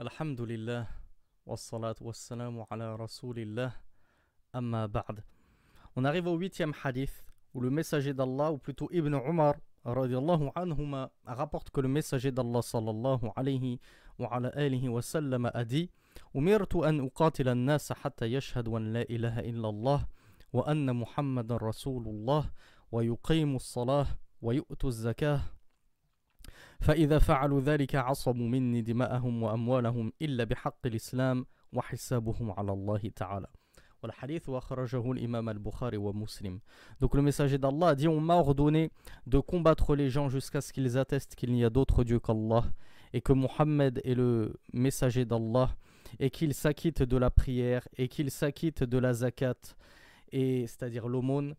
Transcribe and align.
Alhamdulillah, 0.00 0.86
wassalatu 1.44 2.06
wassalamu 2.06 2.64
ala 2.70 2.96
rasulillah, 2.96 3.70
amma 4.50 4.88
ba'd. 4.88 5.22
On 5.94 6.06
arrive 6.06 6.26
au 6.26 6.38
huitième 6.38 6.72
hadith 6.82 7.22
où 7.52 7.60
le 7.60 7.68
messager 7.68 8.14
d'Allah, 8.14 8.50
ou 8.50 8.56
plutôt 8.56 8.88
Ibn 8.90 9.12
Umar, 9.28 9.56
radiallahu 9.84 10.52
anhuma, 10.54 11.10
rapporte 11.26 11.68
que 11.68 11.82
le 11.82 11.88
messager 11.88 12.32
d'Allah 12.32 12.62
sallallahu 12.62 13.28
alayhi 13.36 13.78
wa 14.18 14.28
ala 14.32 14.48
alihi 14.56 14.88
wa 14.88 15.02
sallam 15.02 15.50
a 15.52 15.64
dit 15.66 15.90
أمرت 16.36 16.76
أن 16.76 17.04
أقاتل 17.06 17.48
الناس 17.48 17.92
حتى 17.92 18.24
يشهدوا 18.26 18.78
أن 18.78 18.92
لا 18.92 19.02
إله 19.02 19.40
إلا 19.40 19.68
الله 19.68 20.06
وأن 20.52 20.96
محمد 20.96 21.52
رسول 21.52 22.08
الله 22.08 22.50
ويقيموا 22.92 23.56
الصلاة 23.56 24.06
ويؤتوا 24.42 24.88
الزكاة 24.88 25.40
فإذا 26.80 27.18
فعلوا 27.18 27.60
ذلك 27.60 27.94
عصموا 27.94 28.48
مني 28.48 28.82
دماءهم 28.82 29.42
وأموالهم 29.42 30.12
إلا 30.22 30.44
بحق 30.44 30.86
الإسلام 30.86 31.46
وحسابهم 31.72 32.50
على 32.50 32.72
الله 32.72 33.10
تعالى 33.16 33.46
والحديث 34.02 34.50
أخرجه 34.50 35.12
الإمام 35.12 35.48
البخاري 35.48 35.96
ومسلم 35.96 36.60
Donc 37.00 37.14
le 37.14 37.22
messager 37.22 37.58
d'Allah 37.58 37.94
dit 37.94 38.08
on 38.08 38.20
m'a 38.20 38.36
ordonné 38.36 38.90
de 39.26 39.38
combattre 39.38 39.94
les 39.94 40.08
gens 40.08 40.28
jusqu'à 40.28 40.60
ce 40.60 40.72
qu'ils 40.72 40.96
attestent 40.96 41.34
qu'il 41.34 41.52
n'y 41.52 41.64
a 41.64 41.70
d'autre 41.70 42.02
Dieu 42.04 42.18
qu'Allah 42.18 42.64
et 43.12 43.20
que 43.20 43.32
Mohammed 43.32 44.00
est 44.04 44.14
le 44.14 44.54
messager 44.72 45.24
d'Allah 45.24 45.76
et 46.18 46.30
qu'ils 46.30 46.54
s'acquittent 46.54 47.02
de 47.02 47.16
la 47.16 47.30
prière 47.30 47.86
et 47.96 48.08
qu'ils 48.08 48.30
s'acquittent 48.30 48.84
de 48.84 48.98
la 48.98 49.12
zakat 49.12 49.54
et 50.32 50.66
c'est-à-dire 50.66 51.08
l'aumône 51.08 51.54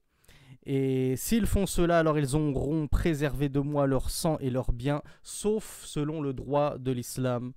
et 0.65 1.15
s'ils 1.17 1.47
font 1.47 1.67
cela, 1.67 2.01
alors 2.01 2.19
ils 2.19 2.35
auront 2.35 2.89
préservé 2.89 3.49
de 3.49 3.61
moi 3.61 3.87
leur 3.87 4.11
sang 4.11 4.37
et 4.39 4.51
leurs 4.51 4.73
biens, 4.73 5.01
sauf 5.23 5.85
selon 5.85 6.21
le 6.21 6.33
droit 6.33 6.77
de 6.79 6.91
l'islam. 6.91 7.53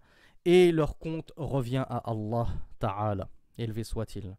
Et 0.45 0.71
leur 0.71 0.98
compte 0.99 1.34
revient 1.35 1.85
à 1.89 1.98
Allah 2.09 2.48
Ta'ala. 2.79 3.27
Élevé 3.57 3.84
soit-il. 3.84 4.37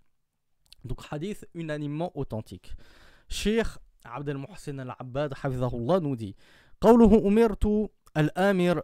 Donc, 0.85 1.01
hadith 1.11 1.47
unanimement 1.55 2.11
authentique. 2.17 2.75
Cheikh 3.29 3.67
Abd 4.05 4.31
al-Muhsin 4.31 4.79
al-Abbad, 4.79 5.35
hafizahullah, 5.43 6.01
nous 6.01 6.17
dit 6.17 6.35
قوله 6.81 7.29
أمرت 7.29 7.91
الآمر 8.17 8.83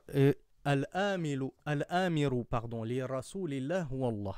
الآمل 0.67 1.51
الآمر 1.69 2.45
pardon 2.51 2.85
لرسول 2.85 3.53
الله 3.53 3.83
هو 3.83 4.09
الله. 4.09 4.35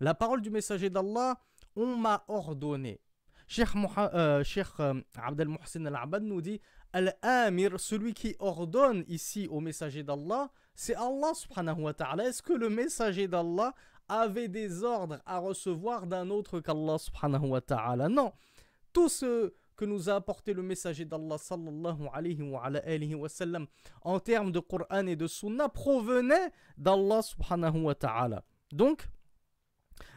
La 0.00 0.14
parole 0.14 0.42
du 0.42 0.50
messager 0.50 0.90
d'Allah, 0.90 1.36
on 1.74 1.96
m'a 1.96 2.24
ordonné. 2.28 3.00
Cheikh, 3.47 3.69
euh, 3.75 4.43
euh, 4.79 5.01
Abdel 5.15 5.47
Mohsin 5.47 5.85
al-Abad 5.85 6.23
nous 6.23 6.41
dit 6.41 6.59
Al-Amir, 6.91 7.79
celui 7.79 8.13
qui 8.13 8.35
ordonne 8.39 9.05
ici 9.07 9.47
au 9.49 9.61
messager 9.61 10.03
d'Allah, 10.03 10.49
c'est 10.75 10.95
Allah 10.95 11.33
subhanahu 11.33 11.81
wa 11.83 11.93
ta'ala. 11.93 12.25
Est-ce 12.27 12.41
que 12.41 12.53
le 12.53 12.69
messager 12.69 13.27
d'Allah 13.27 13.73
avait 14.09 14.49
des 14.49 14.83
ordres 14.83 15.19
à 15.25 15.39
recevoir 15.39 16.07
d'un 16.07 16.29
autre 16.29 16.59
qu'Allah 16.59 16.97
subhanahu 16.97 17.47
wa 17.47 17.61
ta'ala? 17.61 18.09
Non. 18.09 18.33
Tout 18.91 19.09
ce 19.09 19.53
que 19.77 19.85
nous 19.85 20.09
a 20.09 20.15
apporté 20.15 20.53
le 20.53 20.63
messager 20.63 21.05
d'Allah 21.05 21.37
sallallahu 21.37 22.09
alayhi 22.11 22.41
wa, 22.41 22.65
alayhi 22.65 23.15
wa 23.15 23.29
sallam 23.29 23.67
en 24.01 24.19
termes 24.19 24.51
de 24.51 24.59
Coran 24.59 25.07
et 25.07 25.15
de 25.15 25.27
Sunna 25.27 25.69
provenait 25.69 26.51
d'Allah 26.77 27.21
subhanahu 27.21 27.83
wa 27.83 27.95
ta'ala. 27.95 28.43
Donc, 28.71 29.07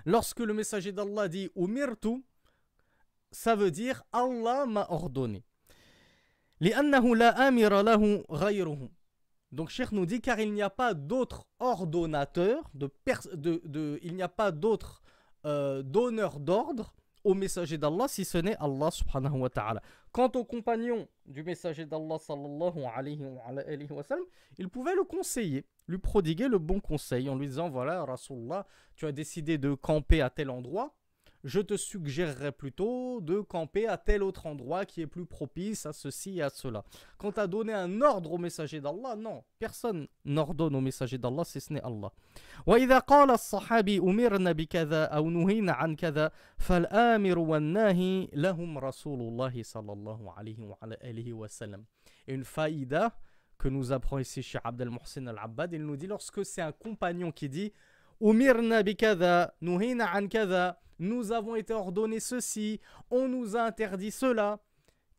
lorsque 0.05 0.41
le 0.41 0.55
messager 0.55 0.93
d'Allah 0.93 1.29
dit 1.29 1.49
Umirtu, 1.55 2.25
ça 3.31 3.55
veut 3.55 3.71
dire 3.71 4.03
Allah 4.13 4.67
m'a 4.67 4.87
ordonné. 4.91 5.45
Donc 9.53 9.69
Cheikh 9.71 9.93
nous 9.93 10.07
dit 10.07 10.21
car 10.21 10.39
il 10.41 10.53
n'y 10.53 10.63
a 10.63 10.71
pas 10.71 10.95
d'autre 10.95 11.47
ordonnateur, 11.59 12.71
de, 12.75 12.91
de, 13.35 13.61
de, 13.65 13.99
il 14.03 14.15
n'y 14.15 14.23
a 14.23 14.29
pas 14.29 14.53
d'autre 14.53 15.03
euh, 15.47 15.83
donneur 15.83 16.39
d'ordre 16.39 16.95
au 17.25 17.35
messager 17.35 17.79
d'Allah 17.79 18.09
si 18.09 18.25
ce 18.25 18.39
n'est 18.39 18.57
Allah 18.57 18.91
subhanahu 18.91 19.39
wa 19.39 19.51
ta'ala. 19.51 19.83
Quant 20.13 20.31
au 20.35 20.45
compagnon 20.45 21.07
du 21.27 21.43
messager 21.43 21.85
d'Allah 21.85 22.19
sallallahu 22.19 22.85
alayhi 22.95 23.23
wa, 23.91 24.03
sallam, 24.03 24.25
il 24.59 24.69
pouvait 24.69 24.95
le 24.95 25.05
conseiller, 25.05 25.65
lui 25.87 25.99
prodiguer 25.99 26.49
le 26.49 26.59
bon 26.59 26.81
conseil 26.81 27.29
en 27.29 27.37
lui 27.37 27.47
disant 27.47 27.71
voilà 27.71 28.05
Rasulullah, 28.05 28.67
tu 28.97 29.07
as 29.07 29.13
décidé 29.13 29.59
de 29.59 29.75
camper 29.75 30.21
à 30.21 30.31
tel 30.31 30.51
endroit, 30.51 30.95
je 31.46 31.60
te 31.60 31.78
suggérerais 31.78 32.52
plutôt 32.52 33.22
de 33.22 33.40
camper 33.40 33.88
à 33.88 33.98
tel 33.98 34.24
autre 34.24 34.48
endroit 34.48 34.84
qui 34.84 35.02
est 35.02 35.08
plus 35.08 35.28
propice 35.28 35.86
à 35.86 35.94
ceci 35.94 36.40
et 36.40 36.42
à 36.42 36.50
cela. 36.50 36.84
Quand 37.20 37.34
tu 37.34 37.40
as 37.40 37.46
donné 37.46 37.72
un 37.72 38.02
ordre 38.02 38.32
au 38.34 38.40
messager 38.40 38.82
d'Allah, 38.82 39.16
non, 39.16 39.44
personne 39.60 40.08
n'ordonne 40.26 40.76
au 40.76 40.82
messager 40.82 41.20
d'Allah 41.20 41.44
si 41.44 41.62
ce 41.62 41.72
n'est 41.72 41.84
Allah. 41.84 42.12
وإذا 42.66 43.00
قال 43.00 43.30
الصحابي 43.30 44.00
أمرنا 44.00 44.52
بكذا 44.52 45.04
أو 45.06 45.30
نهينا 45.30 45.72
عن 45.72 45.96
كذا 45.96 46.32
فالآمر 46.58 47.40
والناهي 47.40 48.30
لهم 48.34 48.78
رسول 48.78 49.22
الله 49.22 49.64
صلى 49.64 49.94
الله 49.94 50.34
عليه 50.34 50.60
وعلى 50.60 50.98
آله 51.04 51.34
وسلم. 51.34 51.86
Et 52.28 52.34
une 52.34 52.44
faïda 52.44 53.16
que 53.60 53.68
nous 53.68 53.92
apprend 53.92 54.18
ici 54.18 54.42
chez 54.42 54.58
Abdel 54.64 54.90
Mohsin 54.90 55.28
al-Abbad, 55.28 55.74
il 55.74 55.86
nous 55.86 55.96
dit 55.96 56.08
lorsque 56.08 56.44
c'est 56.44 56.64
un 56.64 56.72
compagnon 56.72 57.32
qui 57.32 57.50
dit 57.50 57.72
Umirna 58.20 58.82
bikada, 58.82 59.54
nuhina 59.62 60.12
an 60.16 60.28
kada, 60.28 60.80
nous 61.01 61.33
avons 61.33 61.57
été 61.57 61.73
ordonnés 61.73 62.21
ceci, 62.21 62.79
on 63.11 63.27
nous 63.27 63.57
a 63.57 63.63
interdit 63.63 64.11
cela. 64.11 64.61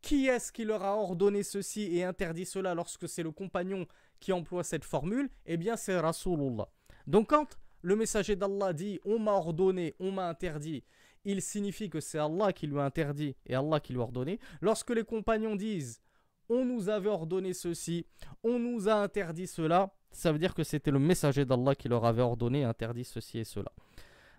Qui 0.00 0.26
est-ce 0.26 0.50
qui 0.50 0.64
leur 0.64 0.82
a 0.82 0.96
ordonné 0.96 1.42
ceci 1.42 1.96
et 1.96 2.04
interdit 2.04 2.46
cela 2.46 2.74
lorsque 2.74 3.08
c'est 3.08 3.22
le 3.22 3.30
compagnon 3.30 3.86
qui 4.18 4.32
emploie 4.32 4.64
cette 4.64 4.84
formule? 4.84 5.28
Eh 5.44 5.56
bien, 5.56 5.76
c'est 5.76 5.98
Rasulullah. 5.98 6.68
Donc, 7.06 7.30
quand 7.30 7.58
le 7.82 7.96
messager 7.96 8.36
d'Allah 8.36 8.72
dit 8.72 9.00
on 9.04 9.18
m'a 9.18 9.32
ordonné, 9.32 9.94
on 10.00 10.12
m'a 10.12 10.28
interdit, 10.28 10.84
il 11.24 11.42
signifie 11.42 11.90
que 11.90 12.00
c'est 12.00 12.18
Allah 12.18 12.52
qui 12.52 12.66
lui 12.66 12.78
a 12.78 12.84
interdit 12.84 13.36
et 13.46 13.54
Allah 13.54 13.80
qui 13.80 13.92
lui 13.92 14.00
a 14.00 14.04
ordonné. 14.04 14.38
Lorsque 14.60 14.90
les 14.90 15.04
compagnons 15.04 15.56
disent 15.56 16.00
on 16.48 16.64
nous 16.64 16.88
avait 16.88 17.08
ordonné 17.08 17.54
ceci, 17.54 18.06
on 18.42 18.58
nous 18.58 18.88
a 18.88 18.94
interdit 18.94 19.46
cela, 19.46 19.94
ça 20.10 20.32
veut 20.32 20.38
dire 20.38 20.54
que 20.54 20.64
c'était 20.64 20.90
le 20.90 20.98
messager 20.98 21.44
d'Allah 21.44 21.74
qui 21.74 21.88
leur 21.88 22.04
avait 22.04 22.22
ordonné 22.22 22.60
et 22.60 22.64
interdit 22.64 23.04
ceci 23.04 23.38
et 23.38 23.44
cela. 23.44 23.72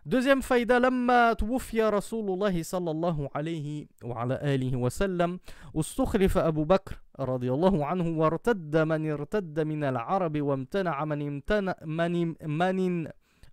Deuxième 0.06 0.42
faïda, 0.42 0.80
لما 0.80 1.34
توفي 1.34 1.84
رسول 1.84 2.30
الله 2.30 2.64
صلى 2.64 2.92
الله 2.92 3.30
عليه 3.36 3.88
وعلى 4.04 4.40
آله 4.44 4.76
وسلم 4.78 5.40
استخلف 5.76 6.38
أبو 6.38 6.64
بكر 6.64 6.96
رضي 7.20 7.52
الله 7.54 7.86
عنه 7.86 8.20
وارتد 8.20 8.78
من 8.78 9.12
ارتد 9.12 9.60
من 9.60 9.84
العرب 9.84 10.42
وامتنع 10.42 11.06
من 11.06 11.28
امتنع 11.28 11.76
من 11.86 12.36
من 12.48 13.08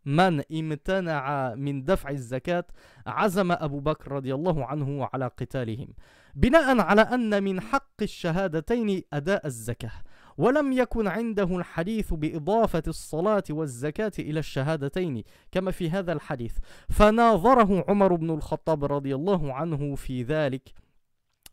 من 0.05 0.43
امتنع 0.53 1.55
من 1.55 1.85
دفع 1.85 2.11
الزكاة 2.11 2.65
عزم 3.07 3.53
أبو 3.53 3.81
بكر 3.81 4.13
رضي 4.13 4.35
الله 4.35 4.65
عنه 4.65 5.09
على 5.13 5.27
قتالهم 5.27 5.89
بناء 6.35 6.81
على 6.81 7.01
أن 7.01 7.43
من 7.43 7.61
حق 7.61 8.03
الشهادتين 8.03 9.03
أداء 9.13 9.47
الزكاة 9.47 9.93
ولم 10.41 10.73
يكن 10.73 11.07
عنده 11.07 11.57
الحديث 11.57 12.15
بإضافة 12.15 12.83
الصلاة 12.87 13.43
والزكاة 13.51 14.13
إلى 14.19 14.41
الشهادتين 14.41 15.23
كما 15.53 15.71
في 15.71 15.91
هذا 15.91 16.13
الحديث 16.13 16.57
فناظره 16.89 17.85
عمر 17.89 18.15
بن 18.15 18.31
الخطاب 18.31 18.85
رضي 18.85 19.15
الله 19.15 19.55
عنه 19.55 19.95
في 19.95 20.23
ذلك 20.23 20.73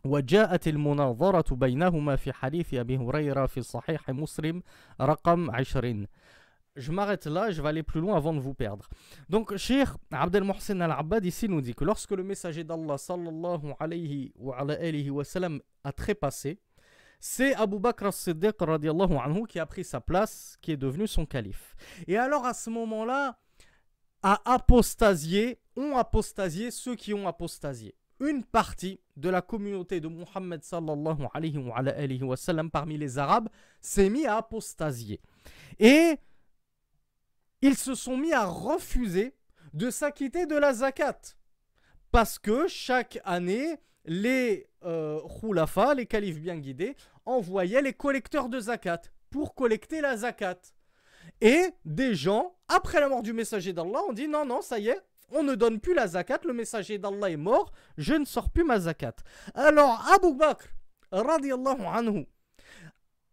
وجاءت 0.05 0.67
المناظرة 0.67 1.55
بينهما 1.55 2.15
في 2.15 2.33
حديث 2.33 2.73
أبي 2.73 2.97
هريرة 2.97 3.45
في 3.45 3.61
صحيح 3.61 4.09
مسلم 4.09 4.63
رقم 5.01 5.51
عشرين 5.51 6.07
Je 6.77 6.91
m'arrête 6.91 7.25
là, 7.25 7.49
je 7.49 7.59
vais 7.59 7.69
aller 7.69 7.81
plus 7.81 7.99
loin 7.99 8.15
avant 8.15 8.35
de 8.35 8.39
vous 8.39 8.53
perdre. 8.53 8.87
Donc, 9.29 9.55
Cheikh 9.57 9.87
Abdel 10.11 10.43
Mohsen 10.43 10.79
al-Abbad 10.79 11.25
ici 11.25 11.49
nous 11.49 11.59
dit 11.59 11.73
que 11.73 11.83
lorsque 11.83 12.11
le 12.11 12.23
messager 12.23 12.63
d'Allah 12.63 12.99
sallallahu 12.99 13.73
alayhi 13.79 14.31
wa, 14.35 14.59
alayhi 14.59 15.09
wa 15.09 15.23
sallam 15.23 15.59
a 15.83 15.91
trépassé, 15.91 16.59
c'est 17.19 17.55
Abu 17.55 17.79
Bakr 17.79 18.07
as-Siddiq 18.07 18.53
qui 19.47 19.59
a 19.59 19.66
pris 19.66 19.83
sa 19.83 20.00
place, 20.00 20.57
qui 20.61 20.72
est 20.72 20.78
devenu 20.78 21.07
son 21.07 21.25
calife. 21.25 21.75
Et 22.07 22.17
alors 22.17 22.45
à 22.45 22.53
ce 22.53 22.69
moment-là, 22.69 23.40
à 24.23 24.41
apostasier, 24.46 25.59
ont 25.75 25.96
apostasié 25.97 26.72
ceux 26.72 26.96
qui 26.96 27.14
ont 27.14 27.28
apostasié. 27.28 27.96
Une 28.19 28.43
partie 28.43 28.99
de 29.16 29.29
la 29.29 29.41
communauté 29.41 29.99
de 29.99 30.08
Muhammad 30.08 30.64
sallallahu 30.64 31.28
alayhi 31.34 32.23
wa, 32.23 32.35
sallam 32.35 32.72
parmi 32.72 32.97
les 32.97 33.19
Arabes 33.19 33.47
s'est 33.79 34.09
mis 34.09 34.25
à 34.25 34.37
apostasier. 34.37 35.22
Et 35.78 36.17
ils 37.61 37.78
se 37.78 37.93
sont 37.96 38.17
mis 38.17 38.34
à 38.34 38.46
refuser 38.46 39.35
de 39.73 39.90
s'acquitter 39.91 40.46
de 40.46 40.55
la 40.55 40.73
zakat. 40.73 41.19
Parce 42.11 42.40
que 42.40 42.67
chaque 42.67 43.19
année, 43.23 43.79
les 44.07 44.67
euh, 44.83 45.19
les 45.95 46.05
califes 46.05 46.39
bien 46.39 46.57
guidés, 46.57 46.95
envoyaient 47.25 47.81
les 47.81 47.93
collecteurs 47.93 48.49
de 48.49 48.59
zakat 48.59 49.01
pour 49.29 49.53
collecter 49.53 50.01
la 50.01 50.17
zakat. 50.17 50.57
Et 51.41 51.65
des 51.85 52.15
gens, 52.15 52.55
après 52.67 52.99
la 52.99 53.09
mort 53.09 53.21
du 53.21 53.33
messager 53.33 53.73
d'Allah, 53.73 53.99
ont 54.07 54.13
dit 54.13 54.27
non, 54.27 54.45
non, 54.45 54.61
ça 54.61 54.79
y 54.79 54.87
est, 54.87 55.01
on 55.29 55.43
ne 55.43 55.55
donne 55.55 55.79
plus 55.79 55.93
la 55.93 56.07
zakat, 56.07 56.39
le 56.45 56.53
messager 56.53 56.97
d'Allah 56.97 57.29
est 57.29 57.37
mort, 57.37 57.71
je 57.97 58.13
ne 58.13 58.25
sors 58.25 58.49
plus 58.49 58.63
ma 58.63 58.79
zakat. 58.79 59.15
Alors 59.53 60.05
Abu 60.13 60.33
Bakr, 60.33 60.67
radiallahu 61.11 61.81
anhu, 61.85 62.27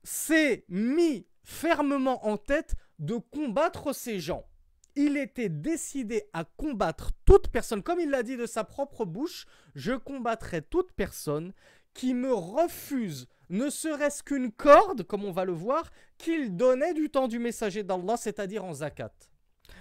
s'est 0.02 0.64
mis 0.68 1.26
fermement 1.44 2.26
en 2.26 2.36
tête 2.36 2.74
de 2.98 3.16
combattre 3.16 3.94
ces 3.94 4.18
gens. 4.18 4.44
Il 4.96 5.16
était 5.16 5.48
décidé 5.48 6.24
à 6.32 6.44
combattre 6.44 7.10
toute 7.24 7.48
personne, 7.48 7.82
comme 7.82 8.00
il 8.00 8.10
l'a 8.10 8.22
dit 8.22 8.36
de 8.36 8.46
sa 8.46 8.64
propre 8.64 9.04
bouche, 9.04 9.46
je 9.74 9.92
combattrai 9.92 10.62
toute 10.62 10.92
personne 10.92 11.52
qui 11.94 12.14
me 12.14 12.32
refuse 12.32 13.28
ne 13.50 13.70
serait-ce 13.70 14.22
qu'une 14.22 14.52
corde, 14.52 15.02
comme 15.02 15.24
on 15.24 15.32
va 15.32 15.44
le 15.44 15.52
voir, 15.52 15.90
qu'il 16.18 16.56
donnait 16.56 16.94
du 16.94 17.10
temps 17.10 17.28
du 17.28 17.38
messager 17.38 17.82
d'Allah, 17.82 18.16
c'est-à-dire 18.16 18.64
en 18.64 18.72
zakat. 18.72 19.12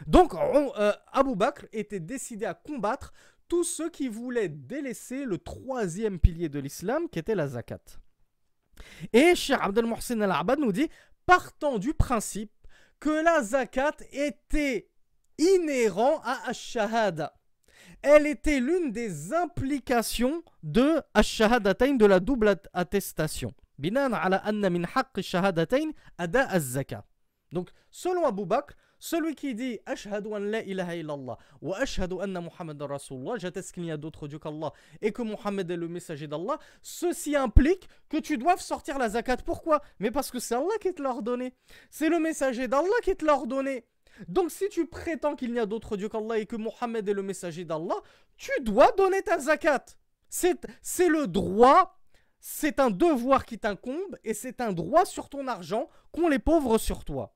Donc 0.07 0.33
euh, 0.33 0.93
Abu 1.11 1.35
Bakr 1.35 1.65
était 1.71 1.99
décidé 1.99 2.45
à 2.45 2.53
combattre 2.53 3.13
tous 3.47 3.63
ceux 3.63 3.89
qui 3.89 4.07
voulaient 4.07 4.49
délaisser 4.49 5.25
le 5.25 5.37
troisième 5.37 6.19
pilier 6.19 6.49
de 6.49 6.59
l'islam, 6.59 7.09
qui 7.09 7.19
était 7.19 7.35
la 7.35 7.47
zakat. 7.47 7.81
Et 9.11 9.35
Cheikh 9.35 9.59
Abdel 9.59 9.85
Mohsen 9.85 10.21
al-Abad 10.21 10.59
nous 10.59 10.71
dit, 10.71 10.89
partant 11.25 11.77
du 11.77 11.93
principe 11.93 12.51
que 12.99 13.23
la 13.23 13.43
zakat 13.43 13.95
était 14.11 14.89
inhérent 15.37 16.19
à 16.23 16.49
Ash-Shahada. 16.49 17.33
Elle 18.01 18.27
était 18.27 18.59
l'une 18.59 18.91
des 18.91 19.33
implications 19.33 20.43
de 20.61 21.01
Ash-Shahadatayn, 21.13 21.95
de 21.95 22.05
la 22.05 22.19
double 22.19 22.55
attestation. 22.73 23.53
Binan 23.79 24.13
ala 24.13 24.37
anna 24.45 24.69
min 24.69 24.83
haqq 24.83 25.21
shahadatayn 25.21 25.91
ada 26.17 26.47
az-zaka. 26.49 27.03
Donc, 27.51 27.69
selon 27.91 28.25
Abu 28.25 28.45
Bakr, 28.45 28.75
celui 28.99 29.35
qui 29.35 29.53
dit 29.53 29.79
Ashhadu 29.85 30.33
an 30.33 30.39
la 30.39 30.61
ilaha 30.61 30.95
illallah 30.95 31.37
wa 31.61 31.77
ashhadu 31.77 32.21
anna 32.21 32.39
Muhammad 32.39 32.81
Rasulullah, 32.81 33.33
j'atteste 33.37 33.73
qu'il 33.73 33.83
n'y 33.83 33.91
a 33.91 33.97
d'autre 33.97 34.27
Dieu 34.27 34.39
qu'Allah 34.39 34.71
et 35.01 35.11
que 35.11 35.21
Muhammad 35.21 35.69
est 35.69 35.75
le 35.75 35.87
messager 35.89 36.27
d'Allah, 36.27 36.57
ceci 36.81 37.35
implique 37.35 37.89
que 38.07 38.17
tu 38.17 38.37
doives 38.37 38.61
sortir 38.61 38.97
la 38.97 39.09
zakat. 39.09 39.37
Pourquoi? 39.37 39.81
Mais 39.99 40.11
parce 40.11 40.31
que 40.31 40.39
c'est 40.39 40.55
Allah 40.55 40.77
qui 40.79 40.93
te 40.93 41.01
l'a 41.01 41.09
ordonné. 41.09 41.53
C'est 41.89 42.09
le 42.09 42.19
messager 42.19 42.67
d'Allah 42.67 42.87
qui 43.03 43.15
te 43.15 43.25
l'a 43.25 43.33
ordonné. 43.33 43.85
Donc 44.27 44.51
si 44.51 44.69
tu 44.69 44.85
prétends 44.85 45.35
qu'il 45.35 45.51
n'y 45.51 45.59
a 45.59 45.65
d'autre 45.65 45.97
Dieu 45.97 46.09
qu'Allah 46.09 46.37
et 46.37 46.45
que 46.45 46.55
Mohammed 46.55 47.07
est 47.07 47.13
le 47.13 47.23
messager 47.23 47.65
d'Allah, 47.65 47.95
tu 48.37 48.51
dois 48.61 48.91
donner 48.93 49.21
ta 49.21 49.39
zakat. 49.39 49.85
C'est 50.29 50.57
le 51.07 51.27
droit, 51.27 51.99
c'est 52.39 52.79
un 52.79 52.89
devoir 52.89 53.45
qui 53.45 53.59
t'incombe 53.59 54.17
et 54.23 54.33
c'est 54.33 54.61
un 54.61 54.73
droit 54.73 55.05
sur 55.05 55.29
ton 55.29 55.47
argent 55.47 55.89
qu'ont 56.11 56.27
les 56.27 56.39
pauvres 56.39 56.77
sur 56.77 57.03
toi. 57.05 57.35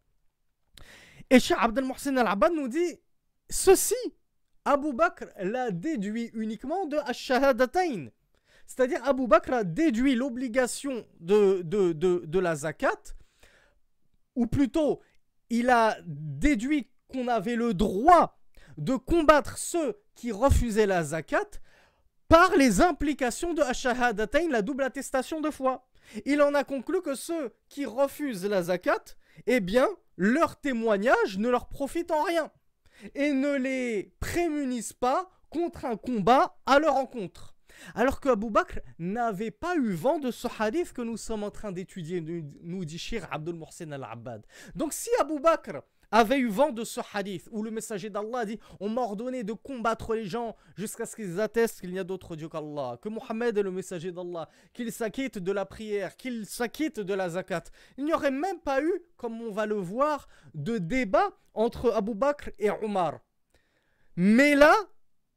Et 1.29 1.39
Cheikh 1.39 1.57
Abdel 1.59 1.85
Mohsen 1.85 2.17
Al-Abad 2.17 2.53
nous 2.53 2.67
dit 2.67 2.99
ceci. 3.49 3.95
Abu 4.65 4.91
Bakr 4.91 5.27
l'a 5.39 5.71
déduit 5.71 6.29
uniquement 6.33 6.87
de 6.87 6.97
Ash-Shahadatayn. 6.97 8.09
C'est-à-dire 8.65 8.99
Abu 9.05 9.25
Bakr 9.25 9.53
a 9.53 9.63
déduit 9.63 10.13
l'obligation 10.13 11.05
de, 11.21 11.61
de, 11.63 11.93
de 11.93 12.39
la 12.39 12.53
zakat, 12.53 13.15
ou 14.35 14.45
plutôt 14.45 15.01
il 15.49 15.69
a 15.69 15.97
déduit 16.05 16.89
qu'on 17.07 17.27
avait 17.27 17.55
le 17.55 17.73
droit 17.73 18.37
de 18.77 18.95
combattre 18.95 19.57
ceux 19.57 19.97
qui 20.15 20.31
refusaient 20.31 20.85
la 20.85 21.03
zakat 21.03 21.47
par 22.27 22.55
les 22.55 22.81
implications 22.81 23.53
de 23.53 23.61
Ashahadatayn, 23.61 24.49
la 24.49 24.61
double 24.61 24.83
attestation 24.83 25.41
de 25.41 25.49
foi. 25.49 25.87
Il 26.25 26.41
en 26.41 26.53
a 26.53 26.63
conclu 26.63 27.01
que 27.01 27.15
ceux 27.15 27.53
qui 27.69 27.85
refusent 27.85 28.45
la 28.45 28.63
zakat, 28.63 29.03
eh 29.45 29.59
bien, 29.59 29.87
leur 30.17 30.59
témoignage 30.59 31.37
ne 31.37 31.49
leur 31.49 31.67
profite 31.67 32.11
en 32.11 32.23
rien 32.23 32.51
et 33.15 33.31
ne 33.31 33.55
les 33.55 34.13
prémunissent 34.19 34.93
pas 34.93 35.29
contre 35.49 35.85
un 35.85 35.95
combat 35.95 36.57
à 36.65 36.79
leur 36.79 36.95
encontre. 36.95 37.56
Alors 37.95 38.19
que 38.19 38.29
Abu 38.29 38.49
Bakr 38.49 38.79
n'avait 38.99 39.51
pas 39.51 39.75
eu 39.75 39.93
vent 39.93 40.19
de 40.19 40.31
ce 40.31 40.47
hadith 40.59 40.93
que 40.93 41.01
nous 41.01 41.17
sommes 41.17 41.43
en 41.43 41.51
train 41.51 41.71
d'étudier, 41.71 42.21
nous 42.21 42.85
dit 42.85 42.97
Shir 42.97 43.27
Abdul 43.31 43.55
Mohsen 43.55 43.93
al-Abbad. 43.93 44.45
Donc 44.75 44.93
si 44.93 45.09
Abu 45.19 45.39
Bakr 45.39 45.81
avait 46.11 46.37
eu 46.37 46.47
vent 46.47 46.71
de 46.71 46.83
ce 46.83 47.01
hadith 47.13 47.47
où 47.51 47.63
le 47.63 47.71
messager 47.71 48.09
d'Allah 48.09 48.45
dit 48.45 48.59
On 48.79 48.89
m'a 48.89 49.01
ordonné 49.01 49.43
de 49.43 49.53
combattre 49.53 50.13
les 50.13 50.25
gens 50.25 50.55
jusqu'à 50.75 51.05
ce 51.05 51.15
qu'ils 51.15 51.39
attestent 51.39 51.81
qu'il 51.81 51.91
n'y 51.91 51.99
a 51.99 52.03
d'autre 52.03 52.35
Dieu 52.35 52.49
qu'Allah, 52.49 52.97
que 53.01 53.09
Mohammed 53.09 53.57
est 53.57 53.63
le 53.63 53.71
messager 53.71 54.11
d'Allah, 54.11 54.49
qu'il 54.73 54.91
s'acquitte 54.91 55.37
de 55.37 55.51
la 55.51 55.65
prière, 55.65 56.15
qu'il 56.15 56.45
s'acquitte 56.45 56.99
de 56.99 57.13
la 57.13 57.29
zakat. 57.29 57.63
Il 57.97 58.05
n'y 58.05 58.13
aurait 58.13 58.31
même 58.31 58.59
pas 58.59 58.81
eu, 58.81 59.01
comme 59.17 59.41
on 59.41 59.51
va 59.51 59.65
le 59.65 59.75
voir, 59.75 60.27
de 60.53 60.77
débat 60.77 61.29
entre 61.53 61.91
Abu 61.91 62.13
Bakr 62.13 62.49
et 62.59 62.69
Omar. 62.69 63.19
Mais 64.15 64.55
là, 64.55 64.75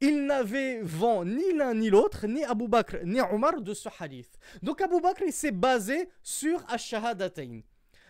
il 0.01 0.25
n'avait 0.25 0.81
vent 0.81 1.23
ni 1.23 1.53
l'un 1.53 1.75
ni 1.75 1.89
l'autre, 1.89 2.27
ni 2.27 2.43
Abu 2.43 2.67
Bakr 2.67 2.97
ni 3.05 3.21
Omar 3.21 3.61
de 3.61 3.73
ce 3.73 3.87
hadith. 3.99 4.37
Donc 4.61 4.81
Abu 4.81 4.99
Bakr 4.99 5.23
s'est 5.31 5.51
basé 5.51 6.09
sur 6.23 6.63
Ash-Shahadatayn. 6.67 7.61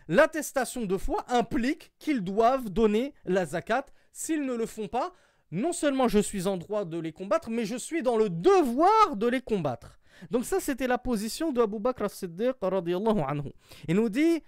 L'attestation 0.07 0.85
de 0.85 0.97
foi 0.97 1.25
implique 1.27 1.91
qu'ils 1.99 2.21
doivent 2.21 2.69
donner 2.69 3.13
la 3.25 3.45
zakat. 3.45 3.85
S'ils 4.11 4.45
ne 4.45 4.55
le 4.55 4.65
font 4.65 4.87
pas, 4.87 5.13
non 5.51 5.73
seulement 5.73 6.07
je 6.07 6.19
suis 6.19 6.47
en 6.47 6.57
droit 6.57 6.85
de 6.85 6.97
les 6.97 7.11
combattre, 7.11 7.49
mais 7.49 7.65
je 7.65 7.75
suis 7.75 8.01
dans 8.01 8.17
le 8.17 8.29
devoir 8.29 9.15
de 9.15 9.27
les 9.27 9.41
combattre. 9.41 9.99
Donc 10.29 10.45
ça, 10.45 10.59
c'était 10.59 10.87
la 10.87 10.97
position 10.97 11.51
de 11.51 11.61
Abu 11.61 11.79
Bakr 11.79 12.03
as-Siddiq. 12.03 12.55
Il 13.87 13.95
nous 13.95 14.09
dit 14.09 14.43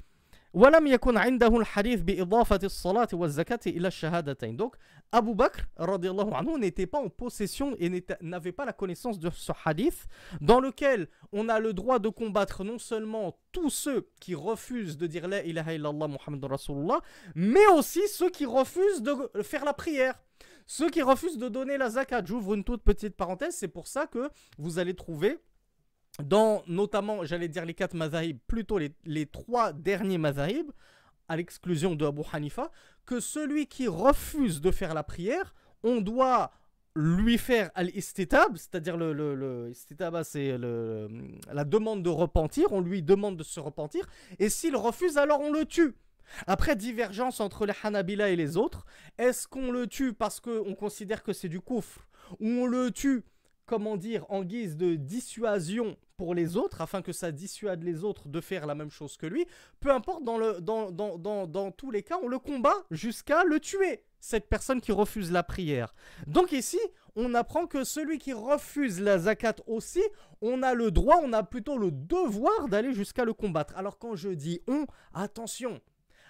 ولم 0.55 0.87
يكن 0.87 1.17
عنده 1.17 1.57
الحديث 1.57 2.01
بإضافة 2.01 2.61
الصلاة 2.65 3.09
والزكاة 3.13 3.61
إلى 3.67 3.89
الشهادتين. 3.89 4.57
Donc, 4.57 4.77
Abu 5.13 5.35
Bakr 5.35 5.65
anhu 5.79 6.59
n'était 6.59 6.87
pas 6.87 6.99
en 6.99 7.09
possession 7.09 7.77
et 7.79 7.91
n'avait 8.21 8.53
pas 8.53 8.65
la 8.65 8.73
connaissance 8.73 9.19
de 9.19 9.31
ce 9.31 9.53
hadith 9.65 10.07
dans 10.41 10.61
lequel 10.61 11.09
on 11.33 11.49
a 11.49 11.61
le 11.61 11.73
droit 11.73 11.99
de 11.99 12.09
combattre 12.09 12.65
non 12.65 12.79
seulement 12.79 13.39
tous 13.53 13.71
ceux 13.71 14.09
qui 14.21 14.35
refusent 14.35 14.97
de 14.97 15.07
dire 15.07 15.29
la 15.29 15.45
ilaha 15.45 15.75
illallah 15.75 16.09
Muhammad 16.09 16.45
Rasulullah, 16.45 17.01
mais 17.35 17.67
aussi 17.69 18.07
ceux 18.09 18.31
qui 18.31 18.45
refusent 18.45 19.03
de 19.03 19.43
faire 19.43 19.65
la 19.65 19.73
prière. 19.73 20.15
Ceux 20.67 20.91
qui 20.91 21.01
refusent 21.01 21.39
de 21.39 21.49
donner 21.49 21.79
la 21.79 21.89
zakat. 21.89 22.23
J'ouvre 22.27 22.53
une 22.53 22.63
toute 22.63 22.83
petite 22.83 23.17
parenthèse, 23.17 23.55
c'est 23.55 23.69
pour 23.69 23.87
ça 23.87 24.07
que 24.07 24.29
vous 24.59 24.79
allez 24.79 24.95
trouver 24.95 25.39
dans 26.22 26.64
notamment, 26.68 27.26
j'allais 27.26 27.48
dire 27.48 27.66
les 27.66 27.74
quatre 27.74 27.96
mazahib, 27.96 28.38
plutôt 28.48 28.78
les, 28.78 29.26
trois 29.26 29.74
derniers 29.74 30.18
mazahib, 30.18 30.72
à 31.28 31.38
l'exclusion 31.38 31.96
de 31.96 32.06
Abu 32.06 32.22
Hanifa, 32.32 32.72
que 33.06 33.20
celui 33.20 33.68
qui 33.68 33.88
refuse 33.88 34.62
de 34.62 34.72
faire 34.72 34.94
la 34.94 35.04
prière, 35.04 35.56
on 35.84 36.02
doit 36.02 36.52
lui 36.96 37.40
faire 37.40 37.72
al-istitab, 37.74 38.56
c'est-à-dire 38.56 38.98
le, 38.98 39.14
le, 39.14 39.72
c'est 39.74 40.58
la 40.58 41.64
demande 41.66 42.04
de 42.04 42.10
repentir, 42.10 42.72
on 42.72 42.82
lui 42.82 43.02
demande 43.02 43.36
de 43.36 43.44
se 43.44 43.60
repentir, 43.60 44.08
et 44.38 44.50
s'il 44.50 44.76
refuse, 44.76 45.18
alors 45.18 45.42
on 45.42 45.52
le 45.52 45.66
tue. 45.66 45.96
Après 46.48 46.76
divergence 46.76 47.40
entre 47.40 47.66
les 47.66 47.74
Hanabila 47.84 48.30
et 48.30 48.36
les 48.36 48.56
autres, 48.56 48.86
est-ce 49.18 49.48
qu'on 49.48 49.72
le 49.72 49.88
tue 49.88 50.14
parce 50.14 50.40
qu'on 50.40 50.76
considère 50.76 51.24
que 51.24 51.34
c'est 51.34 51.50
du 51.50 51.60
koufr, 51.60 52.08
ou 52.40 52.48
on 52.48 52.68
le 52.68 52.92
tue 52.92 53.24
comment 53.66 53.98
dire, 53.98 54.26
en 54.30 54.44
guise 54.44 54.78
de 54.78 54.96
dissuasion 54.96 55.98
pour 56.18 56.36
les 56.36 56.58
autres, 56.58 56.82
afin 56.82 57.02
que 57.02 57.12
ça 57.12 57.32
dissuade 57.32 57.84
les 57.84 58.04
autres 58.04 58.28
de 58.28 58.42
faire 58.42 58.66
la 58.66 58.76
même 58.76 58.92
chose 58.92 59.18
que 59.18 59.26
lui, 59.26 59.46
peu 59.80 59.92
importe, 59.92 60.24
dans, 60.24 60.38
le, 60.38 60.62
dans, 60.62 60.92
dans, 60.92 61.18
dans, 61.18 61.48
dans 61.48 61.72
tous 61.72 61.92
les 61.92 62.04
cas, 62.04 62.20
on 62.22 62.28
le 62.28 62.40
combat 62.40 62.76
jusqu'à 62.92 63.44
le 63.44 63.60
tuer, 63.60 64.04
cette 64.20 64.48
personne 64.48 64.82
qui 64.82 64.92
refuse 64.92 65.32
la 65.32 65.44
prière. 65.44 65.94
Donc 66.28 66.52
ici, 66.52 66.80
on 67.16 67.34
apprend 67.34 67.68
que 67.68 67.84
celui 67.84 68.20
qui 68.20 68.34
refuse 68.34 69.00
la 69.02 69.20
zakat 69.20 69.56
aussi, 69.68 70.04
on 70.42 70.64
a 70.64 70.74
le 70.74 70.92
droit, 70.92 71.20
on 71.24 71.34
a 71.34 71.44
plutôt 71.44 71.78
le 71.78 71.92
devoir 71.92 72.68
d'aller 72.68 72.94
jusqu'à 72.94 73.26
le 73.26 73.34
combattre. 73.34 73.74
Alors 73.78 73.98
quand 73.98 74.16
je 74.16 74.30
dis 74.30 74.62
on, 74.68 74.86
attention, 75.14 75.82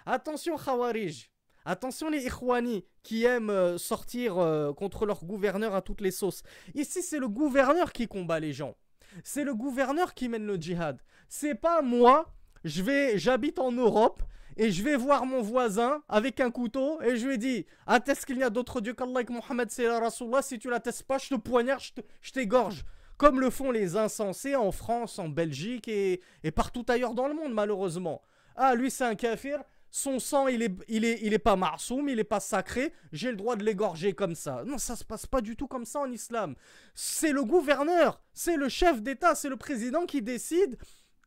attention 0.06 0.56
Khawarij, 0.56 1.30
Attention 1.66 2.10
les 2.10 2.26
Ikhwani 2.26 2.84
qui 3.02 3.24
aiment 3.24 3.48
euh, 3.48 3.78
sortir 3.78 4.36
euh, 4.38 4.74
contre 4.74 5.06
leur 5.06 5.24
gouverneur 5.24 5.74
à 5.74 5.80
toutes 5.80 6.02
les 6.02 6.10
sauces. 6.10 6.42
Ici, 6.74 7.02
c'est 7.02 7.18
le 7.18 7.28
gouverneur 7.28 7.92
qui 7.92 8.06
combat 8.06 8.38
les 8.38 8.52
gens. 8.52 8.76
C'est 9.22 9.44
le 9.44 9.54
gouverneur 9.54 10.14
qui 10.14 10.28
mène 10.28 10.46
le 10.46 10.56
djihad. 10.56 11.00
C'est 11.28 11.54
pas 11.54 11.82
moi, 11.82 12.32
je 12.64 12.82
vais, 12.82 13.18
j'habite 13.18 13.58
en 13.58 13.72
Europe 13.72 14.22
et 14.56 14.70
je 14.70 14.82
vais 14.82 14.96
voir 14.96 15.26
mon 15.26 15.42
voisin 15.42 16.02
avec 16.08 16.40
un 16.40 16.50
couteau 16.50 17.00
et 17.02 17.16
je 17.16 17.26
lui 17.26 17.38
dis 17.38 17.66
atteste 17.86 18.24
qu'il 18.24 18.36
n'y 18.36 18.42
a 18.42 18.50
d'autre 18.50 18.80
Dieu 18.80 18.94
qu'Allah 18.94 19.20
et 19.20 19.24
que 19.24 19.32
Mohammed 19.32 19.70
c'est 19.70 19.84
la 19.84 20.00
Rasulullah. 20.00 20.42
Si 20.42 20.58
tu 20.58 20.70
l'attestes 20.70 21.04
pas, 21.04 21.18
je 21.18 21.28
te 21.28 21.34
poignarde, 21.34 21.82
je 22.20 22.32
t'égorge. 22.32 22.84
Comme 23.16 23.40
le 23.40 23.50
font 23.50 23.70
les 23.70 23.96
insensés 23.96 24.56
en 24.56 24.72
France, 24.72 25.18
en 25.18 25.28
Belgique 25.28 25.86
et, 25.86 26.20
et 26.42 26.50
partout 26.50 26.84
ailleurs 26.88 27.14
dans 27.14 27.28
le 27.28 27.34
monde, 27.34 27.54
malheureusement. 27.54 28.22
Ah, 28.56 28.74
lui 28.74 28.90
c'est 28.90 29.04
un 29.04 29.14
kafir, 29.14 29.62
son 29.96 30.18
sang, 30.18 30.48
il 30.48 30.60
est, 30.60 30.74
il 30.88 31.04
est, 31.04 31.20
il 31.22 31.34
est 31.34 31.38
pas 31.38 31.54
marsoum, 31.54 32.08
il 32.08 32.18
est 32.18 32.24
pas 32.24 32.40
sacré, 32.40 32.92
j'ai 33.12 33.30
le 33.30 33.36
droit 33.36 33.54
de 33.54 33.62
l'égorger 33.62 34.12
comme 34.12 34.34
ça. 34.34 34.64
Non, 34.66 34.76
ça 34.76 34.96
se 34.96 35.04
passe 35.04 35.24
pas 35.24 35.40
du 35.40 35.54
tout 35.54 35.68
comme 35.68 35.84
ça 35.84 36.00
en 36.00 36.10
islam. 36.10 36.56
C'est 36.96 37.30
le 37.30 37.44
gouverneur, 37.44 38.20
c'est 38.32 38.56
le 38.56 38.68
chef 38.68 39.02
d'État, 39.02 39.36
c'est 39.36 39.48
le 39.48 39.56
président 39.56 40.04
qui 40.04 40.20
décide 40.20 40.78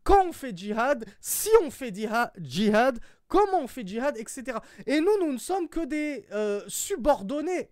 quand 0.03 0.25
on 0.27 0.33
fait 0.33 0.55
djihad, 0.55 1.05
si 1.21 1.47
on 1.63 1.71
fait 1.71 1.95
djihad, 1.95 2.99
comment 3.29 3.61
on 3.61 3.67
fait 3.67 3.87
djihad, 3.87 4.17
etc. 4.17 4.57
Et 4.85 4.99
nous, 4.99 5.17
nous 5.21 5.31
ne 5.31 5.37
sommes 5.37 5.69
que 5.69 5.85
des 5.85 6.25
euh, 6.33 6.61
subordonnés. 6.67 7.71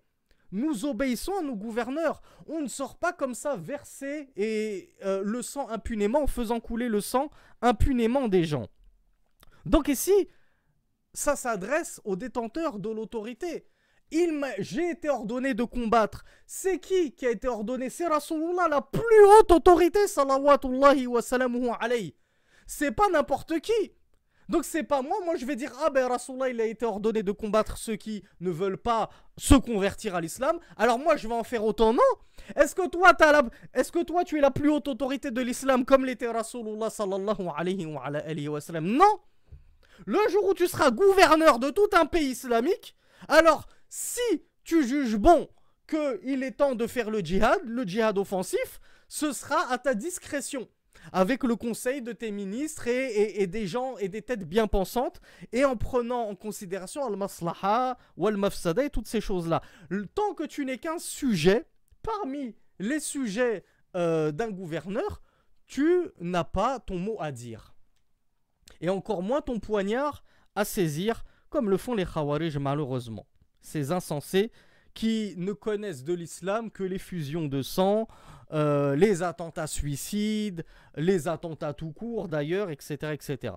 Nous 0.50 0.86
obéissons 0.86 1.36
à 1.38 1.42
nos 1.42 1.56
gouverneurs. 1.56 2.22
On 2.46 2.62
ne 2.62 2.68
sort 2.68 2.96
pas 2.96 3.12
comme 3.12 3.34
ça 3.34 3.54
verser 3.54 4.30
et 4.34 4.94
euh, 5.04 5.20
le 5.22 5.42
sang 5.42 5.68
impunément 5.68 6.22
en 6.22 6.26
faisant 6.26 6.58
couler 6.58 6.88
le 6.88 7.02
sang 7.02 7.28
impunément 7.60 8.28
des 8.28 8.44
gens. 8.44 8.68
Donc 9.66 9.88
ici, 9.88 10.28
ça 11.16 11.34
s'adresse 11.34 12.00
aux 12.04 12.14
détenteurs 12.14 12.78
de 12.78 12.90
l'autorité. 12.90 13.66
J'ai 14.58 14.90
été 14.90 15.08
ordonné 15.08 15.54
de 15.54 15.64
combattre. 15.64 16.24
C'est 16.46 16.78
qui 16.78 17.12
qui 17.12 17.26
a 17.26 17.30
été 17.30 17.48
ordonné? 17.48 17.88
C'est 17.88 18.06
Rasulullah, 18.06 18.68
la 18.68 18.82
plus 18.82 19.24
haute 19.24 19.50
autorité, 19.50 20.06
salawatullahi 20.06 21.06
wa 21.06 21.22
salamuhu 21.22 21.70
alayhi. 21.80 22.14
C'est 22.66 22.92
pas 22.92 23.08
n'importe 23.08 23.60
qui. 23.60 23.92
Donc 24.48 24.64
c'est 24.64 24.84
pas 24.84 25.00
moi, 25.02 25.16
moi 25.24 25.36
je 25.36 25.46
vais 25.46 25.56
dire 25.56 25.72
ah 25.82 25.90
ben 25.90 26.06
Rasulullah 26.06 26.50
il 26.50 26.60
a 26.60 26.66
été 26.66 26.84
ordonné 26.84 27.22
de 27.24 27.32
combattre 27.32 27.78
ceux 27.78 27.96
qui 27.96 28.22
ne 28.38 28.50
veulent 28.50 28.76
pas 28.76 29.08
se 29.38 29.54
convertir 29.54 30.14
à 30.14 30.20
l'islam. 30.20 30.60
Alors 30.76 30.98
moi 30.98 31.16
je 31.16 31.26
vais 31.26 31.34
en 31.34 31.42
faire 31.42 31.64
autant 31.64 31.92
non? 31.92 32.02
Est-ce 32.54 32.74
que 32.74 32.86
toi 32.88 33.12
as 33.18 33.32
la... 33.32 33.42
est-ce 33.74 33.90
que 33.90 34.04
toi 34.04 34.22
tu 34.22 34.38
es 34.38 34.40
la 34.40 34.52
plus 34.52 34.70
haute 34.70 34.86
autorité 34.86 35.32
de 35.32 35.40
l'islam 35.40 35.84
comme 35.84 36.04
l'était 36.04 36.28
Rasulullah 36.28 36.90
sallallahu 36.90 37.48
alayhi 37.56 37.86
wa, 37.86 38.04
alayhi 38.04 38.48
wa 38.48 38.60
sallam? 38.60 38.86
Non. 38.86 39.18
Le 40.04 40.18
jour 40.30 40.48
où 40.48 40.54
tu 40.54 40.66
seras 40.66 40.90
gouverneur 40.90 41.58
de 41.58 41.70
tout 41.70 41.88
un 41.92 42.06
pays 42.06 42.30
islamique, 42.30 42.96
alors 43.28 43.66
si 43.88 44.44
tu 44.64 44.86
juges 44.86 45.16
bon 45.16 45.48
qu'il 45.88 46.42
est 46.42 46.58
temps 46.58 46.74
de 46.74 46.86
faire 46.86 47.10
le 47.10 47.20
djihad, 47.20 47.60
le 47.64 47.84
djihad 47.84 48.18
offensif, 48.18 48.80
ce 49.08 49.32
sera 49.32 49.70
à 49.70 49.78
ta 49.78 49.94
discrétion 49.94 50.68
avec 51.12 51.44
le 51.44 51.56
conseil 51.56 52.02
de 52.02 52.12
tes 52.12 52.30
ministres 52.30 52.88
et, 52.88 53.46
des 53.46 53.66
gens 53.66 53.96
et 53.98 54.08
des 54.08 54.22
têtes 54.22 54.44
bien 54.44 54.66
pensantes, 54.66 55.20
et 55.52 55.64
en 55.64 55.76
prenant 55.76 56.28
en 56.28 56.34
considération 56.34 57.04
al-maslaha 57.06 57.96
ou 58.16 58.26
al-mafsada 58.26 58.84
et 58.84 58.90
toutes 58.90 59.06
ces 59.06 59.20
choses-là. 59.20 59.62
Tant 60.14 60.34
que 60.34 60.44
tu 60.44 60.64
n'es 60.64 60.78
qu'un 60.78 60.98
sujet, 60.98 61.66
parmi 62.02 62.56
les 62.78 62.98
sujets 62.98 63.64
euh, 63.94 64.32
d'un 64.32 64.50
gouverneur, 64.50 65.22
tu 65.66 66.08
n'as 66.20 66.44
pas 66.44 66.80
ton 66.80 66.98
mot 66.98 67.16
à 67.20 67.30
dire. 67.30 67.75
Et 68.80 68.88
encore 68.88 69.22
moins 69.22 69.40
ton 69.40 69.58
poignard 69.58 70.22
à 70.54 70.64
saisir, 70.64 71.24
comme 71.50 71.70
le 71.70 71.76
font 71.76 71.94
les 71.94 72.04
Khawarij 72.04 72.56
malheureusement. 72.58 73.26
Ces 73.60 73.92
insensés 73.92 74.52
qui 74.94 75.34
ne 75.36 75.52
connaissent 75.52 76.04
de 76.04 76.14
l'islam 76.14 76.70
que 76.70 76.82
les 76.82 76.98
fusions 76.98 77.46
de 77.46 77.62
sang, 77.62 78.08
euh, 78.52 78.96
les 78.96 79.22
attentats 79.22 79.66
suicides, 79.66 80.64
les 80.96 81.28
attentats 81.28 81.74
tout 81.74 81.92
court 81.92 82.28
d'ailleurs, 82.28 82.70
etc., 82.70 83.12
etc. 83.12 83.54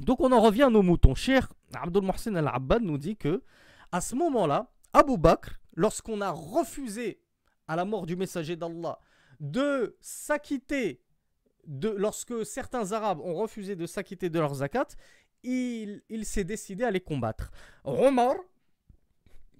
Donc 0.00 0.20
on 0.20 0.32
en 0.32 0.40
revient 0.40 0.64
à 0.64 0.70
nos 0.70 0.82
moutons. 0.82 1.14
Cher 1.14 1.48
Abdul 1.74 2.02
Mohsen 2.02 2.36
al-Abbad 2.36 2.82
nous 2.82 2.98
dit 2.98 3.16
que 3.16 3.42
à 3.90 4.00
ce 4.00 4.14
moment-là, 4.14 4.70
Abu 4.92 5.16
Bakr, 5.16 5.60
lorsqu'on 5.74 6.20
a 6.20 6.30
refusé 6.30 7.20
à 7.68 7.76
la 7.76 7.84
mort 7.84 8.06
du 8.06 8.16
messager 8.16 8.56
d'Allah 8.56 8.98
de 9.40 9.96
s'acquitter, 10.00 11.02
lorsque 11.66 12.44
certains 12.44 12.92
Arabes 12.92 13.20
ont 13.20 13.34
refusé 13.34 13.76
de 13.76 13.86
s'acquitter 13.86 14.30
de 14.30 14.38
leur 14.38 14.54
zakat, 14.54 14.88
il, 15.42 16.02
il 16.08 16.24
s'est 16.24 16.44
décidé 16.44 16.84
à 16.84 16.90
les 16.90 17.00
combattre. 17.00 17.50
Omar, 17.84 18.34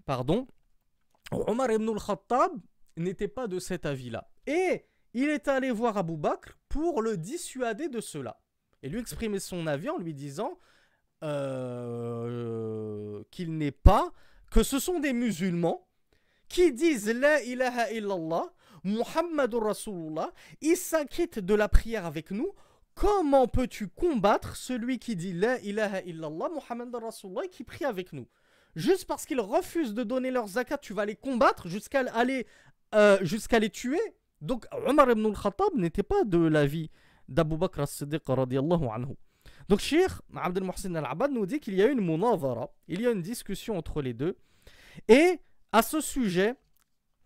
pardon, 0.05 0.47
Omar 1.31 1.71
ibn 1.73 1.89
al-Khattab 1.89 2.53
n'était 2.97 3.29
pas 3.29 3.47
de 3.47 3.59
cet 3.59 3.87
avis-là. 3.87 4.29
Et 4.47 4.87
il 5.15 5.29
est 5.29 5.49
allé 5.49 5.71
voir 5.71 5.97
Abu 5.97 6.17
Bakr 6.17 6.59
pour 6.69 7.03
le 7.03 7.17
dissuader 7.17 7.89
de 7.89 8.01
cela. 8.01 8.41
Et 8.83 8.89
lui 8.89 8.99
exprimer 8.99 9.39
son 9.39 9.67
avis 9.67 9.91
en 9.91 9.99
lui 9.99 10.15
disant 10.15 10.59
euh, 11.23 13.23
qu'il 13.31 13.57
n'est 13.57 13.71
pas, 13.71 14.13
que 14.51 14.63
ce 14.63 14.79
sont 14.79 15.01
des 15.01 15.13
musulmans 15.13 15.89
qui 16.49 16.73
disent 16.73 17.09
La 17.09 17.43
ilaha 17.43 17.93
illallah, 17.93 18.53
Muhammadur 18.85 19.63
Rasulullah, 19.65 20.33
ils 20.61 20.77
s'inquiètent 20.77 21.39
de 21.39 21.55
la 21.55 21.69
prière 21.69 22.07
avec 22.07 22.31
nous. 22.31 22.53
Comment 22.95 23.49
peux-tu 23.49 23.89
combattre 23.89 24.57
celui 24.57 24.99
qui 24.99 25.17
dit 25.17 25.33
La 25.33 25.61
ilaha 25.61 26.03
illallah, 26.03 26.49
Muhammadur 26.51 27.03
Rasulullah, 27.03 27.49
qui 27.51 27.65
prie 27.65 27.85
avec 27.85 28.13
nous? 28.13 28.27
Juste 28.75 29.07
parce 29.07 29.27
qu'ils 29.27 29.41
refusent 29.41 29.95
de 29.95 30.03
donner 30.03 30.31
leur 30.31 30.47
zakat, 30.47 30.79
tu 30.79 30.95
vas 30.95 31.05
les 31.05 31.17
combattre 31.17 31.69
jusqu'à 31.69 32.01
aller 32.15 32.47
euh, 32.95 33.19
jusqu'à 33.23 33.59
les 33.59 33.71
tuer? 33.71 34.01
Donc 34.41 34.67
Omar 34.87 35.11
ibn 35.11 35.27
al-Khattab 35.27 35.75
n'était 35.75 36.03
pas 36.03 36.25
de 36.25 36.39
l'avis 36.39 36.91
d'Abu 37.29 37.57
Bakr 37.57 37.81
as-Siddiq 37.81 38.23
radiallahu 38.27 38.87
anhu. 38.93 39.15
Donc 39.69 39.81
Sheikh 39.81 40.11
Abdel 40.35 40.65
Mohsen 40.65 40.97
al-Abad 40.97 41.31
nous 41.31 41.47
dit 41.47 41.61
qu'il 41.61 41.75
y 41.75 41.83
a 41.83 41.87
une 41.87 42.01
munavara, 42.01 42.71
il 42.89 43.01
y 43.01 43.07
a 43.07 43.11
une 43.11 43.23
discussion 43.23 43.77
entre 43.77 44.03
les 44.03 44.15
deux. 44.15 44.37
Et 45.09 45.39
à 45.71 45.83
ce 45.83 46.01
sujet, 46.01 46.55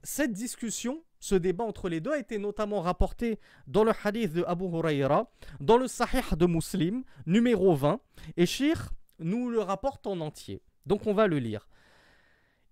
cette 0.02 0.32
discussion, 0.32 1.02
ce 1.25 1.35
débat 1.35 1.63
entre 1.63 1.87
les 1.89 1.99
deux 1.99 2.11
a 2.11 2.17
été 2.17 2.37
notamment 2.37 2.81
rapporté 2.81 3.39
dans 3.67 3.83
le 3.83 3.91
hadith 4.03 4.33
de 4.33 4.43
Abu 4.43 4.65
Huraira, 4.65 5.29
dans 5.59 5.77
le 5.77 5.87
Sahih 5.87 6.35
de 6.35 6.45
Muslim, 6.45 7.03
numéro 7.25 7.75
20. 7.75 7.99
Et 8.37 8.45
Sheikh 8.45 8.79
nous 9.19 9.49
le 9.49 9.59
rapporte 9.59 10.07
en 10.07 10.19
entier. 10.19 10.61
Donc 10.85 11.05
on 11.05 11.13
va 11.13 11.27
le 11.27 11.37
lire. 11.37 11.67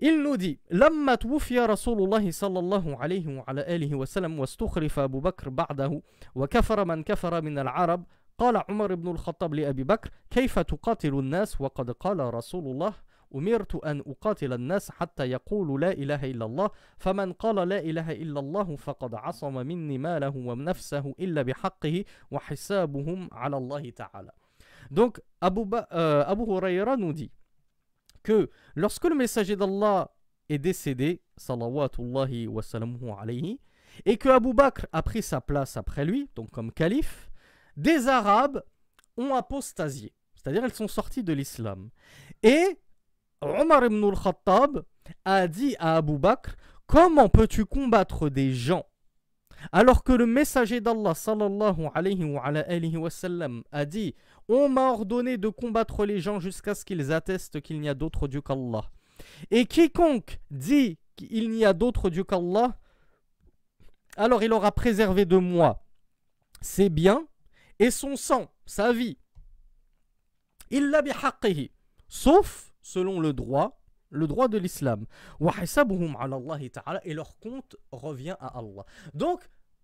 Il 0.02 0.22
nous 0.24 0.38
dit 0.38 0.60
لما 0.72 1.16
توفي 1.16 1.60
رسول 1.60 2.04
الله 2.04 2.32
صلى 2.32 2.60
الله 2.60 2.98
عليه 2.98 3.38
وعلى 3.38 3.76
آله 3.76 3.96
وسلم 3.96 4.40
واستخلف 4.40 5.00
أبو 5.00 5.20
بكر 5.20 5.50
بعده 5.50 6.02
وكفر 6.36 6.86
من 6.86 7.04
كفر 7.04 7.42
من 7.42 7.60
العرب 7.60 8.06
قال 8.38 8.64
عمر 8.70 8.96
بن 8.96 9.08
الخطاب 9.08 9.54
لأبي 9.54 9.84
بكر 9.84 10.10
كيف 10.30 10.60
تقاتل 10.60 11.20
الناس 11.20 11.62
وقد 11.62 11.92
قال 11.92 12.34
رسول 12.34 12.68
الله 12.68 12.94
أمرت 13.35 13.75
أن 13.85 14.01
أقاتل 14.07 14.53
الناس 14.53 14.91
حتى 14.91 15.25
يقولوا 15.25 15.79
لا 15.79 15.93
إله 15.93 16.31
إلا 16.31 16.45
الله 16.45 16.71
فمن 16.99 17.33
قال 17.33 17.69
لا 17.69 17.79
إله 17.79 18.13
إلا 18.13 18.41
الله 18.41 18.77
فقد 18.77 19.15
عصم 19.15 19.55
مني 19.67 19.99
ماله 19.99 20.37
ونفسه 20.37 21.15
إلا 21.21 21.43
بحقه 21.43 22.05
وحسابهم 22.31 23.29
على 23.33 23.57
الله 23.57 23.91
تعالى 23.91 24.31
Donc 24.91 25.21
Abu, 25.41 25.65
ba 25.65 25.89
euh, 25.93 26.25
Abu 26.27 26.43
Huraira 26.45 26.97
nous 26.97 27.13
dit 27.13 27.33
que 28.23 28.51
lorsque 28.75 29.05
le 29.05 29.15
messager 29.15 29.57
d'Allah 29.57 30.11
est 30.49 30.59
décédé, 30.59 31.23
salawatullahi 31.37 32.47
wa 32.47 32.63
alayhi, 33.19 33.61
et 34.05 34.17
que 34.17 34.29
Abu 34.29 34.53
Bakr 34.53 34.87
a 34.93 35.03
pris 35.03 35.23
sa 35.23 35.41
place 35.41 35.77
après 35.77 36.05
lui, 36.05 36.29
donc 36.35 36.51
comme 36.51 36.73
calife, 36.73 37.31
des 37.77 38.09
Arabes 38.09 38.63
ont 39.17 39.35
apostasié, 39.35 40.13
c'est-à-dire 40.35 40.65
ils 40.65 40.75
sont 40.75 40.89
sortis 40.89 41.23
de 41.23 41.33
l'islam. 41.33 41.91
Et 42.43 42.79
Omar 43.45 43.85
ibn 43.85 44.03
al-Khattab 44.05 44.85
a 45.25 45.49
dit 45.49 45.77
à 45.79 45.97
Abu 45.97 46.19
Bakr 46.19 46.57
Comment 46.87 47.29
peux-tu 47.29 47.65
combattre 47.65 48.29
des 48.29 48.53
gens 48.53 48.85
alors 49.73 50.05
que 50.05 50.13
le 50.13 50.27
messager 50.27 50.81
d'Allah 50.81 51.15
sallallahu 51.15 51.89
alayhi 51.95 52.25
wa, 52.25 53.09
a 53.73 53.85
dit 53.87 54.15
On 54.49 54.69
m'a 54.69 54.91
ordonné 54.91 55.39
de 55.39 55.49
combattre 55.49 56.05
les 56.05 56.21
gens 56.21 56.39
jusqu'à 56.39 56.75
ce 56.75 56.85
qu'ils 56.85 57.13
attestent 57.13 57.61
qu'il 57.63 57.81
n'y 57.81 57.89
a 57.89 57.95
d'autre 57.95 58.29
Dieu 58.29 58.43
qu'Allah. 58.43 58.85
Et 59.51 59.65
quiconque 59.65 60.39
dit 60.51 60.99
qu'il 61.17 61.51
n'y 61.51 61.65
a 61.65 61.73
d'autre 61.73 62.11
Dieu 62.11 62.25
qu'Allah, 62.25 62.77
alors 64.17 64.43
il 64.43 64.53
aura 64.53 64.73
préservé 64.73 65.25
de 65.25 65.37
moi 65.37 65.85
ses 66.61 66.89
biens 66.89 67.27
et 67.79 67.91
son 67.91 68.17
sang, 68.17 68.51
sa 68.67 68.93
vie. 68.93 69.19
Il 70.71 70.91
l'a 70.91 71.03
sauf 72.09 72.74
selon 72.85 73.19
le 73.19 73.33
droit 73.33 73.81
le 74.11 74.29
droit 74.29 74.47
de 74.47 74.59
l'islam. 74.59 75.07
Et 77.05 77.15
leur 77.15 77.39
compte 77.39 77.77
revient 77.91 78.37
à 78.39 78.59
Allah. 78.59 78.85
Donc, 79.13 79.41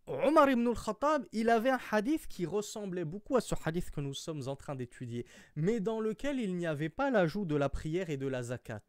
Omar 0.06 0.50
ibn 0.50 0.66
al-Khattab, 0.68 1.26
il 1.32 1.50
avait 1.50 1.70
un 1.70 1.78
hadith 1.90 2.26
qui 2.26 2.46
ressemblait 2.46 3.04
beaucoup 3.04 3.36
à 3.36 3.40
ce 3.40 3.54
hadith 3.64 3.90
que 3.90 4.00
nous 4.00 4.14
sommes 4.14 4.48
en 4.48 4.56
train 4.56 4.74
d'étudier, 4.74 5.26
mais 5.56 5.80
dans 5.80 6.00
lequel 6.00 6.40
il 6.40 6.56
n'y 6.56 6.66
avait 6.66 6.88
pas 6.88 7.10
l'ajout 7.10 7.44
de 7.44 7.56
la 7.56 7.68
prière 7.68 8.10
et 8.10 8.16
de 8.16 8.26
la 8.26 8.42
zakat. 8.42 8.82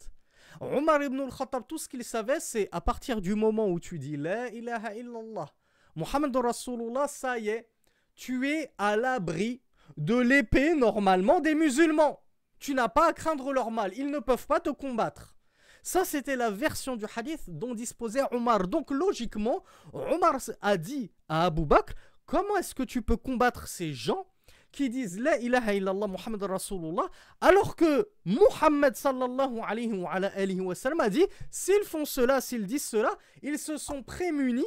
Omar 0.60 1.02
ibn 1.04 1.20
al-Khattab, 1.20 1.66
tout 1.68 1.78
ce 1.78 1.88
qu'il 1.88 2.04
savait, 2.04 2.40
c'est 2.40 2.70
à 2.72 2.82
partir 2.82 3.22
du 3.22 3.36
moment 3.36 3.68
où 3.68 3.80
tu 3.80 4.00
dis 4.00 4.18
La 4.18 4.50
ilaha 4.50 4.96
illallah, 4.96 5.48
Muhammad 5.96 6.36
Rasulullah, 6.36 7.08
ça 7.08 7.38
y 7.38 7.50
est, 7.50 7.70
tu 8.16 8.48
es 8.50 8.72
à 8.78 8.96
l'abri 8.96 9.62
de 9.98 10.16
l'épée 10.16 10.76
normalement 10.76 11.40
des 11.40 11.56
musulmans. 11.56 12.22
Tu 12.62 12.76
n'as 12.76 12.90
pas 12.90 13.10
à 13.10 13.14
craindre 13.14 13.52
leur 13.52 13.72
mal. 13.72 13.92
Ils 13.98 14.10
ne 14.10 14.20
peuvent 14.20 14.48
pas 14.48 14.60
te 14.60 14.70
combattre. 14.70 15.36
Ça, 15.82 16.06
c'était 16.06 16.36
la 16.36 16.52
version 16.52 16.96
du 16.96 17.06
hadith 17.16 17.42
dont 17.48 17.74
disposait 17.74 18.22
Omar. 18.32 18.68
Donc, 18.68 18.92
logiquement, 18.92 19.64
Omar 19.94 20.38
a 20.62 20.78
dit 20.78 21.12
à 21.28 21.46
Abu 21.46 21.66
Bakr 21.66 21.94
Comment 22.28 22.56
est-ce 22.58 22.76
que 22.76 22.84
tu 22.84 23.02
peux 23.02 23.18
combattre 23.18 23.68
ces 23.68 23.94
gens 23.94 24.28
qui 24.72 24.90
disent 24.90 25.20
La 25.20 25.40
ilaha 25.40 25.74
illallah 25.74 26.08
Muhammad 26.08 26.44
Rasulullah 26.44 27.10
alors 27.42 27.76
que 27.76 28.08
Muhammad 28.26 28.96
sallallahu 28.96 29.60
alayhi 29.68 29.94
wa, 29.94 30.12
alayhi 30.12 30.62
wa 30.62 30.76
sallam 30.76 31.00
a 31.00 31.10
dit 31.10 31.26
S'ils 31.50 31.84
font 31.84 32.06
cela, 32.06 32.42
s'ils 32.42 32.68
disent 32.68 32.86
cela, 32.86 33.18
ils 33.42 33.58
se 33.58 33.78
sont 33.78 34.04
prémunis 34.04 34.64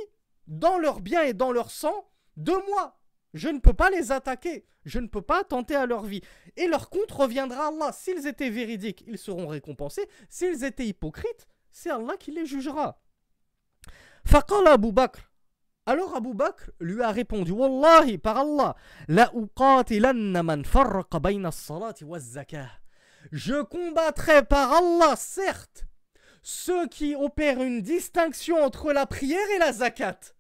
dans 0.49 0.79
leur 0.79 1.01
bien 1.01 1.23
et 1.23 1.33
dans 1.33 1.53
leur 1.53 1.71
sang 1.71 2.11
de 2.37 2.53
moi. 2.69 2.99
Je 3.35 3.49
ne 3.49 3.59
peux 3.59 3.75
pas 3.75 3.91
les 3.91 4.13
attaquer. 4.13 4.65
Je 4.85 5.01
ne 5.01 5.09
peux 5.09 5.23
pas 5.23 5.45
tenter 5.45 5.75
à 5.75 5.87
leur 5.87 6.05
vie. 6.05 6.23
Et 6.57 6.67
leur 6.69 6.89
compte 6.89 7.11
reviendra 7.11 7.67
à 7.67 7.69
Allah. 7.69 7.93
S'ils 7.93 8.27
étaient 8.27 8.49
véridiques, 8.49 9.05
ils 9.07 9.19
seront 9.19 9.49
récompensés. 9.49 10.09
S'ils 10.29 10.65
étaient 10.65 10.87
hypocrites, 10.87 11.49
c'est 11.73 11.91
Allah 11.91 12.17
qui 12.17 12.31
les 12.31 12.47
jugera. 12.47 13.01
Faqala 14.25 14.73
Abu 14.73 14.93
Bakr. 14.93 15.21
Alors 15.87 16.17
Abu 16.17 16.33
Bakr 16.33 16.71
lui 16.81 17.03
a 17.03 17.11
répondu 17.11 17.53
Wallahi, 17.53 18.17
par 18.17 18.39
Allah, 18.39 18.75
la 19.09 19.31
man 20.43 20.65
farraqa 20.65 21.21
salati 21.51 22.05
wa 22.05 22.19
zakah. 22.19 22.71
Je 23.33 23.63
combattrai 23.63 24.45
par 24.45 24.73
Allah, 24.73 25.15
certes, 25.17 25.85
ceux 26.43 26.87
qui 26.89 27.15
opèrent 27.15 27.63
une 27.63 27.83
distinction 27.83 28.63
entre 28.63 28.93
la 28.93 29.07
prière 29.07 29.51
et 29.57 29.59
la 29.59 29.73
zakat. 29.73 30.34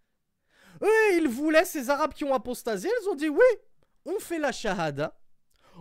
Eux, 0.84 1.16
ils 1.16 1.28
voulaient, 1.28 1.64
ces 1.64 1.90
Arabes 1.90 2.12
qui 2.12 2.24
ont 2.24 2.34
apostasé, 2.34 2.88
ils 3.02 3.08
ont 3.08 3.14
dit 3.14 3.28
oui, 3.28 3.44
on 4.04 4.18
fait 4.18 4.38
la 4.38 4.52
shahada, 4.52 5.18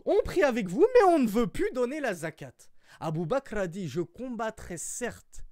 on 0.05 0.21
prie 0.23 0.43
avec 0.43 0.67
vous, 0.69 0.85
mais 0.95 1.03
on 1.13 1.19
ne 1.19 1.27
veut 1.27 1.47
plus 1.47 1.71
donner 1.71 1.99
la 1.99 2.13
zakat. 2.13 2.53
Abu 2.99 3.25
Bakr 3.25 3.57
a 3.57 3.67
dit, 3.67 3.87
je 3.87 4.01
combattrai 4.01 4.77
certes 4.77 5.43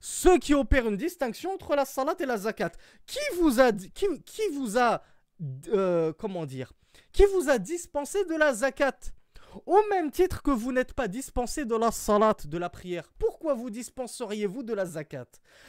ceux 0.00 0.38
qui 0.38 0.54
opèrent 0.54 0.86
une 0.86 0.96
distinction 0.96 1.52
entre 1.52 1.74
la 1.74 1.84
salat 1.84 2.14
et 2.20 2.26
la 2.26 2.36
zakat. 2.36 2.72
Qui 3.06 3.18
vous 3.36 3.60
a, 3.60 3.72
qui, 3.72 4.06
qui 4.24 4.42
vous 4.52 4.78
a 4.78 5.02
euh, 5.68 6.12
comment 6.12 6.46
dire, 6.46 6.72
qui 7.12 7.24
vous 7.26 7.48
a 7.48 7.58
dispensé 7.58 8.24
de 8.24 8.34
la 8.34 8.52
zakat? 8.54 8.96
Au 9.66 9.80
même 9.88 10.10
titre 10.10 10.42
que 10.42 10.50
vous 10.50 10.72
n'êtes 10.72 10.92
pas 10.92 11.08
dispensé 11.08 11.64
de 11.64 11.74
la 11.74 11.90
salat, 11.90 12.36
de 12.44 12.58
la 12.58 12.68
prière, 12.68 13.10
pourquoi 13.18 13.54
vous 13.54 13.70
dispenseriez-vous 13.70 14.62
de 14.62 14.74
la 14.74 14.84
zakat? 14.84 15.26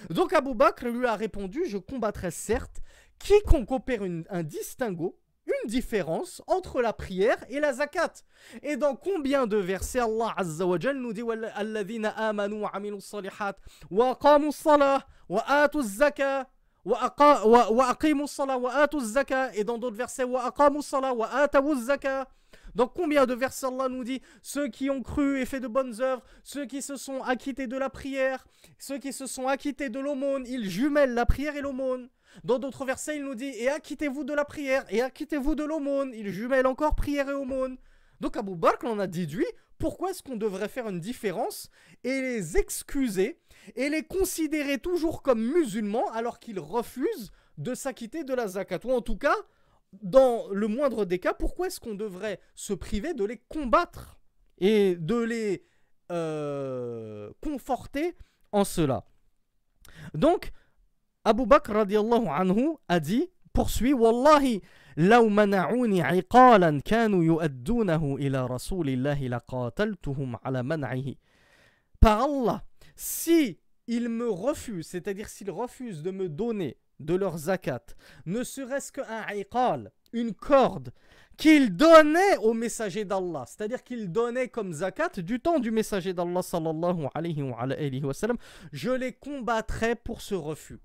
Donc 0.09 0.33
Abu 0.33 0.53
Bakr 0.53 0.87
lui 0.87 1.05
a 1.05 1.15
répondu, 1.15 1.63
je 1.65 1.77
combattrai 1.77 2.29
certes 2.29 2.77
quiconque 3.19 3.71
opère 3.71 4.01
un 4.29 4.43
distinguo 4.43 5.19
une 5.49 5.69
différence 5.69 6.41
entre 6.47 6.81
la 6.81 6.93
prière 6.93 7.37
et 7.49 7.59
la 7.59 7.73
zakat. 7.73 8.13
Et 8.61 8.77
dans 8.77 8.95
combien 8.95 9.47
de 9.47 9.57
versets 9.57 9.99
Allah 9.99 10.33
Azza 10.37 10.65
wa 10.65 10.77
nous 10.93 11.13
dit 11.13 11.23
Alladhina 11.55 12.09
amanu 12.09 12.61
wa 12.61 12.69
amilu 12.69 13.01
salihat 13.01 13.55
wa 13.89 14.17
salah 14.51 15.05
wa 15.27 15.43
atu 15.47 15.81
zaka 15.81 16.47
wa 16.85 17.15
salah 18.27 18.57
wa 18.57 18.75
atu 18.75 18.99
zaka 18.99 19.55
et 19.55 19.63
dans 19.63 19.77
d'autres 19.77 19.97
versets 19.97 20.23
wa 20.23 20.53
salah 20.81 21.13
wa 21.13 21.47
zaka 21.75 22.27
dans 22.75 22.87
combien 22.87 23.25
de 23.25 23.33
versets 23.33 23.65
Allah 23.65 23.89
nous 23.89 24.03
dit 24.03 24.21
ceux 24.41 24.67
qui 24.67 24.89
ont 24.89 25.01
cru 25.01 25.41
et 25.41 25.45
fait 25.45 25.59
de 25.59 25.67
bonnes 25.67 26.01
œuvres, 26.01 26.21
ceux 26.43 26.65
qui 26.65 26.81
se 26.81 26.95
sont 26.95 27.21
acquittés 27.23 27.67
de 27.67 27.77
la 27.77 27.89
prière, 27.89 28.45
ceux 28.77 28.99
qui 28.99 29.11
se 29.11 29.25
sont 29.25 29.47
acquittés 29.47 29.89
de 29.89 29.99
l'aumône, 29.99 30.45
ils 30.47 30.69
jumellent 30.69 31.15
la 31.15 31.25
prière 31.25 31.55
et 31.55 31.61
l'aumône. 31.61 32.09
Dans 32.43 32.59
d'autres 32.59 32.85
versets, 32.85 33.17
il 33.17 33.23
nous 33.23 33.35
dit 33.35 33.51
Et 33.57 33.69
acquittez-vous 33.69 34.23
de 34.23 34.33
la 34.33 34.45
prière, 34.45 34.85
et 34.89 35.01
acquittez-vous 35.01 35.55
de 35.55 35.63
l'aumône. 35.63 36.13
Il 36.13 36.29
jumelle 36.29 36.67
encore 36.67 36.95
prière 36.95 37.29
et 37.29 37.33
aumône. 37.33 37.77
Donc 38.19 38.37
Abou 38.37 38.55
Bakr 38.55 38.85
en 38.85 38.99
a 38.99 39.07
déduit 39.07 39.47
pourquoi 39.77 40.11
est-ce 40.11 40.21
qu'on 40.21 40.35
devrait 40.35 40.67
faire 40.67 40.89
une 40.89 40.99
différence 40.99 41.69
et 42.03 42.21
les 42.21 42.57
excuser 42.57 43.39
et 43.75 43.89
les 43.89 44.03
considérer 44.03 44.77
toujours 44.77 45.21
comme 45.21 45.41
musulmans 45.41 46.09
alors 46.11 46.39
qu'ils 46.39 46.59
refusent 46.59 47.31
de 47.57 47.73
s'acquitter 47.73 48.23
de 48.23 48.33
la 48.33 48.47
zakat. 48.47 48.79
Ou 48.83 48.91
en 48.91 49.01
tout 49.01 49.17
cas, 49.17 49.35
dans 50.01 50.47
le 50.49 50.67
moindre 50.67 51.05
des 51.05 51.19
cas, 51.19 51.33
pourquoi 51.33 51.67
est-ce 51.67 51.79
qu'on 51.79 51.95
devrait 51.95 52.39
se 52.55 52.73
priver 52.73 53.13
de 53.13 53.23
les 53.23 53.37
combattre 53.37 54.19
et 54.57 54.95
de 54.95 55.17
les 55.17 55.65
euh, 56.11 57.31
conforter 57.41 58.17
en 58.51 58.63
cela? 58.63 59.05
Donc, 60.13 60.51
Abu 61.24 61.46
Bakr 61.46 61.72
radiallahu 61.72 62.28
anhu 62.28 62.76
a 62.88 63.00
dit, 63.00 63.30
poursuit, 63.52 63.94
Wallahi, 63.94 64.62
لو 64.96 65.28
منعوني 65.28 66.02
عقالا 66.02 66.80
كانوا 66.84 67.24
يؤدونه 67.24 68.16
إلى 68.16 68.46
رسول 68.46 68.88
الله 68.88 69.28
لقاتلتهم 69.28 70.36
على 70.44 70.62
منعه. 70.62 71.14
Par 72.00 72.22
Allah, 72.22 72.62
si 72.94 73.58
ils 73.88 74.08
me 74.08 74.28
refusent, 74.30 74.86
c'est-à-dire 74.86 75.28
s'ils 75.28 75.50
refusent 75.50 76.02
de 76.02 76.10
me 76.10 76.28
donner 76.28 76.76
de 77.00 77.14
leur 77.14 77.36
zakat, 77.36 77.86
ne 78.26 78.44
serait-ce 78.44 78.92
qu'un 78.92 79.26
iqal, 79.34 79.90
une 80.12 80.32
corde, 80.32 80.92
qu'ils 81.36 81.74
donnaient 81.74 82.36
au 82.42 82.52
messager 82.54 83.04
d'Allah, 83.04 83.44
c'est-à-dire 83.46 83.82
qu'ils 83.82 84.12
donnaient 84.12 84.48
comme 84.48 84.72
zakat 84.72 85.20
du 85.20 85.40
temps 85.40 85.58
du 85.58 85.70
messager 85.72 86.12
d'Allah 86.12 86.42
sallallahu 86.42 87.08
alayhi 87.14 87.42
wa, 87.42 88.14
sallam, 88.14 88.36
je 88.72 88.90
les 88.90 89.12
combattrais 89.12 89.96
pour 89.96 90.20
ce 90.20 90.36
refus. 90.36 90.78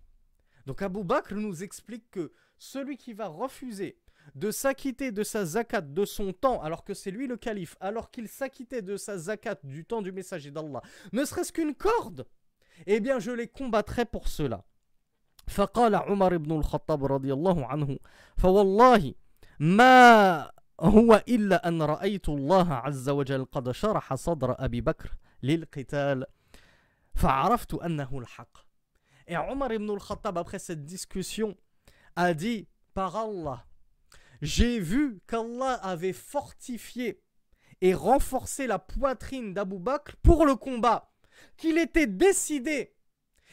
Donc 0.65 0.81
Abu 0.81 1.03
Bakr 1.03 1.35
nous 1.35 1.63
explique 1.63 2.09
que 2.11 2.31
celui 2.57 2.97
qui 2.97 3.13
va 3.13 3.27
refuser 3.27 3.97
de 4.35 4.51
s'acquitter 4.51 5.11
de 5.11 5.23
sa 5.23 5.45
zakat 5.45 5.81
de 5.81 6.05
son 6.05 6.33
temps, 6.33 6.61
alors 6.61 6.83
que 6.83 6.93
c'est 6.93 7.11
lui 7.11 7.27
le 7.27 7.37
calife, 7.37 7.75
alors 7.79 8.11
qu'il 8.11 8.27
s'acquittait 8.27 8.81
de 8.81 8.97
sa 8.97 9.17
zakat 9.17 9.59
du 9.63 9.85
temps 9.85 10.01
du 10.01 10.11
messager 10.11 10.51
d'Allah, 10.51 10.81
ne 11.13 11.25
serait-ce 11.25 11.51
qu'une 11.51 11.73
corde, 11.73 12.27
eh 12.85 12.99
bien 12.99 13.19
je 13.19 13.31
les 13.31 13.47
combattrai 13.47 14.05
pour 14.05 14.27
cela. 14.27 14.63
فقال 15.49 15.95
عمر 15.95 16.37
بن 16.37 16.51
الخطاب 16.51 17.05
رضي 17.05 17.33
الله 17.33 17.65
عنه 17.65 17.99
فوالله 18.37 19.13
ما 19.59 20.51
هو 20.79 21.23
إلا 21.27 21.67
أن 21.67 21.81
رأيت 21.81 22.29
الله 22.29 22.73
عز 22.73 23.09
وجل 23.09 23.45
قد 23.45 23.71
شرح 23.71 24.15
صدر 24.15 24.55
أبي 24.59 24.81
بكر 24.81 25.09
للقتال 25.43 26.25
فعرفت 27.15 27.73
أنه 27.73 28.19
الحق 28.19 28.62
et 29.26 29.36
Omar 29.36 29.72
ibn 29.72 29.90
al-Khattab, 29.90 30.38
après 30.38 30.58
cette 30.58 30.84
discussion, 30.84 31.56
a 32.16 32.34
dit 32.34 32.68
Par 32.92 33.16
Allah, 33.16 33.64
j'ai 34.42 34.78
vu 34.78 35.20
qu'Allah 35.26 35.74
avait 35.74 36.12
fortifié 36.12 37.22
et 37.80 37.94
renforcé 37.94 38.66
la 38.66 38.78
poitrine 38.78 39.54
d'Abu 39.54 39.78
Bakr 39.78 40.16
pour 40.22 40.44
le 40.44 40.54
combat, 40.56 41.12
qu'il 41.56 41.78
était 41.78 42.06
décidé. 42.06 42.94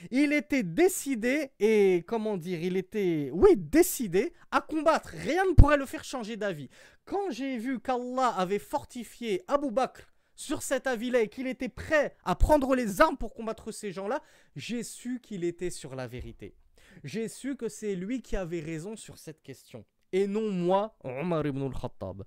Il 0.10 0.34
était 0.34 0.64
décidé 0.64 1.52
et 1.60 2.04
comment 2.08 2.36
dire, 2.36 2.62
il 2.62 2.76
était, 2.76 3.30
oui, 3.34 3.56
décidé 3.56 4.34
à 4.50 4.60
combattre. 4.60 5.10
Rien 5.14 5.46
ne 5.46 5.54
pourrait 5.54 5.78
le 5.78 5.86
faire 5.86 6.04
changer 6.04 6.38
d'avis. 6.38 6.70
Quand 7.06 7.30
j'ai 7.30 7.58
vu 7.58 7.80
qu'Allah 7.80 8.30
avait 8.30 8.60
fortifié 8.60 9.44
Abu 9.48 9.70
Bakr 9.70 10.11
sur 10.42 10.64
cet 10.64 10.88
avis-là 10.88 11.22
et 11.22 11.30
qu'il 11.30 11.48
était 11.48 11.70
prêt 11.70 12.16
à 12.24 12.36
prendre 12.36 12.76
les 12.76 13.00
armes 13.00 13.18
pour 13.18 13.34
combattre 13.34 13.72
ces 13.72 13.92
gens-là, 13.92 14.22
j'ai 14.56 14.84
su 14.84 15.20
qu'il 15.22 15.44
était 15.44 15.70
sur 15.70 15.96
la 15.96 16.08
vérité. 16.08 16.56
J'ai 17.04 17.28
su 17.30 17.56
que 17.56 17.70
c'est 17.70 17.96
lui 17.96 18.22
qui 18.22 18.36
avait 18.36 18.60
raison 18.60 18.96
sur 18.96 19.18
cette 19.18 19.42
question. 19.44 19.86
Et 20.12 20.28
non 20.28 20.50
moi, 20.52 20.98
Omar 21.04 21.46
ibn 21.46 21.62
al-Khattab. 21.64 22.24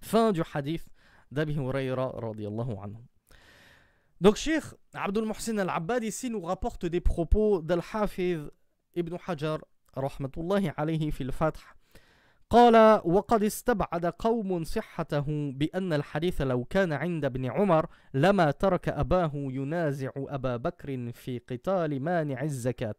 Fin 0.00 0.32
du 0.32 0.42
hadith 0.54 0.86
d'Abi 1.30 1.54
Huraira 1.54 2.12
radiallahu 2.14 2.76
anhu. 2.82 3.02
Donc, 4.20 4.36
Sheikh 4.36 4.64
Abdul 4.92 5.26
Muhsin 5.26 5.58
al-Abbad 5.58 6.04
ici 6.04 6.30
nous 6.30 6.40
rapporte 6.40 6.86
des 6.86 7.00
propos 7.00 7.60
d'Al-Hafiz 7.60 8.40
ibn 8.94 9.16
Hajar, 9.26 9.58
rahmatullahi 9.94 10.70
alayhi 10.76 11.10
fil 11.10 11.32
Fath, 11.32 11.58
قال 12.50 13.00
وقد 13.04 13.44
استبعد 13.44 14.06
قوم 14.06 14.64
صحته 14.64 15.52
بأن 15.52 15.92
الحديث 15.92 16.40
لو 16.40 16.64
كان 16.64 16.92
عند 16.92 17.24
ابن 17.24 17.46
عمر 17.46 17.86
لما 18.14 18.50
ترك 18.50 18.88
أباه 18.88 19.30
ينازع 19.34 20.10
أبا 20.16 20.56
بكر 20.56 21.12
في 21.12 21.38
قتال 21.38 22.02
مانع 22.02 22.42
الزكاة. 22.42 22.94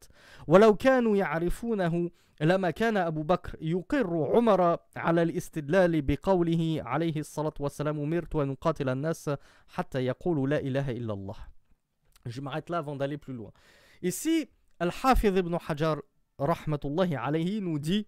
ولو 0.47 0.75
كانوا 0.75 1.17
يعرفونه 1.17 2.09
لما 2.41 2.71
كان 2.71 2.97
أبو 2.97 3.23
بكر 3.23 3.57
يقر 3.61 4.35
عمر 4.35 4.77
على 4.95 5.21
الاستدلال 5.21 6.01
بقوله 6.01 6.81
عليه 6.85 7.19
الصلاة 7.19 7.53
والسلام 7.59 7.99
أمرت 7.99 8.35
أن 8.35 8.51
أقاتل 8.51 8.89
الناس 8.89 9.31
حتى 9.67 10.05
يقولوا 10.05 10.47
لا 10.47 10.59
إله 10.59 10.91
إلا 10.91 11.13
الله. 11.13 11.35
Je 12.27 12.41
m'arrête 12.41 12.71
là 12.71 12.79
avant 12.79 12.95
d'aller 12.95 13.19
Al-Hafiz 14.77 15.37
ibn 15.37 15.55
Hajar, 15.55 16.01
rahmatullahi 16.37 17.15
alayhi, 17.15 17.61
nous 17.61 17.79
dit 17.79 18.05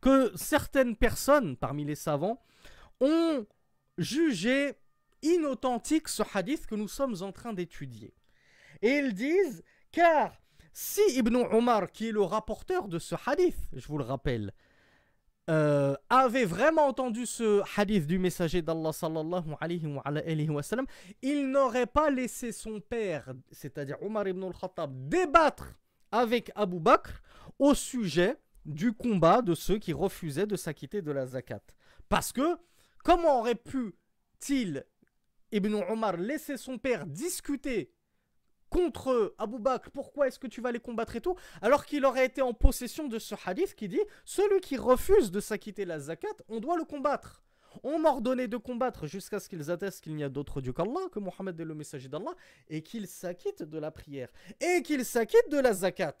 que 0.00 0.32
certaines 0.34 0.96
personnes 0.96 1.56
parmi 1.56 1.84
les 1.84 1.94
savants 1.94 2.42
ont 3.00 3.46
jugé 3.98 4.74
inauthentique 5.22 6.08
ce 6.08 6.22
hadith 6.34 6.66
que 6.66 6.74
nous 6.74 6.88
sommes 6.88 7.16
en 7.22 7.32
train 7.32 7.52
d'étudier. 7.52 8.14
Et 8.82 8.98
ils 8.98 9.14
disent, 9.14 9.62
car 9.92 10.32
si 10.72 11.02
Ibn 11.16 11.36
Omar, 11.52 11.90
qui 11.90 12.08
est 12.08 12.12
le 12.12 12.22
rapporteur 12.22 12.88
de 12.88 12.98
ce 12.98 13.14
hadith, 13.26 13.58
je 13.72 13.86
vous 13.86 13.98
le 13.98 14.04
rappelle, 14.04 14.52
euh, 15.48 15.96
avait 16.08 16.44
vraiment 16.44 16.86
entendu 16.86 17.26
ce 17.26 17.62
hadith 17.76 18.06
du 18.06 18.18
messager 18.18 18.62
d'Allah 18.62 18.92
sallallahu 18.92 19.42
il 21.22 21.50
n'aurait 21.50 21.86
pas 21.86 22.10
laissé 22.10 22.52
son 22.52 22.80
père, 22.80 23.32
c'est-à-dire 23.50 23.96
Omar 24.00 24.28
ibn 24.28 24.44
al-Khattab, 24.44 25.08
débattre 25.08 25.74
avec 26.12 26.52
Abu 26.54 26.78
Bakr 26.78 27.20
au 27.58 27.74
sujet 27.74 28.36
du 28.64 28.92
combat 28.92 29.42
de 29.42 29.54
ceux 29.54 29.78
qui 29.78 29.92
refusaient 29.92 30.46
de 30.46 30.56
s'acquitter 30.56 31.02
de 31.02 31.12
la 31.12 31.26
zakat. 31.26 31.62
Parce 32.08 32.32
que, 32.32 32.56
comment 33.04 33.40
aurait 33.40 33.54
pu-t-il, 33.54 34.84
Ibn 35.52 35.74
Omar, 35.88 36.16
laisser 36.16 36.56
son 36.56 36.78
père 36.78 37.06
discuter 37.06 37.92
contre 38.70 39.34
Abu 39.36 39.58
Bakr, 39.58 39.90
pourquoi 39.90 40.28
est-ce 40.28 40.38
que 40.38 40.46
tu 40.46 40.60
vas 40.60 40.70
les 40.72 40.78
combattre 40.78 41.16
et 41.16 41.20
tout, 41.20 41.34
alors 41.60 41.84
qu'il 41.84 42.04
aurait 42.04 42.26
été 42.26 42.40
en 42.40 42.54
possession 42.54 43.08
de 43.08 43.18
ce 43.18 43.34
hadith 43.44 43.74
qui 43.74 43.88
dit, 43.88 44.00
celui 44.24 44.60
qui 44.60 44.76
refuse 44.76 45.30
de 45.30 45.40
s'acquitter 45.40 45.84
la 45.84 45.98
zakat, 45.98 46.28
on 46.48 46.60
doit 46.60 46.76
le 46.76 46.84
combattre. 46.84 47.42
On 47.82 47.98
m'a 47.98 48.10
ordonné 48.10 48.48
de 48.48 48.56
combattre 48.56 49.06
jusqu'à 49.06 49.38
ce 49.38 49.48
qu'ils 49.48 49.70
attestent 49.70 50.02
qu'il 50.02 50.14
n'y 50.14 50.24
a 50.24 50.28
d'autre 50.28 50.60
Dieu 50.60 50.72
qu'Allah, 50.72 51.08
que 51.12 51.18
Mohammed 51.18 51.60
est 51.60 51.64
le 51.64 51.74
messager 51.74 52.08
d'Allah, 52.08 52.34
et 52.68 52.82
qu'ils 52.82 53.06
s'acquittent 53.06 53.62
de 53.62 53.78
la 53.78 53.90
prière, 53.90 54.28
et 54.60 54.82
qu'ils 54.82 55.04
s'acquittent 55.04 55.50
de 55.50 55.58
la 55.58 55.72
zakat. 55.72 56.16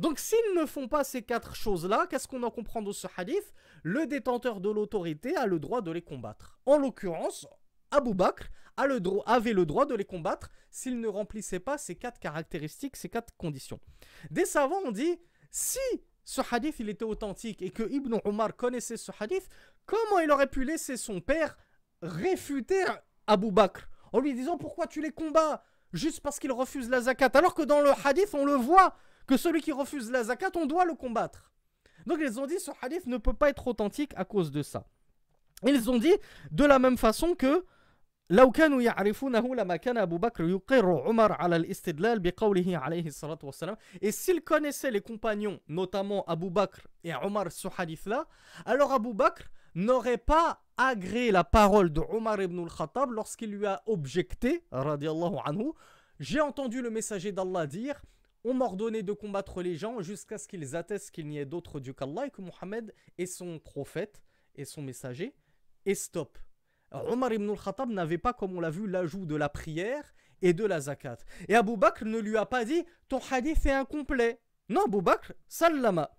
Donc 0.00 0.18
s'ils 0.18 0.54
ne 0.56 0.64
font 0.64 0.88
pas 0.88 1.04
ces 1.04 1.20
quatre 1.20 1.54
choses-là, 1.54 2.06
qu'est-ce 2.08 2.26
qu'on 2.26 2.42
en 2.42 2.50
comprend 2.50 2.80
de 2.80 2.90
ce 2.90 3.06
hadith? 3.18 3.52
Le 3.82 4.06
détenteur 4.06 4.62
de 4.62 4.70
l'autorité 4.70 5.36
a 5.36 5.46
le 5.46 5.58
droit 5.58 5.82
de 5.82 5.90
les 5.90 6.00
combattre. 6.00 6.58
En 6.64 6.78
l'occurrence, 6.78 7.46
Abu 7.90 8.14
Bakr 8.14 8.48
avait 8.78 9.52
le 9.52 9.66
droit 9.66 9.84
de 9.84 9.94
les 9.94 10.06
combattre 10.06 10.48
s'ils 10.70 10.98
ne 10.98 11.06
remplissaient 11.06 11.60
pas 11.60 11.76
ces 11.76 11.96
quatre 11.96 12.18
caractéristiques, 12.18 12.96
ces 12.96 13.10
quatre 13.10 13.36
conditions. 13.36 13.78
Des 14.30 14.46
savants 14.46 14.80
ont 14.86 14.90
dit, 14.90 15.20
si 15.50 15.78
ce 16.24 16.40
hadith 16.50 16.76
il 16.80 16.88
était 16.88 17.04
authentique 17.04 17.60
et 17.60 17.68
que 17.68 17.82
Ibn 17.82 18.20
Omar 18.24 18.56
connaissait 18.56 18.96
ce 18.96 19.12
hadith, 19.20 19.50
comment 19.84 20.18
il 20.20 20.30
aurait 20.30 20.46
pu 20.46 20.64
laisser 20.64 20.96
son 20.96 21.20
père 21.20 21.58
réfuter 22.00 22.82
Abu 23.26 23.52
Bakr 23.52 23.86
en 24.14 24.20
lui 24.20 24.32
disant 24.32 24.56
pourquoi 24.56 24.86
tu 24.86 25.02
les 25.02 25.12
combats? 25.12 25.62
Juste 25.92 26.20
parce 26.20 26.38
qu'il 26.38 26.52
refuse 26.52 26.88
la 26.88 27.02
zakat 27.02 27.32
alors 27.34 27.52
que 27.52 27.62
dans 27.62 27.82
le 27.82 27.90
hadith 28.02 28.32
on 28.32 28.46
le 28.46 28.54
voit 28.54 28.96
que 29.27 29.37
celui 29.37 29.61
qui 29.61 29.71
refuse 29.71 30.11
la 30.11 30.23
zakat 30.23 30.51
on 30.55 30.65
doit 30.65 30.85
le 30.85 30.93
combattre. 30.95 31.51
Donc 32.05 32.19
ils 32.21 32.39
ont 32.39 32.45
dit 32.45 32.59
ce 32.59 32.71
hadith 32.81 33.05
ne 33.07 33.17
peut 33.17 33.33
pas 33.33 33.49
être 33.49 33.67
authentique 33.67 34.13
à 34.15 34.25
cause 34.25 34.51
de 34.51 34.61
ça. 34.61 34.85
Ils 35.65 35.89
ont 35.89 35.97
dit 35.97 36.13
de 36.51 36.65
la 36.65 36.79
même 36.79 36.97
façon 36.97 37.35
que 37.35 37.65
لو 38.29 38.51
كانوا 38.51 38.81
يعرفونه 38.81 39.55
لما 39.55 39.75
كان 39.75 39.97
أبو 39.97 40.17
بكر 40.17 40.43
يقر 40.43 41.01
عمر 41.01 41.31
على 41.31 41.55
الاستدلال 41.55 42.19
بقوله 42.19 42.77
عليه 42.77 43.07
الصلاة 43.07 43.39
والسلام 43.43 43.75
et 44.01 44.11
s'ils 44.11 44.41
connaissaient 44.41 44.89
les 44.91 45.01
compagnons 45.01 45.59
notamment 45.67 46.23
Abu 46.25 46.49
Bakr 46.49 46.87
et 47.03 47.13
Omar 47.13 47.51
ce 47.51 47.67
hadith 47.77 48.07
là 48.07 48.25
alors 48.65 48.91
Abu 48.93 49.13
Bakr 49.13 49.43
n'aurait 49.75 50.17
pas 50.17 50.63
agréé 50.75 51.31
la 51.31 51.43
parole 51.43 51.93
de 51.93 52.01
Omar 52.01 52.41
ibn 52.41 52.59
al-Khattab 52.63 53.11
lorsqu'il 53.11 53.51
lui 53.51 53.67
a 53.67 53.83
objecté 53.85 54.63
radiallahu 54.71 55.35
anhu 55.45 55.73
j'ai 56.19 56.41
entendu 56.41 56.81
le 56.81 56.89
messager 56.89 57.31
d'Allah 57.31 57.67
dire 57.67 58.01
on 58.44 58.54
m'ordonnait 58.54 59.02
de 59.02 59.12
combattre 59.12 59.62
les 59.62 59.76
gens 59.76 60.00
jusqu'à 60.00 60.38
ce 60.38 60.48
qu'ils 60.48 60.76
attestent 60.76 61.10
qu'il 61.10 61.28
n'y 61.28 61.38
ait 61.38 61.44
d'autre 61.44 61.80
Dieu 61.80 61.92
qu'Allah 61.92 62.26
et 62.26 62.30
que 62.30 62.42
Mohammed 62.42 62.94
est 63.18 63.26
son 63.26 63.58
prophète 63.58 64.22
et 64.54 64.64
son 64.64 64.82
messager 64.82 65.34
et 65.86 65.94
stop 65.94 66.38
Omar 66.92 67.32
ibn 67.32 67.48
al-Khattab 67.50 67.90
n'avait 67.90 68.18
pas, 68.18 68.32
comme 68.32 68.56
on 68.56 68.60
l'a 68.60 68.70
vu, 68.70 68.86
l'ajout 68.86 69.24
de 69.26 69.36
la 69.36 69.48
prière 69.48 70.04
et 70.42 70.52
de 70.52 70.64
la 70.64 70.80
zakat. 70.80 71.18
Et 71.48 71.54
Abu 71.54 71.76
Bakr 71.76 72.04
ne 72.04 72.18
lui 72.18 72.36
a 72.36 72.46
pas 72.46 72.64
dit 72.64 72.84
ton 73.08 73.20
hadith 73.30 73.64
est 73.66 73.70
incomplet. 73.70 74.40
Non, 74.68 74.84
Abu 74.86 75.00
Bakr, 75.00 75.32
sallama. 75.48 76.10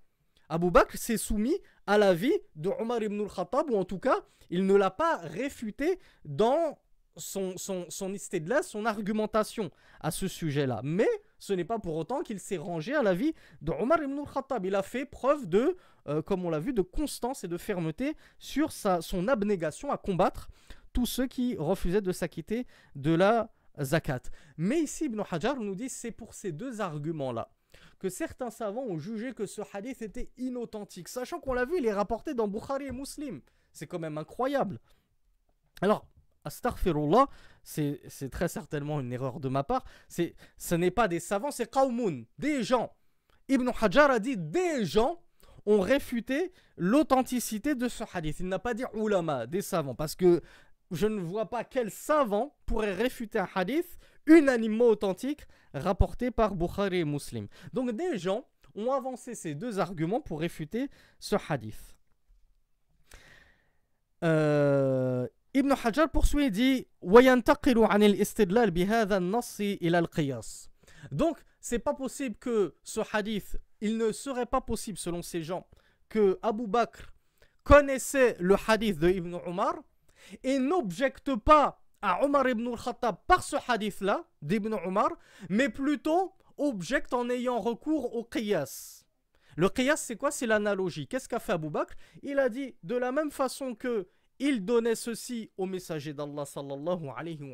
Abu 0.50 0.72
Bakr 0.72 0.98
s'est 0.98 1.18
soumis 1.18 1.58
à 1.88 1.98
l'avis 1.98 2.34
de 2.56 2.70
Omar 2.70 3.02
ibn 3.04 3.22
al-Khattab, 3.22 3.70
ou 3.70 3.76
en 3.76 3.86
tout 3.86 4.00
cas, 4.00 4.22
il 4.50 4.66
ne 4.66 4.76
l'a 4.76 4.92
pas 4.92 5.18
réfuté 5.18 6.00
dans 6.26 6.78
son, 7.18 7.58
son, 7.58 7.86
son 7.90 8.14
son 8.62 8.86
argumentation 8.86 9.72
à 10.00 10.12
ce 10.12 10.28
sujet-là. 10.28 10.82
Mais 10.84 11.10
ce 11.42 11.54
n'est 11.54 11.66
pas 11.66 11.80
pour 11.80 11.96
autant 11.96 12.22
qu'il 12.22 12.40
s'est 12.40 12.58
rangé 12.58 12.94
à 12.94 13.02
l'avis 13.02 13.34
de 13.64 13.72
Omar 13.72 14.02
ibn 14.04 14.20
al-Khattab. 14.20 14.64
Il 14.64 14.76
a 14.76 14.84
fait 14.84 15.06
preuve 15.06 15.50
de, 15.50 15.76
euh, 16.08 16.22
comme 16.22 16.46
on 16.46 16.52
l'a 16.52 16.60
vu, 16.60 16.72
de 16.72 16.84
constance 16.84 17.44
et 17.44 17.48
de 17.48 17.58
fermeté 17.58 18.16
sur 18.38 18.72
sa, 18.72 19.02
son 19.02 19.28
abnégation 19.28 19.92
à 19.92 19.98
combattre 19.98 20.50
tous 20.94 21.08
ceux 21.08 21.26
qui 21.26 21.58
refusaient 21.58 22.02
de 22.02 22.12
s'acquitter 22.12 22.68
de 22.96 23.12
la 23.12 23.50
zakat. 23.82 24.22
Mais 24.56 24.82
ici, 24.82 25.06
Ibn 25.06 25.24
Hajar 25.32 25.60
nous 25.60 25.74
dit 25.74 25.90
c'est 25.90 26.12
pour 26.12 26.36
ces 26.36 26.52
deux 26.52 26.80
arguments-là 26.80 27.50
que 27.98 28.10
certains 28.10 28.52
savants 28.52 28.84
ont 28.84 29.00
jugé 29.00 29.34
que 29.34 29.48
ce 29.48 29.62
hadith 29.74 30.04
était 30.04 30.30
inauthentique, 30.38 31.08
sachant 31.08 31.40
qu'on 31.40 31.54
l'a 31.54 31.66
vu, 31.66 31.80
il 31.80 31.86
est 31.88 31.94
rapporté 31.94 32.36
dans 32.36 32.48
Bukhari 32.48 32.86
et 32.86 32.92
Muslim. 32.92 33.42
C'est 33.74 33.88
quand 33.88 34.00
même 34.00 34.20
incroyable. 34.20 34.80
Alors, 35.82 36.06
Astaghfirullah, 36.44 37.28
c'est 37.64 38.30
très 38.32 38.48
certainement 38.48 39.00
une 39.00 39.14
erreur 39.14 39.40
de 39.40 39.50
ma 39.50 39.64
part. 39.64 39.84
Ce 40.08 40.76
n'est 40.76 40.92
pas 40.92 41.08
des 41.08 41.20
savants, 41.20 41.52
c'est 41.52 41.70
qawmun, 41.70 42.24
des 42.38 42.64
gens. 42.64 42.94
Ibn 43.48 43.70
Hajar 43.80 44.12
a 44.12 44.20
dit 44.20 44.38
des 44.38 44.86
gens 44.86 45.22
ont 45.66 45.80
réfuté 45.80 46.54
l'authenticité 46.78 47.76
de 47.76 47.88
ce 47.88 48.04
hadith. 48.14 48.40
Il 48.40 48.48
n'a 48.48 48.60
pas 48.60 48.74
dit 48.74 48.84
ulama, 48.94 49.46
des 49.46 49.62
savants, 49.62 49.96
parce 49.96 50.16
que 50.16 50.42
je 50.92 51.08
ne 51.08 51.22
vois 51.22 51.50
pas 51.50 51.64
quel 51.64 51.92
savant 51.92 52.56
pourrait 52.66 52.94
réfuter 52.94 53.40
un 53.40 53.48
hadith 53.54 53.98
unanimement 54.26 54.86
authentique 54.86 55.42
rapporté 55.74 56.32
par 56.32 56.56
Bukhari 56.56 57.00
et 57.00 57.06
Muslim. 57.06 57.48
Donc 57.74 57.92
des 57.92 58.18
gens 58.18 58.46
ont 58.76 58.92
avancé 58.92 59.36
ces 59.36 59.56
deux 59.56 59.80
arguments 59.80 60.22
pour 60.22 60.40
réfuter 60.40 60.90
ce 61.20 61.36
hadith. 61.50 61.96
Euh, 64.24 65.28
Ibn 65.54 65.74
Hajar 65.84 66.10
poursuit 66.10 66.46
et 66.46 66.50
dit 66.50 66.88
Donc, 71.12 71.38
c'est 71.60 71.80
pas 71.80 71.94
possible 71.94 72.36
que 72.38 72.76
ce 72.84 73.02
hadith, 73.12 73.58
il 73.82 73.98
ne 73.98 74.12
serait 74.12 74.46
pas 74.46 74.62
possible 74.62 74.98
selon 74.98 75.22
ces 75.22 75.44
gens 75.44 75.68
que 76.08 76.40
Abu 76.42 76.68
Bakr 76.68 77.14
connaissait 77.64 78.38
le 78.40 78.56
hadith 78.68 78.98
de 79.00 79.10
Ibn 79.10 79.36
Omar 79.46 79.76
et 80.44 80.58
n'objecte 80.60 81.36
pas 81.36 81.82
à 82.02 82.24
Omar 82.24 82.48
ibn 82.50 82.68
al-Khattab 82.68 83.18
par 83.28 83.44
ce 83.44 83.58
hadith-là 83.68 84.24
d'Ibn 84.42 84.74
Omar, 84.86 85.10
mais 85.50 85.70
plutôt 85.70 86.34
objecte 86.58 87.14
en 87.14 87.30
ayant 87.30 87.60
recours 87.60 88.16
au 88.16 88.24
qiyas. 88.24 89.06
Le 89.56 89.70
qiyas, 89.70 89.98
c'est 89.98 90.16
quoi? 90.16 90.32
C'est 90.32 90.48
l'analogie. 90.48 91.08
Qu'est-ce 91.08 91.28
qu'a 91.28 91.40
fait 91.40 91.54
Abu 91.54 91.70
Bakr? 91.70 91.94
Il 92.24 92.40
a 92.40 92.50
dit 92.50 92.76
de 92.84 92.96
la 92.96 93.12
même 93.12 93.32
façon 93.32 93.76
que 93.76 94.08
il 94.42 94.66
donnait 94.66 94.96
ceci 94.96 95.52
au 95.58 95.66
messager 95.66 96.14
d'Allah 96.14 96.46
sallallahu 96.46 97.10
alayhi 97.16 97.54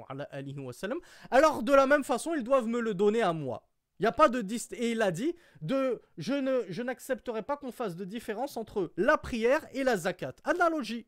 wa, 0.59 0.73
sallam, 0.73 0.99
alors 1.29 1.63
de 1.63 1.73
la 1.73 1.85
même 1.85 2.03
façon, 2.03 2.33
ils 2.33 2.43
doivent 2.43 2.67
me 2.67 2.79
le 2.79 2.93
donner 2.93 3.21
à 3.21 3.33
moi. 3.33 3.67
Il 3.99 4.03
n'y 4.03 4.07
a 4.07 4.11
pas 4.11 4.29
de 4.29 4.45
et 4.75 4.91
il 4.91 5.01
a 5.01 5.11
dit 5.11 5.33
de 5.61 6.01
je 6.17 6.33
ne 6.33 6.61
je 6.69 6.83
n'accepterai 6.83 7.41
pas 7.41 7.57
qu'on 7.57 7.71
fasse 7.71 7.95
de 7.95 8.05
différence 8.05 8.55
entre 8.55 8.93
la 8.95 9.17
prière 9.17 9.65
et 9.73 9.83
la 9.83 9.97
zakat. 9.97 10.35
Analogie. 10.43 11.07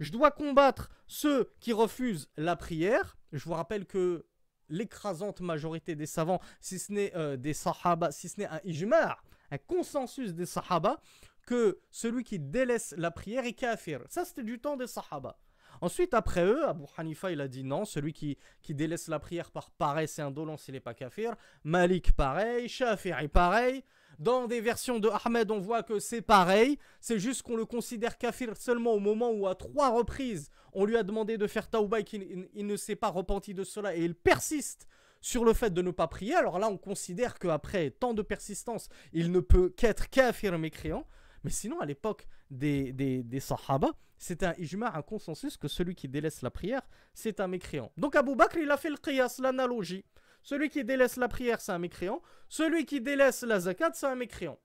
Je 0.00 0.10
dois 0.10 0.32
combattre 0.32 0.90
ceux 1.06 1.52
qui 1.60 1.72
refusent 1.72 2.28
la 2.36 2.56
prière. 2.56 3.16
Je 3.32 3.44
vous 3.44 3.54
rappelle 3.54 3.86
que 3.86 4.26
l'écrasante 4.68 5.40
majorité 5.40 5.94
des 5.94 6.06
savants, 6.06 6.40
si 6.60 6.80
ce 6.80 6.92
n'est 6.92 7.14
euh, 7.14 7.36
des 7.36 7.54
sahaba, 7.54 8.10
si 8.10 8.28
ce 8.28 8.40
n'est 8.40 8.48
un 8.48 8.60
ijma', 8.64 9.16
un 9.52 9.58
consensus 9.58 10.34
des 10.34 10.46
sahaba, 10.46 11.00
que 11.46 11.80
celui 11.90 12.24
qui 12.24 12.38
délaisse 12.38 12.94
la 12.98 13.10
prière 13.10 13.44
est 13.44 13.54
kafir. 13.54 14.02
Ça, 14.08 14.24
c'était 14.24 14.42
du 14.42 14.58
temps 14.58 14.76
des 14.76 14.86
sahaba. 14.86 15.38
Ensuite, 15.80 16.14
après 16.14 16.44
eux, 16.44 16.66
Abu 16.66 16.84
Hanifa, 16.96 17.30
il 17.30 17.40
a 17.40 17.48
dit 17.48 17.62
non, 17.62 17.84
celui 17.84 18.12
qui, 18.12 18.38
qui 18.62 18.74
délaisse 18.74 19.08
la 19.08 19.18
prière 19.18 19.50
par 19.50 19.70
paresse 19.70 20.18
et 20.18 20.22
indolence, 20.22 20.68
il 20.68 20.72
n'est 20.72 20.80
pas 20.80 20.94
kafir. 20.94 21.34
Malik, 21.64 22.12
pareil. 22.12 22.68
Shafi'i, 22.68 23.28
pareil. 23.28 23.84
Dans 24.18 24.46
des 24.46 24.62
versions 24.62 24.98
de 24.98 25.10
Ahmed, 25.24 25.50
on 25.50 25.60
voit 25.60 25.82
que 25.82 25.98
c'est 25.98 26.22
pareil. 26.22 26.78
C'est 27.00 27.18
juste 27.18 27.42
qu'on 27.42 27.56
le 27.56 27.66
considère 27.66 28.16
kafir 28.16 28.56
seulement 28.56 28.92
au 28.92 29.00
moment 29.00 29.30
où, 29.30 29.46
à 29.46 29.54
trois 29.54 29.90
reprises, 29.90 30.48
on 30.72 30.86
lui 30.86 30.96
a 30.96 31.02
demandé 31.02 31.36
de 31.36 31.46
faire 31.46 31.68
tauba 31.68 32.00
et 32.00 32.04
qu'il 32.04 32.48
ne 32.54 32.76
s'est 32.76 32.96
pas 32.96 33.10
repenti 33.10 33.52
de 33.52 33.62
cela 33.62 33.94
et 33.94 34.02
il 34.02 34.14
persiste 34.14 34.86
sur 35.20 35.44
le 35.44 35.52
fait 35.52 35.72
de 35.72 35.82
ne 35.82 35.90
pas 35.90 36.08
prier. 36.08 36.34
Alors 36.34 36.58
là, 36.58 36.68
on 36.68 36.78
considère 36.78 37.38
qu'après 37.38 37.90
tant 37.90 38.14
de 38.14 38.22
persistance, 38.22 38.88
il 39.12 39.32
ne 39.32 39.40
peut 39.40 39.68
qu'être 39.70 40.08
kafir 40.08 40.58
mécréant. 40.58 41.06
Mais 41.46 41.52
sinon, 41.52 41.78
à 41.78 41.86
l'époque 41.86 42.26
des, 42.50 42.92
des, 42.92 43.22
des 43.22 43.38
Sahaba, 43.38 43.92
c'était 44.18 44.46
un 44.46 44.54
ijma, 44.58 44.90
un 44.96 45.02
consensus 45.02 45.56
que 45.56 45.68
celui 45.68 45.94
qui 45.94 46.08
délaisse 46.08 46.42
la 46.42 46.50
prière, 46.50 46.82
c'est 47.14 47.38
un 47.38 47.46
mécréant. 47.46 47.92
Donc 47.96 48.16
Abu 48.16 48.34
Bakr, 48.34 48.58
il 48.58 48.68
a 48.72 48.76
fait 48.76 48.90
le 48.90 48.96
qiyas, 48.96 49.36
l'analogie. 49.38 50.04
Celui 50.42 50.70
qui 50.70 50.84
délaisse 50.84 51.16
la 51.16 51.28
prière, 51.28 51.60
c'est 51.60 51.70
un 51.70 51.78
mécréant. 51.78 52.20
Celui 52.48 52.84
qui 52.84 53.00
délaisse 53.00 53.44
la 53.44 53.60
zakat, 53.60 53.92
c'est 53.94 54.06
un 54.06 54.16
mécréant. 54.16 54.58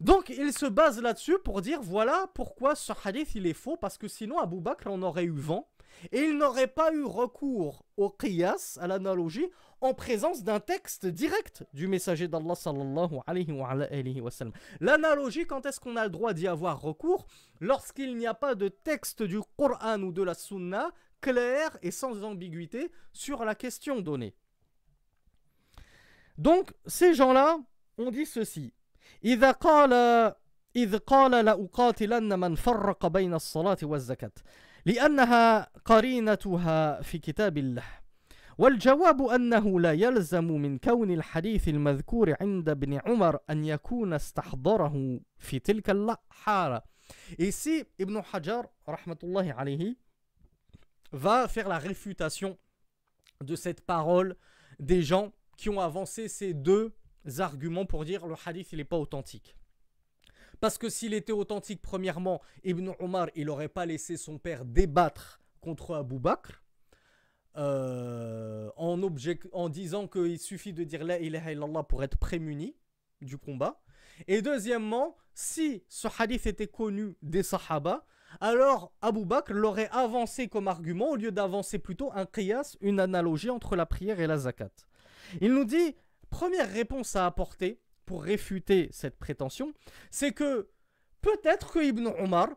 Donc 0.00 0.30
il 0.30 0.54
se 0.54 0.64
base 0.64 0.98
là-dessus 0.98 1.36
pour 1.44 1.60
dire 1.60 1.82
voilà 1.82 2.26
pourquoi 2.32 2.74
ce 2.74 2.94
hadith 3.04 3.34
il 3.34 3.46
est 3.46 3.52
faux 3.52 3.76
parce 3.76 3.98
que 3.98 4.08
sinon 4.08 4.38
Abu 4.38 4.62
Bakr 4.62 4.90
en 4.90 5.02
aurait 5.02 5.24
eu 5.24 5.30
vent 5.30 5.68
et 6.10 6.20
il 6.20 6.38
n'aurait 6.38 6.68
pas 6.68 6.90
eu 6.94 7.04
recours 7.04 7.84
au 7.98 8.08
qiyas, 8.08 8.78
à 8.80 8.86
l'analogie, 8.86 9.46
en 9.81 9.93
présence 9.93 10.43
d'un 10.43 10.59
texte 10.59 11.05
direct 11.05 11.63
du 11.73 11.87
messager 11.87 12.27
d'Allah 12.27 12.55
sallallahu 12.55 13.19
alayhi 13.27 14.21
wa, 14.21 14.31
sallam. 14.31 14.53
L'analogie, 14.79 15.45
quand 15.45 15.65
est-ce 15.65 15.79
qu'on 15.79 15.95
a 15.95 16.03
le 16.03 16.09
droit 16.09 16.33
d'y 16.33 16.47
avoir 16.47 16.81
recours 16.81 17.27
Lorsqu'il 17.59 18.15
n'y 18.17 18.27
a 18.27 18.33
pas 18.33 18.55
de 18.55 18.69
texte 18.69 19.23
du 19.23 19.39
Coran 19.57 20.01
ou 20.01 20.11
de 20.11 20.23
la 20.23 20.33
Sunna 20.33 20.89
clair 21.21 21.77
et 21.81 21.91
sans 21.91 22.23
ambiguïté 22.23 22.91
sur 23.13 23.45
la 23.45 23.55
question 23.55 24.01
donnée. 24.01 24.35
Donc, 26.37 26.73
ces 26.85 27.13
gens-là 27.13 27.57
ont 27.97 28.11
dit 28.11 28.25
ceci. 28.25 28.73
إذا 29.23 29.51
قال 29.51 29.93
إذ 30.75 30.97
قال 30.97 31.45
لأقاتلن 31.45 32.39
من 32.39 32.55
فرق 32.55 33.07
بين 33.07 33.33
الصلاة 33.33 33.77
والزكاة 33.83 34.31
لأنها 34.85 35.69
قرينتها 35.85 37.01
في 37.01 37.17
كتاب 37.19 37.57
الله 37.57 37.83
والجواب 38.61 39.21
أنه 39.21 39.79
لا 39.79 39.93
يلزم 39.93 40.47
من 40.47 40.77
كون 40.77 41.11
الحديث 41.11 41.67
المذكور 41.67 42.35
عند 42.41 42.69
ابن 42.69 42.93
عمر 42.93 43.39
أن 43.49 43.65
يكون 43.65 44.13
استحضره 44.13 45.19
في 45.37 45.59
تلك 45.59 45.89
الحالة 45.89 46.81
Ici, 47.39 47.85
Ibn 47.99 48.21
Hajar, 48.33 48.67
rahmatullahi 48.85 49.51
alayhi, 49.51 49.97
va 51.13 51.47
faire 51.47 51.69
la 51.69 51.77
réfutation 51.79 52.57
de 53.41 53.55
cette 53.55 53.81
parole 53.81 54.35
des 54.79 55.01
gens 55.01 55.31
qui 55.57 55.69
ont 55.69 55.79
avancé 55.79 56.27
ces 56.27 56.53
deux 56.53 56.93
arguments 57.39 57.85
pour 57.85 58.05
dire 58.05 58.27
le 58.27 58.35
hadith 58.45 58.71
il 58.71 58.77
n'est 58.77 58.83
pas 58.83 58.97
authentique. 58.97 59.55
Parce 60.59 60.77
que 60.77 60.89
s'il 60.89 61.13
était 61.13 61.31
authentique, 61.31 61.81
premièrement, 61.81 62.41
Ibn 62.63 62.91
Omar, 62.99 63.29
il 63.35 63.45
n'aurait 63.45 63.67
pas 63.67 63.85
laissé 63.85 64.17
son 64.17 64.39
père 64.39 64.65
débattre 64.65 65.39
contre 65.61 65.95
Abu 65.95 66.19
Bakr. 66.19 66.60
euh, 67.56 68.70
en, 68.76 69.68
disant 69.68 70.06
qu'il 70.08 70.38
suffit 70.38 70.72
de 70.72 70.84
dire 70.84 71.04
la 71.04 71.18
ilaha 71.18 71.52
illallah 71.52 71.82
pour 71.82 72.02
être 72.02 72.16
prémuni 72.16 72.76
du 73.20 73.38
combat. 73.38 73.80
Et 74.26 74.42
deuxièmement, 74.42 75.16
si 75.34 75.84
ce 75.88 76.08
hadith 76.18 76.46
était 76.46 76.66
connu 76.66 77.16
des 77.22 77.42
sahaba, 77.42 78.06
alors 78.40 78.92
Abu 79.02 79.24
Bakr 79.24 79.52
l'aurait 79.52 79.90
avancé 79.92 80.48
comme 80.48 80.68
argument 80.68 81.10
au 81.10 81.16
lieu 81.16 81.32
d'avancer 81.32 81.78
plutôt 81.78 82.10
un 82.14 82.26
qiyas, 82.26 82.76
une 82.80 83.00
analogie 83.00 83.50
entre 83.50 83.76
la 83.76 83.86
prière 83.86 84.20
et 84.20 84.26
la 84.26 84.38
zakat. 84.38 84.70
Il 85.40 85.52
nous 85.52 85.64
dit, 85.64 85.94
première 86.30 86.70
réponse 86.70 87.16
à 87.16 87.26
apporter 87.26 87.80
pour 88.06 88.24
réfuter 88.24 88.88
cette 88.92 89.18
prétention, 89.18 89.72
c'est 90.10 90.32
que 90.32 90.68
peut-être 91.20 91.72
que 91.72 91.84
Ibn 91.84 92.08
Omar 92.18 92.48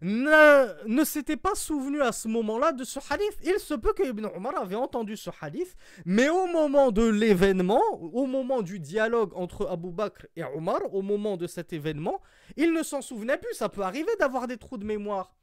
ne, 0.00 0.86
ne 0.86 1.04
s'était 1.04 1.36
pas 1.36 1.54
souvenu 1.54 2.00
à 2.00 2.12
ce 2.12 2.28
moment-là 2.28 2.72
de 2.72 2.84
ce 2.84 2.98
hadith. 3.10 3.36
Il 3.44 3.58
se 3.58 3.74
peut 3.74 3.92
que 3.92 4.08
Ibn 4.08 4.26
Omar 4.34 4.56
avait 4.56 4.76
entendu 4.76 5.16
ce 5.16 5.30
hadith, 5.40 5.76
mais 6.04 6.28
au 6.28 6.46
moment 6.46 6.90
de 6.90 7.06
l'événement, 7.06 7.82
au 8.00 8.26
moment 8.26 8.62
du 8.62 8.80
dialogue 8.80 9.32
entre 9.34 9.66
Abu 9.66 9.90
Bakr 9.90 10.26
et 10.36 10.44
Omar, 10.44 10.80
au 10.94 11.02
moment 11.02 11.36
de 11.36 11.46
cet 11.46 11.72
événement, 11.72 12.20
il 12.56 12.72
ne 12.72 12.82
s'en 12.82 13.02
souvenait 13.02 13.38
plus. 13.38 13.54
Ça 13.54 13.68
peut 13.68 13.82
arriver 13.82 14.12
d'avoir 14.18 14.46
des 14.46 14.56
trous 14.56 14.78
de 14.78 14.84
mémoire. 14.84 15.34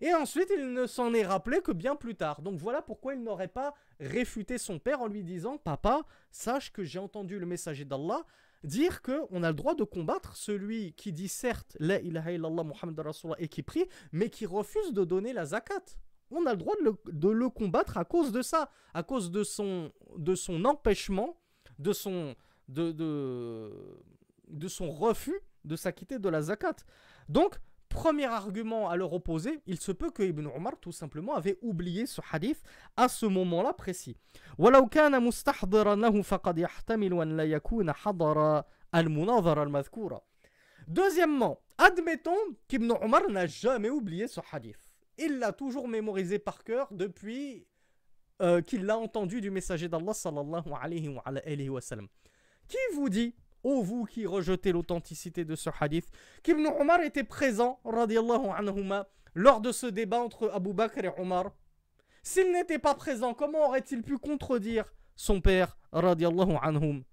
Et 0.00 0.12
ensuite, 0.12 0.50
il 0.54 0.72
ne 0.72 0.86
s'en 0.86 1.14
est 1.14 1.24
rappelé 1.24 1.60
que 1.60 1.72
bien 1.72 1.96
plus 1.96 2.14
tard. 2.14 2.42
Donc 2.42 2.58
voilà 2.58 2.82
pourquoi 2.82 3.14
il 3.14 3.22
n'aurait 3.22 3.48
pas 3.48 3.74
réfuté 4.00 4.58
son 4.58 4.78
père 4.78 5.00
en 5.00 5.06
lui 5.06 5.24
disant 5.24 5.56
Papa, 5.56 6.02
sache 6.30 6.72
que 6.72 6.84
j'ai 6.84 6.98
entendu 6.98 7.38
le 7.38 7.46
messager 7.46 7.84
d'Allah 7.84 8.24
dire 8.64 9.02
qu'on 9.02 9.42
a 9.42 9.48
le 9.48 9.54
droit 9.54 9.74
de 9.74 9.84
combattre 9.84 10.36
celui 10.36 10.92
qui 10.94 11.12
dit 11.12 11.28
certes 11.28 11.76
La 11.80 12.00
ilaha 12.00 12.32
illallah 12.32 12.64
Muhammad 12.64 13.00
et 13.38 13.48
qui 13.48 13.62
prie, 13.62 13.86
mais 14.12 14.30
qui 14.30 14.46
refuse 14.46 14.92
de 14.92 15.04
donner 15.04 15.32
la 15.32 15.46
zakat. 15.46 15.84
On 16.30 16.44
a 16.46 16.52
le 16.52 16.58
droit 16.58 16.74
de 17.06 17.28
le, 17.28 17.48
combattre 17.48 17.96
à 17.96 18.04
cause 18.04 18.32
de 18.32 18.42
ça, 18.42 18.70
à 18.92 19.02
cause 19.02 19.30
de 19.30 19.44
son, 19.44 19.92
de 20.16 20.34
son 20.34 20.64
empêchement, 20.64 21.40
de 21.78 21.92
son, 21.92 22.34
de, 22.68 22.92
de, 22.92 23.72
de 24.48 24.68
son 24.68 24.90
refus 24.90 25.40
de 25.64 25.76
s'acquitter 25.76 26.18
de 26.18 26.28
la 26.28 26.42
zakat. 26.42 26.76
Donc, 27.28 27.58
Premier 27.88 28.26
argument 28.26 28.90
à 28.90 28.96
leur 28.96 29.12
opposer, 29.12 29.60
il 29.66 29.80
se 29.80 29.92
peut 29.92 30.10
que 30.10 30.22
Ibn 30.22 30.46
Omar 30.54 30.74
tout 30.80 30.92
simplement 30.92 31.34
avait 31.34 31.58
oublié 31.62 32.06
ce 32.06 32.20
hadith 32.32 32.62
à 32.96 33.08
ce 33.08 33.26
moment-là 33.26 33.72
précis. 33.72 34.16
Deuxièmement, 40.88 41.60
admettons 41.78 42.36
qu'Ibn 42.66 42.92
Omar 43.02 43.28
n'a 43.30 43.46
jamais 43.46 43.90
oublié 43.90 44.28
ce 44.28 44.40
hadith. 44.52 44.78
Il 45.18 45.38
l'a 45.38 45.52
toujours 45.52 45.88
mémorisé 45.88 46.38
par 46.38 46.64
cœur 46.64 46.88
depuis 46.90 47.66
euh, 48.40 48.62
qu'il 48.62 48.84
l'a 48.84 48.96
entendu 48.96 49.40
du 49.40 49.50
messager 49.50 49.88
d'Allah 49.88 50.14
sallallahu 50.14 50.72
alayhi 50.80 51.68
wa. 51.68 51.80
Qui 52.68 52.76
vous 52.94 53.08
dit 53.08 53.34
ô 53.63 53.81
vous 53.81 54.05
qui 54.05 54.25
rejetez 54.25 54.71
l'authenticité 54.71 55.45
de 55.45 55.55
ce 55.55 55.69
hadith, 55.79 56.07
qu'Ibn 56.43 56.67
Omar 56.79 57.01
était 57.01 57.23
présent, 57.23 57.79
radiallahu 57.85 58.49
anhuma, 58.57 59.07
lors 59.35 59.61
de 59.61 59.71
ce 59.71 59.87
débat 59.87 60.19
entre 60.19 60.49
Abu 60.53 60.73
Bakr 60.73 61.05
et 61.05 61.11
Omar. 61.17 61.51
S'il 62.23 62.51
n'était 62.51 62.79
pas 62.79 62.93
présent, 62.95 63.33
comment 63.33 63.67
aurait-il 63.67 64.03
pu 64.03 64.17
contredire 64.17 64.85
son 65.15 65.41
père, 65.41 65.77
radiallahu 65.91 66.57
anhum 66.61 67.03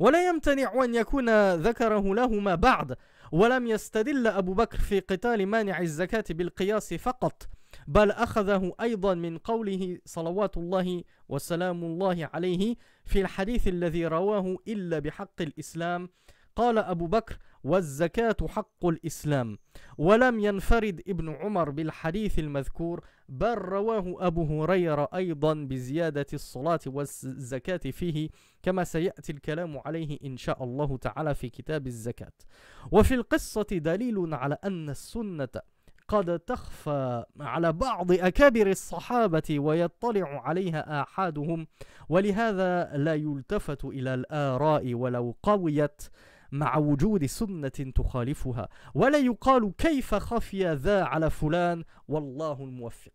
ولا 0.00 0.28
يمتنع 0.28 0.84
أن 0.84 0.94
يكون 0.94 1.54
ذكره 1.54 2.14
لهما 2.14 2.54
بعد 2.54 2.96
ولم 3.32 3.66
يستدل 3.66 4.26
أبو 4.26 4.54
بكر 4.54 4.78
في 4.78 5.00
قتال 5.00 5.46
مانع 5.46 5.80
الزكاة 5.80 6.24
بالقياس 6.30 6.94
فقط 6.94 7.48
بل 7.87 8.11
أخذه 8.11 8.73
أيضا 8.81 9.13
من 9.13 9.37
قوله 9.37 9.97
صلوات 10.05 10.57
الله 10.57 11.03
وسلام 11.29 11.83
الله 11.83 12.29
عليه 12.33 12.75
في 13.05 13.21
الحديث 13.21 13.67
الذي 13.67 14.07
رواه 14.07 14.57
إلا 14.67 14.99
بحق 14.99 15.41
الإسلام. 15.41 16.09
قال 16.55 16.77
أبو 16.77 17.07
بكر 17.07 17.37
والزكاة 17.63 18.37
حق 18.47 18.85
الإسلام. 18.85 19.57
ولم 19.97 20.39
ينفرد 20.39 21.01
ابن 21.07 21.29
عمر 21.29 21.69
بالحديث 21.69 22.39
المذكور 22.39 23.05
بل 23.29 23.53
رواه 23.53 24.15
أبو 24.27 24.63
هريرة 24.63 25.09
أيضا 25.15 25.53
بزيادة 25.53 26.25
الصلاة 26.33 26.79
والزكاة 26.85 27.91
فيه 27.91 28.29
كما 28.63 28.83
سيأتي 28.83 29.31
الكلام 29.31 29.81
عليه 29.85 30.19
إن 30.25 30.37
شاء 30.37 30.63
الله 30.63 30.97
تعالى 30.97 31.35
في 31.35 31.49
كتاب 31.49 31.87
الزكاة. 31.87 32.33
وفي 32.91 33.13
القصة 33.13 33.67
دليل 33.71 34.33
على 34.33 34.57
أن 34.63 34.89
السنة 34.89 35.49
قد 36.07 36.39
تخفى 36.39 37.25
على 37.39 37.73
بعض 37.73 38.11
أكابر 38.11 38.67
الصحابة 38.71 39.59
ويطلع 39.59 40.41
عليها 40.47 41.01
آحادهم 41.01 41.67
ولهذا 42.09 42.97
لا 42.97 43.15
يلتفت 43.15 43.85
إلى 43.85 44.13
الآراء 44.13 44.93
ولو 44.93 45.35
قويت 45.43 46.01
مع 46.51 46.77
وجود 46.77 47.25
سنة 47.25 47.69
تخالفها 47.69 48.69
ولا 48.93 49.17
يقال 49.17 49.73
كيف 49.77 50.15
خفي 50.15 50.73
ذا 50.73 51.03
على 51.03 51.29
فلان 51.29 51.83
والله 52.07 52.63
الموفق 52.63 53.11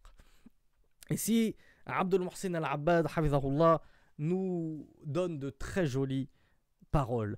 Ici, 1.12 1.57
Abdul 1.87 2.22
Muhsin 2.22 2.55
al-Abbad, 2.55 3.09
nous 4.18 4.87
donne 5.05 5.38
de 5.40 5.50
très 5.50 5.87
jolies 5.87 6.29
paroles. 6.92 7.37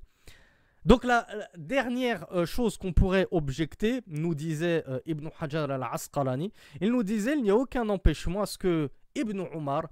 Donc 0.84 1.04
la, 1.04 1.26
dernière 1.56 2.26
euh, 2.32 2.44
chose 2.44 2.76
qu'on 2.76 2.92
pourrait 2.92 3.28
objecter, 3.30 4.00
nous 4.06 4.34
disait 4.34 4.84
euh, 4.88 5.00
Ibn 5.06 5.28
Hajar 5.40 5.70
al-Asqalani, 5.70 6.52
il 6.80 6.90
nous 6.90 7.04
disait 7.04 7.34
il 7.34 7.42
n'y 7.42 7.50
a 7.50 7.56
aucun 7.56 7.88
empêchement 7.88 8.42
à 8.42 8.46
ce 8.46 8.58
que 8.58 8.90
Ibn 9.14 9.40
Omar 9.54 9.88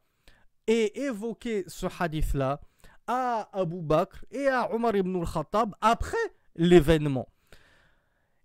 ait 0.66 0.92
évoqué 0.96 1.64
ce 1.68 1.86
hadith-là 1.86 2.60
à 3.06 3.48
Abu 3.52 3.80
Bakr 3.80 4.24
et 4.30 4.48
à 4.48 4.72
Omar 4.72 4.94
ibn 4.96 5.16
al-Khattab 5.16 5.74
après 5.80 6.16
l'événement. 6.56 7.28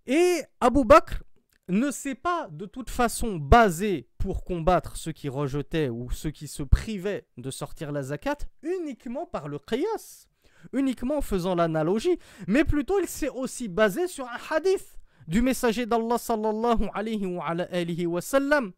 Et 0.06 0.42
Abu 0.60 0.84
Bakr 0.84 1.22
ne 1.68 1.90
s'est 1.90 2.14
pas 2.14 2.48
de 2.50 2.66
toute 2.66 2.90
façon 2.90 3.36
basé 3.36 4.08
pour 4.18 4.44
combattre 4.44 4.96
ceux 4.96 5.12
qui 5.12 5.28
rejetaient 5.28 5.88
ou 5.88 6.10
ceux 6.10 6.30
qui 6.30 6.46
se 6.46 6.62
privaient 6.62 7.26
de 7.36 7.50
sortir 7.50 7.90
la 7.90 8.04
zakat 8.04 8.38
uniquement 8.62 9.26
par 9.26 9.48
le 9.48 9.58
qiyas 9.58 10.28
uniquement 10.72 11.18
en 11.18 11.20
faisant 11.20 11.54
l'analogie, 11.54 12.18
mais 12.46 12.64
plutôt 12.64 13.00
il 13.00 13.08
s'est 13.08 13.28
aussi 13.28 13.68
basé 13.68 14.06
sur 14.06 14.26
un 14.26 14.38
hadith 14.50 14.98
du 15.26 15.42
messager 15.42 15.86
d'Allah 15.86 16.18
sallallahu 16.18 16.88
alayhi 16.94 18.06
wa, 18.06 18.20
sallam, 18.20 18.72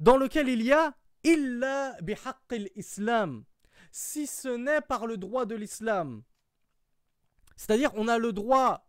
dans 0.00 0.16
lequel 0.16 0.48
il 0.48 0.62
y 0.62 0.72
a 0.72 0.94
illa 1.24 1.96
bihaqqil 2.00 2.70
islam, 2.76 3.44
si 3.90 4.26
ce 4.26 4.48
n'est 4.48 4.80
par 4.80 5.06
le 5.06 5.16
droit 5.16 5.44
de 5.44 5.54
l'islam. 5.54 6.22
C'est-à-dire, 7.56 7.90
on 7.96 8.08
a 8.08 8.18
le 8.18 8.32
droit 8.32 8.86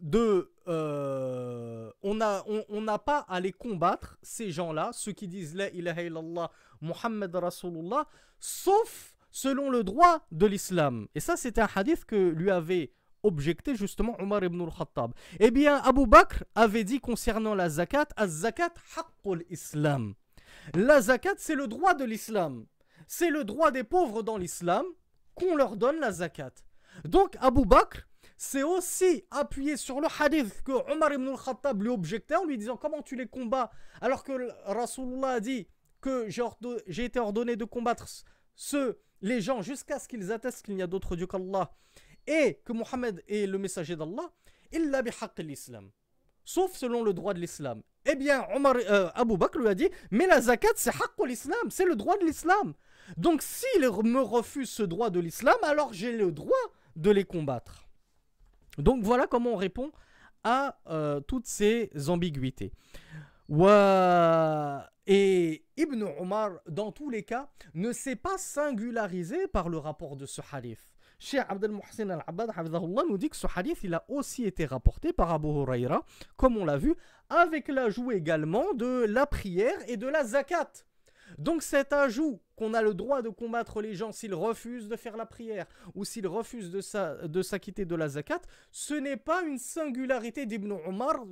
de. 0.00 0.52
Euh, 0.68 1.92
on 2.02 2.14
n'a 2.14 2.42
on, 2.46 2.98
pas 2.98 3.20
à 3.28 3.40
les 3.40 3.52
combattre, 3.52 4.18
ces 4.22 4.50
gens-là, 4.50 4.90
ceux 4.92 5.12
qui 5.12 5.28
disent 5.28 5.54
La 5.54 5.70
ilaha 5.70 6.02
illallah, 6.02 6.50
Muhammad 6.80 7.34
Rasulullah, 7.34 8.08
sauf 8.40 9.15
selon 9.36 9.68
le 9.68 9.84
droit 9.84 10.26
de 10.32 10.46
l'islam. 10.46 11.08
Et 11.14 11.20
ça, 11.20 11.36
c'est 11.36 11.58
un 11.58 11.68
hadith 11.74 12.06
que 12.06 12.16
lui 12.16 12.50
avait 12.50 12.90
objecté 13.22 13.74
justement 13.74 14.18
Omar 14.18 14.42
ibn 14.42 14.62
al-Khattab. 14.62 15.12
Eh 15.38 15.50
bien, 15.50 15.76
Abu 15.76 16.06
Bakr 16.06 16.44
avait 16.54 16.84
dit 16.84 17.00
concernant 17.00 17.54
la 17.54 17.68
zakat, 17.68 18.08
Az-zakat 18.16 18.72
haqqul 18.96 19.44
islam. 19.50 20.14
La 20.74 21.02
zakat, 21.02 21.34
c'est 21.36 21.54
le 21.54 21.66
droit 21.66 21.92
de 21.92 22.06
l'islam. 22.06 22.64
C'est 23.06 23.28
le 23.28 23.44
droit 23.44 23.70
des 23.72 23.84
pauvres 23.84 24.22
dans 24.22 24.38
l'islam 24.38 24.86
qu'on 25.34 25.54
leur 25.54 25.76
donne 25.76 26.00
la 26.00 26.12
zakat. 26.12 26.54
Donc, 27.04 27.36
Abu 27.42 27.66
Bakr 27.66 28.08
s'est 28.38 28.62
aussi 28.62 29.26
appuyé 29.30 29.76
sur 29.76 30.00
le 30.00 30.08
hadith 30.18 30.62
que 30.62 30.72
Omar 30.90 31.12
ibn 31.12 31.28
al-Khattab 31.28 31.82
lui 31.82 31.90
objectait 31.90 32.36
en 32.36 32.46
lui 32.46 32.56
disant 32.56 32.78
comment 32.78 33.02
tu 33.02 33.16
les 33.16 33.26
combats? 33.28 33.70
Alors 34.00 34.24
que 34.24 34.50
Rasulullah 34.64 35.32
a 35.32 35.40
dit 35.40 35.68
que 36.00 36.26
j'ai 36.86 37.04
été 37.04 37.18
ordonné 37.20 37.56
de 37.56 37.66
combattre 37.66 38.06
ceux 38.54 38.98
les 39.20 39.40
gens 39.40 39.62
jusqu'à 39.62 39.98
ce 39.98 40.08
qu'ils 40.08 40.32
attestent 40.32 40.64
qu'il 40.64 40.74
n'y 40.74 40.82
a 40.82 40.86
d'autre 40.86 41.16
Dieu 41.16 41.26
qu'Allah 41.26 41.70
et 42.26 42.60
que 42.64 42.72
Mohammed 42.72 43.22
est 43.28 43.46
le 43.46 43.58
messager 43.58 43.96
d'Allah, 43.96 44.30
il 44.72 44.90
l'a 44.90 45.02
l'islam. 45.38 45.90
Sauf 46.44 46.76
selon 46.76 47.02
le 47.02 47.12
droit 47.12 47.34
de 47.34 47.40
l'islam. 47.40 47.82
Eh 48.04 48.14
bien, 48.14 48.46
Omar, 48.54 48.76
euh, 48.76 49.10
Abu 49.14 49.36
Bakr 49.36 49.58
lui 49.58 49.68
a 49.68 49.74
dit 49.74 49.88
Mais 50.10 50.26
la 50.26 50.40
zakat, 50.40 50.68
c'est 50.76 50.92
l'islam, 51.26 51.70
c'est 51.70 51.84
le 51.84 51.96
droit 51.96 52.16
de 52.18 52.24
l'islam. 52.24 52.74
Donc, 53.16 53.42
s'ils 53.42 53.80
me 53.80 54.20
refusent 54.20 54.70
ce 54.70 54.82
droit 54.82 55.10
de 55.10 55.20
l'islam, 55.20 55.56
alors 55.62 55.92
j'ai 55.92 56.12
le 56.12 56.30
droit 56.30 56.56
de 56.94 57.10
les 57.10 57.24
combattre. 57.24 57.88
Donc, 58.78 59.02
voilà 59.02 59.26
comment 59.26 59.54
on 59.54 59.56
répond 59.56 59.90
à 60.44 60.78
euh, 60.88 61.20
toutes 61.20 61.46
ces 61.46 61.90
ambiguïtés. 62.08 62.72
Et 63.48 63.54
Ibn 65.76 66.02
Omar, 66.18 66.58
dans 66.68 66.90
tous 66.90 67.10
les 67.10 67.22
cas, 67.22 67.48
ne 67.74 67.92
s'est 67.92 68.16
pas 68.16 68.38
singularisé 68.38 69.46
par 69.46 69.68
le 69.68 69.78
rapport 69.78 70.16
de 70.16 70.26
ce 70.26 70.40
hadith. 70.52 70.80
Cheikh 71.18 71.44
Abdel 71.48 71.70
Muhsin 71.70 72.10
al-Abbad 72.10 72.50
nous 73.08 73.18
dit 73.18 73.30
que 73.30 73.36
ce 73.36 73.46
hadith 73.54 73.78
il 73.82 73.94
a 73.94 74.04
aussi 74.08 74.44
été 74.44 74.66
rapporté 74.66 75.12
par 75.12 75.32
Abu 75.32 75.48
Huraira, 75.48 76.04
comme 76.36 76.56
on 76.56 76.64
l'a 76.64 76.76
vu, 76.76 76.94
avec 77.30 77.68
l'ajout 77.68 78.12
également 78.12 78.74
de 78.74 79.06
la 79.08 79.26
prière 79.26 79.78
et 79.88 79.96
de 79.96 80.06
la 80.06 80.24
zakat. 80.24 80.70
Donc 81.38 81.62
cet 81.62 81.92
ajout 81.92 82.40
qu'on 82.56 82.74
a 82.74 82.82
le 82.82 82.94
droit 82.94 83.22
de 83.22 83.28
combattre 83.28 83.80
les 83.80 83.94
gens 83.94 84.12
s'ils 84.12 84.34
refusent 84.34 84.88
de 84.88 84.96
faire 84.96 85.16
la 85.16 85.26
prière 85.26 85.66
ou 85.94 86.04
s'ils 86.04 86.26
refusent 86.26 86.70
de 86.70 87.42
s'acquitter 87.42 87.84
de, 87.84 87.94
la 87.94 88.08
zakat, 88.08 88.40
ce 88.72 88.94
n'est 88.94 89.16
pas 89.16 89.42
une 89.42 89.58
singularité 89.58 90.46
d'Ibn 90.46 90.72
Omar 90.86 91.24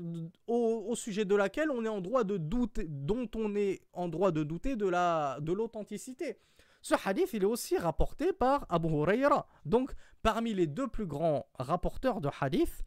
au, 0.47 0.95
sujet 0.95 1.25
de 1.25 1.35
laquelle 1.35 1.71
on 1.71 1.85
est 1.85 1.89
en 1.89 2.01
droit 2.01 2.25
de 2.25 2.37
douter, 2.37 2.87
dont 2.89 3.29
on 3.35 3.57
est 3.57 3.81
en 3.93 4.09
droit 4.09 4.31
de 4.31 4.43
douter 4.43 4.77
de 4.77 5.53
l'authenticité. 5.53 6.35
De 6.35 6.39
ce 6.83 6.95
hadith, 7.03 7.31
il 7.33 7.43
est 7.43 7.47
aussi 7.47 7.79
rapporté 7.79 8.35
par 8.35 8.67
Abu 8.69 8.89
Huraira. 8.89 9.49
Donc, 9.65 9.93
parmi 10.23 10.53
les 10.53 10.67
deux 10.67 10.87
plus 10.87 11.07
grands 11.07 11.47
rapporteurs 11.59 12.21
de 12.21 12.29
hadith, 12.41 12.85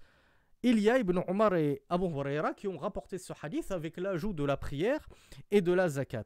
il 0.62 0.80
y 0.80 0.90
a 0.90 1.00
Ibn 1.00 1.22
Omar 1.28 1.56
et 1.56 1.82
Abu 1.90 2.06
Huraira 2.06 2.54
qui 2.54 2.68
ont 2.68 2.78
rapporté 2.78 3.18
ce 3.18 3.34
hadith 3.42 3.72
avec 3.72 3.98
l'ajout 3.98 4.34
de 4.34 4.44
la 4.44 4.56
prière 4.56 5.08
et 5.50 5.62
de 5.62 5.72
la 5.72 5.90
zakat 5.90 6.26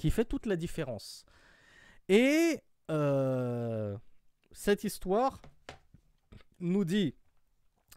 qui 0.00 0.10
fait 0.10 0.24
toute 0.24 0.46
la 0.46 0.56
différence. 0.56 1.26
Et 2.08 2.58
euh, 2.90 3.98
cette 4.50 4.82
histoire 4.82 5.42
nous 6.58 6.86
dit, 6.86 7.14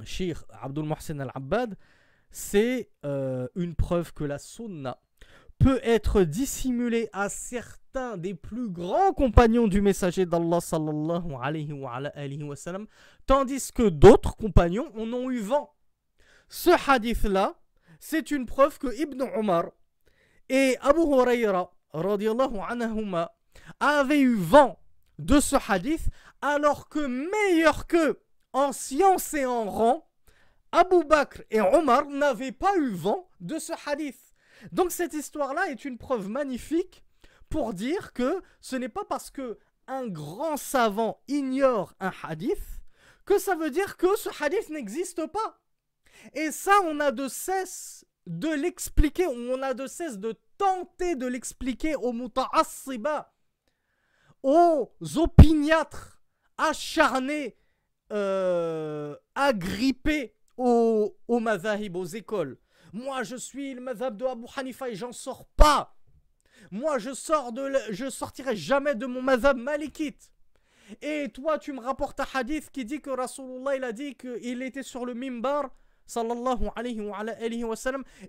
Shir 0.03 0.43
Abdul 0.49 0.83
Mohsen 0.83 1.21
al-Abbad, 1.21 1.77
c'est 2.29 2.89
euh, 3.05 3.47
une 3.55 3.73
preuve 3.73 4.11
que 4.13 4.25
la 4.25 4.37
sunna 4.37 5.01
peut 5.59 5.79
être 5.81 6.23
dissimulée 6.23 7.07
à 7.13 7.29
certains 7.29 8.17
des 8.17 8.33
plus 8.33 8.69
grands 8.69 9.13
compagnons 9.13 9.69
du 9.69 9.79
messager 9.79 10.25
d'Allah 10.25 10.59
sallallahu 10.59 11.35
alayhi 11.41 11.71
wa, 11.71 12.01
tandis 13.25 13.71
que 13.71 13.87
d'autres 13.87 14.35
compagnons 14.35 14.91
en 14.97 15.13
ont 15.13 15.31
eu 15.31 15.39
vent. 15.39 15.73
Ce 16.49 16.71
hadith-là, 16.89 17.55
c'est 18.01 18.29
une 18.29 18.45
preuve 18.45 18.77
que 18.77 18.93
Ibn 18.93 19.21
Omar 19.37 19.71
et 20.49 20.75
Abu 20.81 20.99
Huraira 20.99 21.71
anhuma, 21.93 23.31
avait 23.79 24.19
eu 24.19 24.35
vent 24.35 24.79
de 25.19 25.39
ce 25.39 25.55
hadith, 25.69 26.07
alors 26.41 26.89
que 26.89 26.99
meilleur 26.99 27.87
que 27.87 28.19
en 28.51 28.71
science 28.71 29.33
et 29.33 29.45
en 29.45 29.69
rang, 29.69 30.09
Abu 30.71 31.03
Bakr 31.03 31.41
et 31.51 31.61
Omar 31.61 32.07
n'avaient 32.07 32.51
pas 32.51 32.75
eu 32.77 32.89
vent 32.89 33.29
de 33.39 33.59
ce 33.59 33.73
hadith. 33.85 34.33
Donc 34.71 34.91
cette 34.91 35.13
histoire-là 35.13 35.69
est 35.69 35.85
une 35.85 35.97
preuve 35.97 36.29
magnifique 36.29 37.03
pour 37.49 37.73
dire 37.73 38.13
que 38.13 38.41
ce 38.61 38.75
n'est 38.75 38.89
pas 38.89 39.05
parce 39.05 39.29
que 39.29 39.59
un 39.87 40.07
grand 40.07 40.57
savant 40.57 41.21
ignore 41.27 41.93
un 41.99 42.11
hadith 42.23 42.81
que 43.25 43.37
ça 43.37 43.55
veut 43.55 43.69
dire 43.69 43.97
que 43.97 44.15
ce 44.15 44.29
hadith 44.43 44.69
n'existe 44.69 45.25
pas. 45.27 45.59
Et 46.33 46.51
ça, 46.51 46.73
on 46.85 46.99
a 46.99 47.11
de 47.11 47.27
cesse 47.27 48.05
de 48.25 48.49
l'expliquer, 48.49 49.27
on 49.27 49.61
a 49.61 49.73
de 49.73 49.87
cesse 49.87 50.17
de 50.17 50.33
tenter 50.57 51.15
de 51.15 51.27
l'expliquer 51.27 51.95
aux 51.95 52.13
muta'assiba, 52.13 53.33
aux 54.41 54.91
opiniâtres 55.15 56.21
acharnés, 56.57 57.57
euh, 58.11 59.15
agrippés 59.35 60.35
aux, 60.57 61.17
aux 61.27 61.41
aux 61.41 62.05
écoles. 62.05 62.57
Moi, 62.91 63.23
je 63.23 63.35
suis 63.35 63.73
le 63.73 63.81
madhab 63.81 64.17
de 64.17 64.25
Abu 64.25 64.45
Hanifa 64.55 64.89
et 64.89 64.95
j'en 64.95 65.11
sors 65.11 65.45
pas. 65.55 65.95
Moi, 66.69 66.99
je 66.99 67.13
sors 67.13 67.51
de, 67.51 67.71
je 67.89 68.09
sortirai 68.09 68.55
jamais 68.55 68.95
de 68.95 69.05
mon 69.05 69.21
madhab 69.21 69.57
malikite. 69.57 70.31
Et 71.01 71.29
toi, 71.33 71.57
tu 71.57 71.73
me 71.73 71.79
rapportes 71.79 72.19
un 72.19 72.27
hadith 72.33 72.69
qui 72.69 72.85
dit 72.85 73.01
que 73.01 73.09
Rasulullah, 73.09 73.75
il 73.75 73.83
a 73.83 73.91
dit 73.91 74.15
qu'il 74.15 74.61
était 74.61 74.83
sur 74.83 75.05
le 75.05 75.13
mimbar 75.13 75.69
sallallahu 76.05 76.69
alayhi 76.75 77.01
wa, 77.01 77.23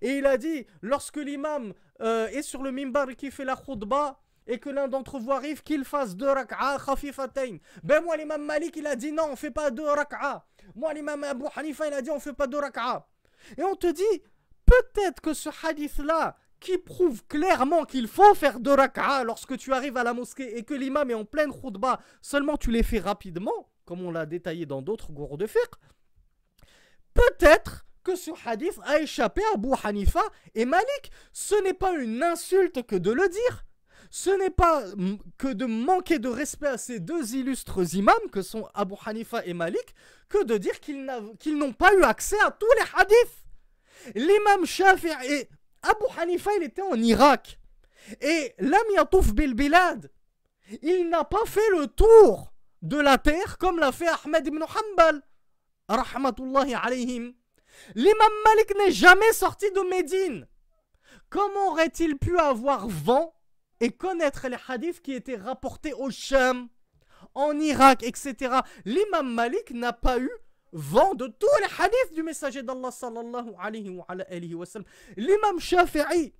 et 0.01 0.19
il 0.19 0.27
a 0.27 0.37
dit, 0.37 0.67
lorsque 0.83 1.17
l'imam 1.17 1.73
euh, 2.01 2.29
est 2.29 2.43
sur 2.43 2.63
le 2.63 2.73
mimbar 2.73 3.09
qui 3.17 3.31
fait 3.31 3.45
la 3.45 3.57
khutbah, 3.57 4.21
et 4.47 4.59
que 4.59 4.69
l'un 4.69 4.89
d'entre 4.89 5.19
vous 5.19 5.33
arrive, 5.33 5.63
qu'il 5.63 5.85
fasse 5.85 6.17
deux 6.17 6.29
rak'a 6.29 6.79
khafifatayn. 6.85 7.59
Ben 7.83 8.03
moi, 8.03 8.17
l'imam 8.17 8.45
Malik, 8.45 8.77
il 8.77 8.87
a 8.87 8.97
dit 8.97 9.13
non, 9.13 9.29
on 9.33 9.37
fait 9.37 9.51
pas 9.51 9.71
deux 9.71 9.87
rak'a. 9.87 10.45
Moi, 10.75 10.93
l'imam 10.93 11.25
Abu 11.25 11.45
Hanifa, 11.57 11.87
il 11.89 11.95
a 11.95 12.03
dit 12.03 12.11
on 12.11 12.21
fait 12.21 12.33
pas 12.33 12.47
deux 12.47 12.59
rak'a. 12.59 13.07
Et 13.57 13.63
on 13.63 13.75
te 13.75 13.87
dit, 13.87 14.23
peut-être 14.67 15.21
que 15.21 15.35
ce 15.35 15.49
hadith-là, 15.65 16.37
qui 16.61 16.79
prouve 16.79 17.27
clairement 17.27 17.85
qu'il 17.85 18.09
faut 18.09 18.35
faire 18.35 18.59
deux 18.59 18.73
rak'a 18.73 19.23
lorsque 19.25 19.57
tu 19.59 19.73
arrives 19.73 19.99
à 19.99 20.05
la 20.05 20.15
mosquée 20.15 20.57
et 20.57 20.63
que 20.63 20.73
l'imam 20.73 21.11
est 21.11 21.15
en 21.15 21.25
pleine 21.25 21.53
khutbah, 21.53 22.01
seulement 22.23 22.57
tu 22.57 22.71
les 22.71 22.83
fais 22.83 23.01
rapidement, 23.01 23.71
comme 23.85 24.03
on 24.03 24.11
l'a 24.11 24.25
détaillé 24.25 24.65
dans 24.65 24.81
d'autres 24.81 25.13
cours 25.13 25.37
de 25.37 25.47
fiqh, 25.47 25.75
peut-être 27.15 27.87
que 28.03 28.17
ce 28.17 28.31
hadith 28.47 28.79
a 28.85 29.01
échappé 29.01 29.43
à 29.51 29.55
Abu 29.55 29.71
Hanifa 29.83 30.23
et 30.55 30.67
Malik. 30.67 31.11
Ce 31.33 31.55
n'est 31.63 31.75
pas 31.75 31.93
une 31.95 32.23
insulte 32.23 32.87
que 32.87 32.97
de 32.97 33.11
le 33.11 33.29
dire. 33.29 33.65
Ce 34.11 34.31
n'est 34.31 34.51
pas 34.51 34.85
que 35.39 35.49
de 35.49 35.65
manquer 35.65 36.19
de 36.19 36.29
respect 36.29 36.69
à 36.69 36.79
ces 36.79 37.01
deux 37.01 37.35
illustres 37.35 37.95
imams 37.97 38.31
que 38.31 38.43
sont 38.43 38.69
Abu 38.75 38.95
Hanifa 39.05 39.45
et 39.45 39.55
Malik 39.55 39.95
que 40.29 40.45
de 40.45 40.57
dire 40.57 40.79
qu'ils 40.81 41.05
n'ont 41.57 41.73
pas 41.73 41.95
eu 41.95 42.03
accès 42.03 42.39
à 42.41 42.51
tous 42.51 42.69
les 42.79 43.01
hadiths. 43.01 43.45
L'imam 44.15 44.67
Shafi'i 44.67 45.33
et 45.33 45.49
Abu 45.83 46.05
Hanifa, 46.19 46.51
il 46.59 46.65
était 46.65 46.83
en 46.83 46.95
Irak. 46.95 47.59
Et 48.21 48.55
Lam 48.59 48.85
Yatouf 48.95 49.33
Bil 49.33 49.55
Bilad, 49.55 50.11
il 50.83 51.09
n'a 51.09 51.25
pas 51.25 51.45
fait 51.47 51.69
le 51.73 51.87
tour 51.87 52.53
de 52.83 52.99
la 52.99 53.19
terre 53.19 53.59
comme 53.59 53.79
l'a 53.79 53.93
fait 53.93 54.09
Ahmed 54.25 54.47
ibn 54.47 54.63
Hanbal 54.63 55.23
L'imam 57.95 58.33
Malik 58.45 58.75
n'est 58.79 58.93
jamais 58.93 59.33
sorti 59.33 59.71
de 59.71 59.81
Médine. 59.91 60.49
Comment 61.29 61.73
aurait-il 61.73 62.17
pu 62.17 62.39
avoir 62.39 62.89
vent 62.89 63.35
et 63.81 63.91
connaître 63.91 64.49
les 64.49 64.57
hadiths 64.69 65.01
qui 65.01 65.13
étaient 65.13 65.37
rapportés 65.37 65.93
au 65.93 66.11
Sham, 66.11 66.69
en 67.35 67.59
Irak, 67.59 68.03
etc. 68.03 68.61
L'imam 68.85 69.35
Malik 69.35 69.73
n'a 69.73 69.93
pas 69.93 70.19
eu 70.19 70.31
vent 70.73 71.15
de 71.15 71.27
tous 71.27 71.47
les 71.61 71.85
hadiths 71.85 72.15
du 72.15 72.23
messager 72.23 72.63
d'Allah 72.63 72.91
sallallahu 72.91 73.51
alayhi 73.59 73.91
wa. 73.91 74.07
L'imam 75.17 75.59
Shafi'i, 75.61 76.33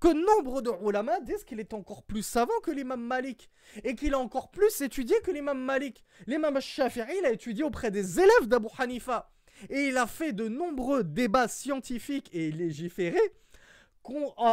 que 0.00 0.08
nombre 0.08 0.62
de 0.62 0.70
ulama 0.82 1.20
disent 1.20 1.44
qu'il 1.44 1.60
est 1.60 1.74
encore 1.74 2.02
plus 2.02 2.22
savant 2.22 2.58
que 2.62 2.70
l'imam 2.70 3.00
Malik 3.00 3.50
et 3.84 3.94
qu'il 3.94 4.14
a 4.14 4.18
encore 4.18 4.50
plus 4.50 4.80
étudié 4.80 5.20
que 5.22 5.30
l'imam 5.30 5.60
Malik. 5.62 6.02
L'imam 6.26 6.58
Shafi'i, 6.58 7.24
a 7.24 7.30
étudié 7.30 7.62
auprès 7.64 7.90
des 7.90 8.18
élèves 8.18 8.46
d'Abu 8.46 8.68
Hanifa 8.78 9.30
et 9.68 9.88
il 9.88 9.98
a 9.98 10.06
fait 10.06 10.32
de 10.32 10.48
nombreux 10.48 11.04
débats 11.04 11.48
scientifiques 11.48 12.30
et 12.32 12.50
légiférés 12.50 13.34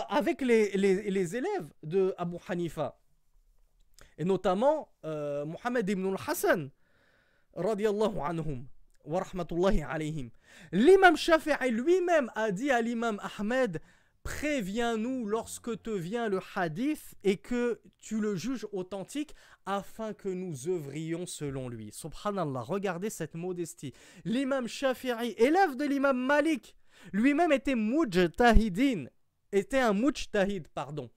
avec 0.10 0.42
les, 0.42 1.36
élèves 1.36 1.74
de 1.84 2.14
Abu 2.18 2.38
Hanifa. 2.50 3.00
Et 4.18 4.26
notamment 4.26 4.90
euh, 5.06 5.46
Mohamed 5.46 5.90
ibn 5.90 6.08
al-Hassan, 6.08 6.70
anhum. 7.56 8.68
L'imam 10.74 11.16
Shafi'i 11.16 11.72
lui-même 11.72 12.30
a 12.36 12.52
dit 12.52 12.72
à 12.72 12.82
l'imam 12.82 13.22
Ahmed 13.40 13.80
préviens-nous 14.28 15.26
lorsque 15.26 15.82
te 15.84 15.90
vient 15.90 16.28
le 16.28 16.42
hadith 16.54 17.16
et 17.24 17.38
que 17.38 17.80
tu 17.98 18.20
le 18.20 18.36
juges 18.36 18.68
authentique 18.74 19.34
afin 19.66 20.14
que 20.14 20.28
nous 20.28 20.68
œuvrions 20.68 21.26
selon 21.26 21.70
lui. 21.70 21.92
Subhanallah, 21.94 22.60
regardez 22.60 23.10
cette 23.10 23.36
modestie. 23.36 23.94
L'imam 24.26 24.68
Shafi'i, 24.68 25.34
élève 25.38 25.78
de 25.78 25.86
l'imam 25.86 26.18
Malik, 26.18 26.76
lui-même 27.14 27.54
était 27.54 27.76
mujtahidin, 27.76 29.06
était 29.54 29.80
un 29.80 29.94
mujtahid, 29.94 30.68
pardon. 30.76 31.10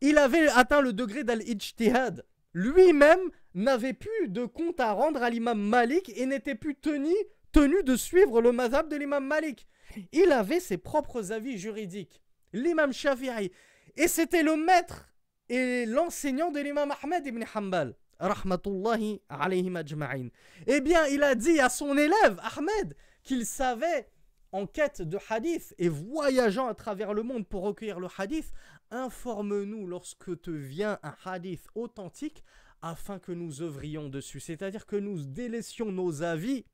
Il 0.00 0.16
avait 0.16 0.46
atteint 0.46 0.82
le 0.82 0.92
degré 0.92 1.24
d'al-ijtihad. 1.24 2.24
Lui-même 2.52 3.28
n'avait 3.54 3.92
plus 3.92 4.28
de 4.28 4.44
compte 4.44 4.78
à 4.78 4.92
rendre 4.92 5.20
à 5.20 5.30
l'imam 5.30 5.60
Malik 5.60 6.12
et 6.14 6.26
n'était 6.26 6.54
plus 6.54 6.76
tenu, 6.76 7.12
de 7.54 7.96
suivre 7.96 8.40
le 8.40 8.52
mazhab 8.52 8.88
de 8.88 8.94
l'imam 8.94 9.26
Malik. 9.26 9.66
Il 10.12 10.30
avait 10.30 10.60
ses 10.60 10.76
propres 10.76 11.32
avis 11.32 11.58
juridiques 11.58 12.22
l'imam 12.56 12.92
Shafi'i. 12.92 13.50
Et 13.96 14.08
c'était 14.08 14.42
le 14.42 14.56
maître 14.56 15.08
et 15.48 15.86
l'enseignant 15.86 16.50
de 16.50 16.60
l'imam 16.60 16.92
Ahmed 17.02 17.26
ibn 17.26 17.44
Hanbal. 17.54 17.94
Rahmatullahi 18.18 19.20
alayhi 19.28 19.70
ajma'in. 19.76 20.28
Eh 20.66 20.80
bien, 20.80 21.06
il 21.06 21.22
a 21.22 21.34
dit 21.34 21.60
à 21.60 21.68
son 21.68 21.96
élève 21.96 22.40
Ahmed 22.56 22.96
qu'il 23.22 23.44
savait, 23.44 24.08
en 24.52 24.66
quête 24.66 25.02
de 25.02 25.18
hadith 25.28 25.74
et 25.76 25.88
voyageant 25.88 26.68
à 26.68 26.74
travers 26.74 27.12
le 27.12 27.22
monde 27.22 27.46
pour 27.46 27.62
recueillir 27.62 28.00
le 28.00 28.08
hadith, 28.16 28.52
informe-nous 28.90 29.86
lorsque 29.86 30.40
te 30.40 30.50
vient 30.50 30.98
un 31.02 31.14
hadith 31.24 31.66
authentique 31.74 32.42
afin 32.80 33.18
que 33.18 33.32
nous 33.32 33.60
œuvrions 33.60 34.08
dessus. 34.08 34.40
C'est-à-dire 34.40 34.86
que 34.86 34.96
nous 34.96 35.22
délaissions 35.24 35.92
nos 35.92 36.22
avis 36.22 36.64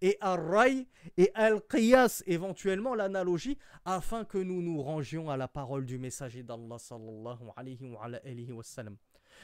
et 0.00 0.16
al-ray 0.20 0.86
et 1.16 1.30
al-qiyas, 1.34 2.22
éventuellement 2.26 2.94
l'analogie, 2.94 3.58
afin 3.84 4.24
que 4.24 4.38
nous 4.38 4.62
nous 4.62 4.82
rangions 4.82 5.30
à 5.30 5.36
la 5.36 5.48
parole 5.48 5.86
du 5.86 5.98
messager 5.98 6.42
d'Allah 6.42 6.78
sallallahu 6.78 7.50
alayhi 7.56 8.52
wa, 8.52 8.62
sallam. 8.62 8.96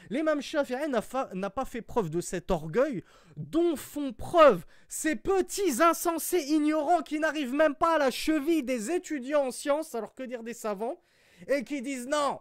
L'imam 0.09 0.41
Shafi'i 0.41 0.89
n'a 0.89 1.49
pas 1.49 1.65
fait 1.65 1.81
preuve 1.81 2.09
de 2.09 2.21
cet 2.21 2.51
orgueil 2.51 3.03
dont 3.37 3.75
font 3.75 4.11
preuve 4.11 4.65
ces 4.89 5.15
petits 5.15 5.81
insensés 5.81 6.43
ignorants 6.49 7.01
qui 7.01 7.19
n'arrivent 7.19 7.53
même 7.53 7.75
pas 7.75 7.95
à 7.95 7.99
la 7.99 8.11
cheville 8.11 8.63
des 8.63 8.91
étudiants 8.91 9.47
en 9.47 9.51
sciences, 9.51 9.95
alors 9.95 10.13
que 10.13 10.23
dire 10.23 10.43
des 10.43 10.53
savants, 10.53 10.99
et 11.47 11.63
qui 11.63 11.81
disent 11.81 12.07
non, 12.07 12.39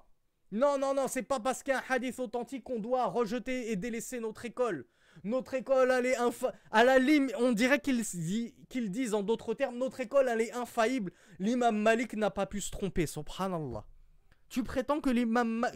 Non, 0.52 0.78
non, 0.78 0.94
non, 0.94 1.08
c'est 1.08 1.22
pas 1.22 1.40
parce 1.40 1.62
qu'il 1.62 1.74
y 1.74 1.76
a 1.76 1.80
un 1.80 1.94
hadith 1.94 2.18
authentique 2.20 2.64
qu'on 2.64 2.78
doit 2.78 3.06
rejeter 3.06 3.72
et 3.72 3.76
délaisser 3.76 4.20
notre 4.20 4.44
école. 4.44 4.86
Notre 5.24 5.54
école, 5.54 5.90
elle 5.90 6.04
est 6.04 6.16
infaillible. 6.16 6.58
À 6.70 6.84
la 6.84 6.98
limite, 6.98 7.34
on 7.38 7.52
dirait 7.52 7.80
qu'ils 7.80 8.90
disent 8.90 9.14
en 9.14 9.22
d'autres 9.22 9.54
termes, 9.54 9.78
notre 9.78 10.00
école, 10.00 10.28
elle 10.28 10.42
est 10.42 10.52
infaillible. 10.52 11.12
L'imam 11.38 11.76
Malik 11.76 12.12
n'a 12.14 12.30
pas 12.30 12.44
pu 12.44 12.60
se 12.60 12.70
tromper, 12.70 13.06
subhanallah. 13.06 13.86
Tu 14.50 14.62
prétends 14.62 15.00
que, 15.00 15.10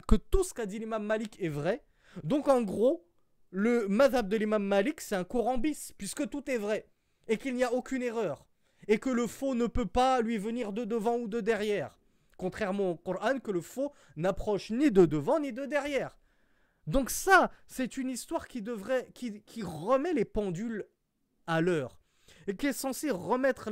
que 0.07 0.16
tout 0.16 0.44
ce 0.44 0.53
qu'a 0.53 0.66
dit 0.66 0.78
l'imam 0.78 1.03
Malik 1.03 1.40
est 1.40 1.49
vrai? 1.49 1.82
Donc 2.24 2.46
en 2.46 2.61
gros, 2.61 3.07
le 3.51 3.88
madhab 3.88 4.28
de 4.28 4.36
l'imam 4.36 4.62
Malik, 4.62 5.01
c'est 5.01 5.16
un 5.16 5.24
courant 5.24 5.57
bis, 5.57 5.92
puisque 5.96 6.28
tout 6.28 6.51
est 6.51 6.59
vrai. 6.59 6.86
Et 7.26 7.38
qu'il 7.38 7.55
n'y 7.55 7.64
a 7.64 7.72
aucune 7.72 8.03
erreur. 8.03 8.46
Et 8.86 8.99
que 8.99 9.09
le 9.09 9.26
faux 9.26 9.55
ne 9.55 9.66
peut 9.66 9.86
pas 9.86 10.20
lui 10.20 10.36
venir 10.36 10.72
de 10.72 10.84
devant 10.84 11.16
ou 11.16 11.26
de 11.26 11.40
derrière. 11.40 11.99
Contrairement 12.36 12.90
au 12.90 12.96
Coran, 12.96 13.38
que 13.38 13.51
le 13.51 13.62
faux 13.62 13.92
n'approche 14.16 14.70
ni 14.70 14.90
de 14.90 15.07
devant 15.07 15.40
ni 15.40 15.55
de 15.55 15.64
derrière. 15.64 16.18
Donc 16.89 17.11
ça, 17.11 17.51
c'est 17.66 17.99
une 17.99 18.09
histoire 18.09 18.49
qui 18.49 18.62
devrait, 18.62 19.11
qui, 19.12 19.62
remet 19.62 20.14
les 20.14 20.24
pendules 20.24 20.86
à 21.47 21.61
l'heure 21.61 22.01
et 22.47 22.57
qui 22.57 22.66
est 22.66 22.72
censée 22.72 23.11
remettre 23.11 23.70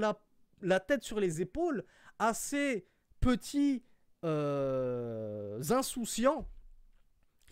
la, 0.61 0.81
tête 0.81 1.03
sur 1.03 1.19
les 1.19 1.41
épaules 1.41 1.83
à 2.19 2.35
ces 2.35 2.87
petits 3.21 3.83
euh, 4.23 5.62
insouciants 5.71 6.47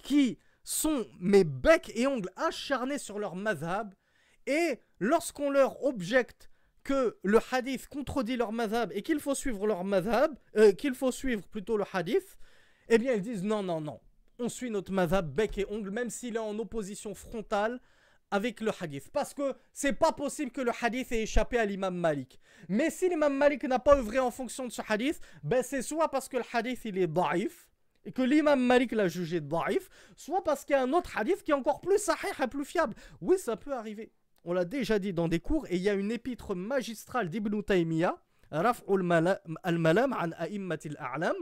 qui 0.02 0.38
sont 0.64 1.06
mes 1.18 1.44
becs 1.44 1.92
et 1.94 2.06
ongles 2.06 2.30
acharnés 2.36 2.98
sur 2.98 3.18
leur 3.18 3.34
madhab 3.34 3.94
et 4.46 4.80
lorsqu'on 4.98 5.48
leur 5.48 5.82
objecte 5.82 6.50
que 6.82 7.16
le 7.22 7.40
hadith 7.50 7.88
contredit 7.88 8.36
leur 8.36 8.52
madhab 8.52 8.92
et 8.92 9.00
qu'il 9.00 9.18
faut 9.18 9.34
suivre 9.34 9.66
leur 9.66 9.84
madhab, 9.84 10.38
euh, 10.58 10.72
qu'il 10.72 10.94
faut 10.94 11.10
suivre 11.10 11.46
plutôt 11.48 11.78
le 11.78 11.84
hadith, 11.90 12.36
eh 12.90 12.98
bien 12.98 13.14
ils 13.14 13.22
disent 13.22 13.42
non, 13.42 13.62
non, 13.62 13.80
non, 13.80 13.98
on 14.38 14.48
suit 14.48 14.70
notre 14.70 14.92
madhab 14.92 15.32
bec 15.32 15.58
et 15.58 15.66
ongle, 15.68 15.90
même 15.90 16.10
s'il 16.10 16.36
est 16.36 16.40
en 16.40 16.58
opposition 16.58 17.14
frontale 17.14 17.80
avec 18.30 18.60
le 18.60 18.70
hadith. 18.80 19.10
Parce 19.12 19.34
que 19.34 19.54
c'est 19.72 19.92
pas 19.92 20.12
possible 20.12 20.50
que 20.50 20.60
le 20.60 20.72
hadith 20.80 21.12
ait 21.12 21.22
échappé 21.22 21.58
à 21.58 21.64
l'imam 21.64 21.94
Malik. 21.94 22.40
Mais 22.68 22.90
si 22.90 23.08
l'imam 23.08 23.34
Malik 23.36 23.64
n'a 23.64 23.78
pas 23.78 23.96
œuvré 23.96 24.18
en 24.18 24.30
fonction 24.30 24.66
de 24.66 24.72
ce 24.72 24.82
hadith, 24.88 25.20
ben 25.42 25.62
c'est 25.62 25.82
soit 25.82 26.10
parce 26.10 26.28
que 26.28 26.38
le 26.38 26.44
hadith 26.52 26.84
il 26.84 26.98
est 26.98 27.06
daif, 27.06 27.68
et 28.04 28.12
que 28.12 28.22
l'imam 28.22 28.60
Malik 28.60 28.92
l'a 28.92 29.08
jugé 29.08 29.40
daif, 29.40 29.88
soit 30.16 30.42
parce 30.42 30.64
qu'il 30.64 30.74
y 30.74 30.78
a 30.78 30.82
un 30.82 30.92
autre 30.92 31.16
hadith 31.16 31.42
qui 31.42 31.52
est 31.52 31.54
encore 31.54 31.80
plus 31.80 31.98
sahih 31.98 32.32
et 32.42 32.46
plus 32.48 32.64
fiable. 32.64 32.94
Oui, 33.20 33.38
ça 33.38 33.56
peut 33.56 33.72
arriver. 33.72 34.12
On 34.44 34.52
l'a 34.52 34.64
déjà 34.64 34.98
dit 34.98 35.12
dans 35.12 35.28
des 35.28 35.40
cours, 35.40 35.66
et 35.68 35.76
il 35.76 35.82
y 35.82 35.88
a 35.88 35.94
une 35.94 36.10
épître 36.10 36.54
magistrale 36.54 37.30
d'Ibn 37.30 37.62
Taymiyyah, 37.62 38.16
Raf'ul 38.50 39.10
al-Malam 39.62 40.12
an 40.12 40.30
a'immatil 40.36 40.96
a'lam, 40.98 41.34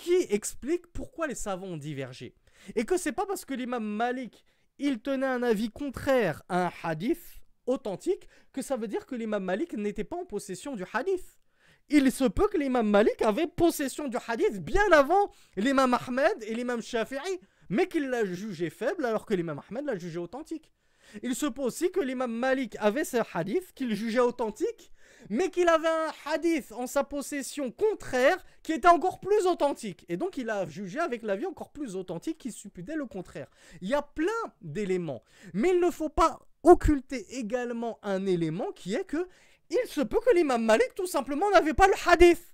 qui 0.00 0.26
explique 0.30 0.86
pourquoi 0.92 1.26
les 1.26 1.34
savants 1.34 1.66
ont 1.66 1.76
divergé. 1.76 2.34
Et 2.74 2.84
que 2.84 2.96
c'est 2.96 3.12
pas 3.12 3.26
parce 3.26 3.44
que 3.44 3.54
l'imam 3.54 3.84
Malik, 3.84 4.44
il 4.78 5.00
tenait 5.00 5.26
un 5.26 5.42
avis 5.42 5.70
contraire 5.70 6.42
à 6.48 6.66
un 6.66 6.72
hadith 6.82 7.40
authentique, 7.66 8.26
que 8.52 8.62
ça 8.62 8.76
veut 8.76 8.88
dire 8.88 9.06
que 9.06 9.14
l'imam 9.14 9.44
Malik 9.44 9.74
n'était 9.74 10.04
pas 10.04 10.16
en 10.16 10.24
possession 10.24 10.74
du 10.74 10.84
hadith. 10.92 11.38
Il 11.88 12.10
se 12.10 12.24
peut 12.24 12.48
que 12.48 12.56
l'imam 12.56 12.88
Malik 12.88 13.20
avait 13.22 13.46
possession 13.46 14.08
du 14.08 14.16
hadith 14.26 14.64
bien 14.64 14.90
avant 14.92 15.30
l'imam 15.56 15.94
Ahmed 15.94 16.42
et 16.42 16.54
l'imam 16.54 16.80
Shafi'i, 16.80 17.40
mais 17.68 17.86
qu'il 17.86 18.08
l'a 18.08 18.24
jugé 18.24 18.70
faible 18.70 19.04
alors 19.04 19.26
que 19.26 19.34
l'imam 19.34 19.60
Ahmed 19.68 19.84
l'a 19.84 19.96
jugé 19.96 20.18
authentique. 20.18 20.72
Il 21.22 21.34
se 21.34 21.46
peut 21.46 21.62
aussi 21.62 21.90
que 21.90 22.00
l'imam 22.00 22.32
Malik 22.32 22.76
avait 22.78 23.04
ce 23.04 23.18
hadith 23.34 23.72
qu'il 23.74 23.94
jugeait 23.94 24.20
authentique, 24.20 24.92
mais 25.28 25.50
qu'il 25.50 25.68
avait 25.68 25.88
un 25.88 26.12
hadith 26.26 26.72
en 26.72 26.86
sa 26.86 27.04
possession 27.04 27.70
contraire 27.70 28.42
qui 28.62 28.72
était 28.72 28.88
encore 28.88 29.20
plus 29.20 29.46
authentique. 29.46 30.04
Et 30.08 30.16
donc 30.16 30.36
il 30.36 30.50
a 30.50 30.66
jugé 30.66 30.98
avec 30.98 31.22
l'avis 31.22 31.46
encore 31.46 31.70
plus 31.70 31.96
authentique 31.96 32.38
qui 32.38 32.52
supputait 32.52 32.96
le 32.96 33.06
contraire. 33.06 33.48
Il 33.80 33.88
y 33.88 33.94
a 33.94 34.02
plein 34.02 34.26
d'éléments. 34.62 35.22
Mais 35.54 35.70
il 35.70 35.80
ne 35.80 35.90
faut 35.90 36.08
pas 36.08 36.40
occulter 36.62 37.26
également 37.38 37.98
un 38.02 38.26
élément 38.26 38.72
qui 38.72 38.94
est 38.94 39.04
que 39.04 39.26
il 39.70 39.88
se 39.88 40.00
peut 40.00 40.18
que 40.24 40.34
l'imam 40.34 40.64
Malik 40.64 40.94
tout 40.94 41.06
simplement 41.06 41.50
n'avait 41.50 41.74
pas 41.74 41.86
le 41.86 41.94
hadith. 42.06 42.50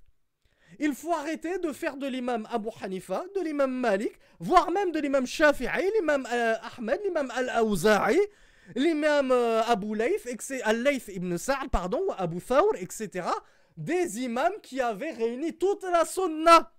Il 0.79 0.93
faut 0.93 1.13
arrêter 1.13 1.57
de 1.57 1.71
faire 1.71 1.97
de 1.97 2.05
l'imam 2.05 2.47
Abu 2.51 2.69
Hanifa, 2.81 3.23
de 3.35 3.41
l'imam 3.41 3.71
Malik, 3.71 4.13
voire 4.39 4.69
même 4.69 4.91
de 4.91 4.99
l'imam 4.99 5.25
Shafi'i, 5.25 5.91
l'imam 5.95 6.27
euh, 6.31 6.55
Ahmed, 6.77 6.99
l'imam 7.03 7.31
Al-Awza'i, 7.33 8.19
l'imam 8.75 9.31
euh, 9.31 9.61
Abu 9.63 9.95
Layth, 9.95 10.27
Al-Layth 10.63 11.09
ibn 11.09 11.37
Sa'd, 11.37 11.69
pardon, 11.71 12.01
Abu 12.17 12.41
Thawr, 12.41 12.75
etc. 12.79 13.27
Des 13.75 14.21
imams 14.21 14.59
qui 14.61 14.81
avaient 14.81 15.11
réuni 15.11 15.57
toute 15.57 15.83
la 15.83 16.05
sunna 16.05 16.71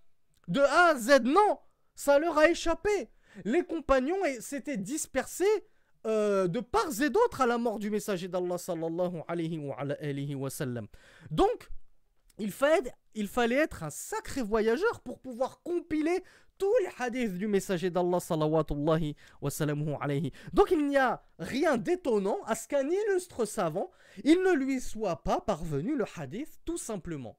de 0.49 0.61
A 0.61 0.89
à 0.89 0.95
Z. 0.97 1.22
Non, 1.22 1.59
ça 1.95 2.18
leur 2.18 2.36
a 2.39 2.51
échappé. 2.51 3.11
Les 3.45 3.64
compagnons 3.64 4.16
s'étaient 4.41 4.76
dispersés 4.76 5.45
euh, 6.07 6.49
de 6.49 6.61
part 6.61 7.01
et 7.03 7.11
d'autre 7.11 7.41
à 7.41 7.47
la 7.47 7.59
mort 7.59 7.78
du 7.78 7.91
messager 7.91 8.28
d'Allah 8.28 8.59
sallallahu 8.59 9.22
alayhi 9.28 9.59
wa. 10.34 10.51
Donc, 11.30 11.68
il 12.39 12.53
il 13.14 13.28
fallait 13.28 13.57
être 13.57 13.82
un 13.82 13.91
sacré 13.91 14.43
voyageur 14.43 15.01
pour 15.01 15.18
pouvoir 15.20 15.61
compiler 15.62 16.22
tous 16.59 16.74
les 16.82 17.04
hadiths 17.04 17.34
du 17.34 17.46
messager 17.46 17.90
d'Allah 17.90 18.20
sallallahu 18.20 18.64
wa 19.40 19.50
alayhi. 20.00 20.32
Donc 20.52 20.70
il 20.70 20.86
n'y 20.86 20.96
a 20.96 21.22
rien 21.38 21.76
d'étonnant 21.76 22.38
à 22.46 22.54
ce 22.54 22.68
qu'un 22.68 22.88
illustre 22.88 23.44
savant, 23.44 23.90
il 24.24 24.42
ne 24.42 24.52
lui 24.52 24.80
soit 24.80 25.22
pas 25.22 25.40
parvenu 25.40 25.96
le 25.96 26.04
hadith 26.16 26.59
tout 26.64 26.78
simplement. 26.78 27.38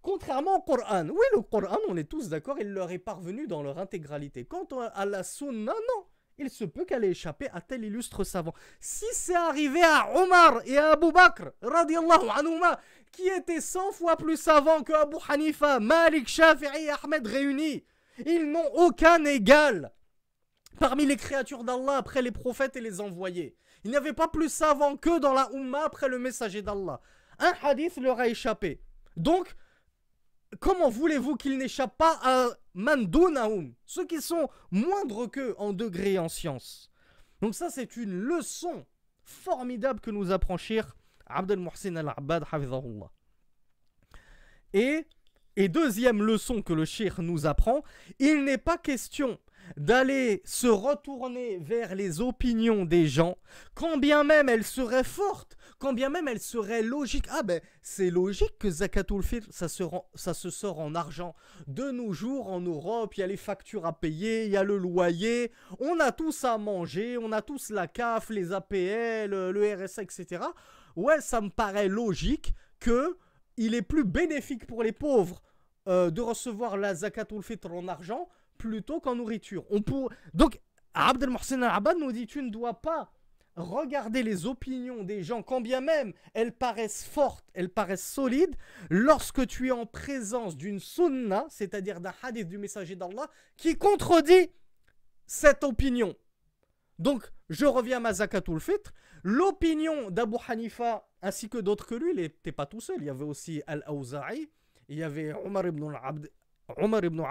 Contrairement 0.00 0.58
au 0.58 0.62
Coran, 0.62 1.08
oui 1.08 1.26
le 1.32 1.42
Coran, 1.42 1.78
on 1.88 1.96
est 1.96 2.08
tous 2.08 2.28
d'accord, 2.28 2.58
il 2.60 2.72
leur 2.72 2.92
est 2.92 2.98
parvenu 2.98 3.48
dans 3.48 3.62
leur 3.62 3.78
intégralité. 3.78 4.44
Quant 4.44 4.68
à 4.94 5.04
la 5.04 5.24
sunna, 5.24 5.72
non. 5.72 6.04
Il 6.38 6.50
se 6.50 6.64
peut 6.64 6.84
qu'elle 6.84 7.04
ait 7.04 7.10
échappé 7.10 7.48
à 7.52 7.62
tel 7.62 7.82
illustre 7.82 8.22
savant. 8.22 8.52
Si 8.78 9.06
c'est 9.12 9.34
arrivé 9.34 9.82
à 9.82 10.22
Omar 10.22 10.60
et 10.66 10.76
à 10.76 10.92
Abu 10.92 11.10
Bakr, 11.10 11.50
radiallahu 11.62 12.28
anhuma, 12.36 12.78
qui 13.10 13.26
étaient 13.26 13.62
100 13.62 13.92
fois 13.92 14.16
plus 14.16 14.36
savants 14.36 14.82
que 14.82 14.92
Abu 14.92 15.16
Hanifa, 15.28 15.80
Malik, 15.80 16.28
Shafi'i 16.28 16.84
et 16.84 16.90
Ahmed 16.90 17.26
réunis, 17.26 17.84
ils 18.24 18.50
n'ont 18.50 18.72
aucun 18.74 19.24
égal 19.24 19.92
parmi 20.78 21.06
les 21.06 21.16
créatures 21.16 21.64
d'Allah 21.64 21.96
après 21.96 22.22
les 22.22 22.30
prophètes 22.30 22.76
et 22.76 22.80
les 22.80 23.00
envoyés. 23.00 23.56
Il 23.84 23.90
n'y 23.90 23.96
avait 23.96 24.12
pas 24.12 24.28
plus 24.28 24.48
savants 24.48 24.96
que 24.96 25.18
dans 25.18 25.32
la 25.32 25.48
Ummah 25.52 25.84
après 25.84 26.08
le 26.08 26.18
messager 26.18 26.62
d'Allah. 26.62 27.00
Un 27.38 27.52
hadith 27.62 27.96
leur 27.96 28.18
a 28.18 28.28
échappé. 28.28 28.80
Donc, 29.16 29.54
comment 30.60 30.90
voulez-vous 30.90 31.36
qu'ils 31.36 31.58
n'échappent 31.58 31.96
pas 31.96 32.18
à 32.22 32.48
Mandunaum, 32.74 33.74
ceux 33.84 34.06
qui 34.06 34.20
sont 34.20 34.48
moindres 34.70 35.30
qu'eux 35.30 35.54
en 35.58 35.72
degré 35.72 36.14
et 36.14 36.18
en 36.18 36.28
science? 36.28 36.90
Donc 37.40 37.54
ça, 37.54 37.70
c'est 37.70 37.96
une 37.96 38.12
leçon 38.12 38.86
formidable 39.22 40.00
que 40.00 40.10
nous 40.10 40.30
apprend 40.30 40.56
Abdel 41.26 41.58
Muhsin 41.58 41.96
al-Abbad, 41.96 42.44
Et 44.72 45.06
et 45.56 45.68
deuxième 45.68 46.22
leçon 46.22 46.62
que 46.62 46.72
le 46.72 46.84
shir 46.84 47.22
nous 47.22 47.46
apprend, 47.46 47.82
il 48.18 48.44
n'est 48.44 48.58
pas 48.58 48.78
question 48.78 49.38
d'aller 49.76 50.42
se 50.44 50.68
retourner 50.68 51.58
vers 51.58 51.94
les 51.94 52.20
opinions 52.20 52.84
des 52.84 53.08
gens, 53.08 53.36
quand 53.74 53.98
bien 53.98 54.22
même 54.22 54.48
elles 54.48 54.64
seraient 54.64 55.04
fortes, 55.04 55.56
quand 55.78 55.92
bien 55.92 56.08
même 56.08 56.28
elles 56.28 56.40
seraient 56.40 56.82
logiques. 56.82 57.26
Ah 57.30 57.42
ben, 57.42 57.60
c'est 57.82 58.10
logique 58.10 58.58
que 58.58 58.70
Zakatul 58.70 59.22
Fitr, 59.22 59.48
ça 59.50 59.68
se, 59.68 59.82
ça 60.14 60.34
se 60.34 60.50
sort 60.50 60.78
en 60.78 60.94
argent. 60.94 61.34
De 61.66 61.90
nos 61.90 62.12
jours, 62.12 62.48
en 62.48 62.60
Europe, 62.60 63.16
il 63.16 63.20
y 63.20 63.22
a 63.22 63.26
les 63.26 63.36
factures 63.36 63.86
à 63.86 63.98
payer, 63.98 64.44
il 64.46 64.52
y 64.52 64.56
a 64.56 64.62
le 64.62 64.78
loyer, 64.78 65.52
on 65.80 65.98
a 66.00 66.12
tous 66.12 66.44
à 66.44 66.58
manger, 66.58 67.18
on 67.18 67.32
a 67.32 67.42
tous 67.42 67.70
la 67.70 67.88
CAF, 67.88 68.30
les 68.30 68.52
APL, 68.52 69.30
le 69.30 69.74
RSA, 69.74 70.02
etc. 70.02 70.44
Ouais, 70.94 71.20
ça 71.20 71.40
me 71.40 71.50
paraît 71.50 71.88
logique 71.88 72.54
que 72.78 73.16
il 73.56 73.74
est 73.74 73.82
plus 73.82 74.04
bénéfique 74.04 74.66
pour 74.66 74.82
les 74.82 74.92
pauvres 74.92 75.42
euh, 75.88 76.10
de 76.10 76.20
recevoir 76.20 76.76
la 76.76 76.94
zakatul 76.94 77.42
fitr 77.42 77.72
en 77.72 77.88
argent 77.88 78.28
plutôt 78.58 79.00
qu'en 79.00 79.14
nourriture. 79.14 79.64
Donc, 80.34 80.60
Abdel 80.94 81.30
Mohsen 81.30 81.62
al-Abad 81.62 81.98
nous 81.98 82.12
dit 82.12 82.26
tu 82.26 82.42
ne 82.42 82.50
dois 82.50 82.80
pas 82.80 83.12
regarder 83.56 84.22
les 84.22 84.46
opinions 84.46 85.02
des 85.02 85.22
gens, 85.22 85.42
quand 85.42 85.60
bien 85.60 85.80
même 85.80 86.12
elles 86.34 86.52
paraissent 86.52 87.04
fortes, 87.04 87.46
elles 87.54 87.70
paraissent 87.70 88.06
solides, 88.06 88.54
lorsque 88.90 89.46
tu 89.46 89.68
es 89.68 89.70
en 89.70 89.86
présence 89.86 90.56
d'une 90.56 90.78
sunna, 90.78 91.46
c'est-à-dire 91.48 92.00
d'un 92.00 92.12
hadith 92.22 92.48
du 92.48 92.58
messager 92.58 92.96
d'Allah, 92.96 93.28
qui 93.56 93.76
contredit 93.76 94.50
cette 95.26 95.64
opinion. 95.64 96.14
Donc, 96.98 97.30
je 97.48 97.66
reviens 97.66 97.98
à 97.98 98.00
ma 98.00 98.12
zakatul 98.12 98.60
fitr. 98.60 98.92
L'opinion 99.28 100.08
d'Abu 100.12 100.36
Hanifa, 100.46 101.04
ainsi 101.20 101.48
que 101.48 101.58
d'autres 101.58 101.84
que 101.84 101.96
lui, 101.96 102.12
il 102.12 102.16
n'était 102.18 102.52
pas 102.52 102.64
tout 102.64 102.80
seul. 102.80 102.98
Il 103.00 103.06
y 103.06 103.10
avait 103.10 103.24
aussi 103.24 103.60
Al-Awza'i, 103.66 104.48
il 104.88 104.98
y 104.98 105.02
avait 105.02 105.32
Omar 105.32 105.66
ibn, 105.66 105.92
Abd, 106.00 106.30
Omar 106.76 107.04
ibn 107.04 107.24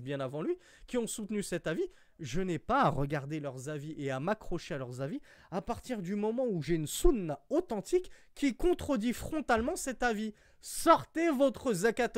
bien 0.00 0.20
avant 0.20 0.40
lui, 0.40 0.56
qui 0.86 0.96
ont 0.96 1.06
soutenu 1.06 1.42
cet 1.42 1.66
avis. 1.66 1.84
Je 2.20 2.40
n'ai 2.40 2.58
pas 2.58 2.84
à 2.84 2.88
regarder 2.88 3.38
leurs 3.38 3.68
avis 3.68 3.94
et 3.98 4.10
à 4.10 4.18
m'accrocher 4.18 4.76
à 4.76 4.78
leurs 4.78 5.02
avis 5.02 5.20
à 5.50 5.60
partir 5.60 6.00
du 6.00 6.14
moment 6.14 6.46
où 6.46 6.62
j'ai 6.62 6.76
une 6.76 6.86
sunna 6.86 7.38
authentique 7.50 8.10
qui 8.34 8.56
contredit 8.56 9.12
frontalement 9.12 9.76
cet 9.76 10.02
avis. 10.02 10.32
Sortez 10.62 11.28
votre 11.28 11.74
zakat 11.74 12.12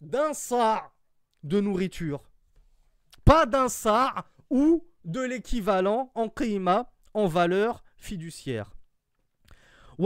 d'un 0.00 0.34
sa 0.34 0.92
de 1.42 1.58
nourriture. 1.58 2.30
pas 3.24 3.44
d'un 3.44 3.68
sa' 3.68 4.24
ou 4.50 4.86
de 5.04 5.20
l'équivalent 5.20 6.12
en 6.14 6.28
qima, 6.28 6.92
en 7.12 7.26
valeur 7.26 7.82
fiduciaire. 8.02 8.72
Il 9.98 10.04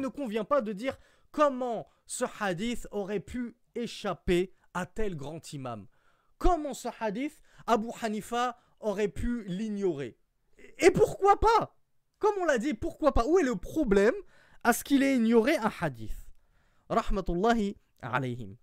ne 0.00 0.08
convient 0.08 0.44
pas 0.44 0.60
de 0.60 0.72
dire 0.72 0.98
comment 1.30 1.88
ce 2.06 2.24
hadith 2.40 2.88
aurait 2.90 3.20
pu 3.20 3.56
échapper 3.74 4.52
à 4.74 4.86
tel 4.86 5.16
grand 5.16 5.52
imam. 5.52 5.86
Comment 6.38 6.74
ce 6.74 6.88
hadith, 7.00 7.40
Abu 7.66 7.88
Hanifa 8.00 8.58
aurait 8.80 9.08
pu 9.08 9.44
l'ignorer? 9.44 10.18
Et 10.78 10.90
pourquoi 10.90 11.40
pas? 11.40 11.74
Comme 12.18 12.34
on 12.40 12.44
l'a 12.44 12.58
dit, 12.58 12.74
pourquoi 12.74 13.12
pas? 13.12 13.26
Où 13.26 13.38
est 13.38 13.44
le 13.44 13.56
problème 13.56 14.14
à 14.62 14.72
ce 14.72 14.84
qu'il 14.84 15.02
ait 15.02 15.16
ignoré 15.16 15.56
un 15.56 15.72
hadith? 15.80 16.28
Rahmatullahi 16.88 17.76
alayhim. 18.00 18.56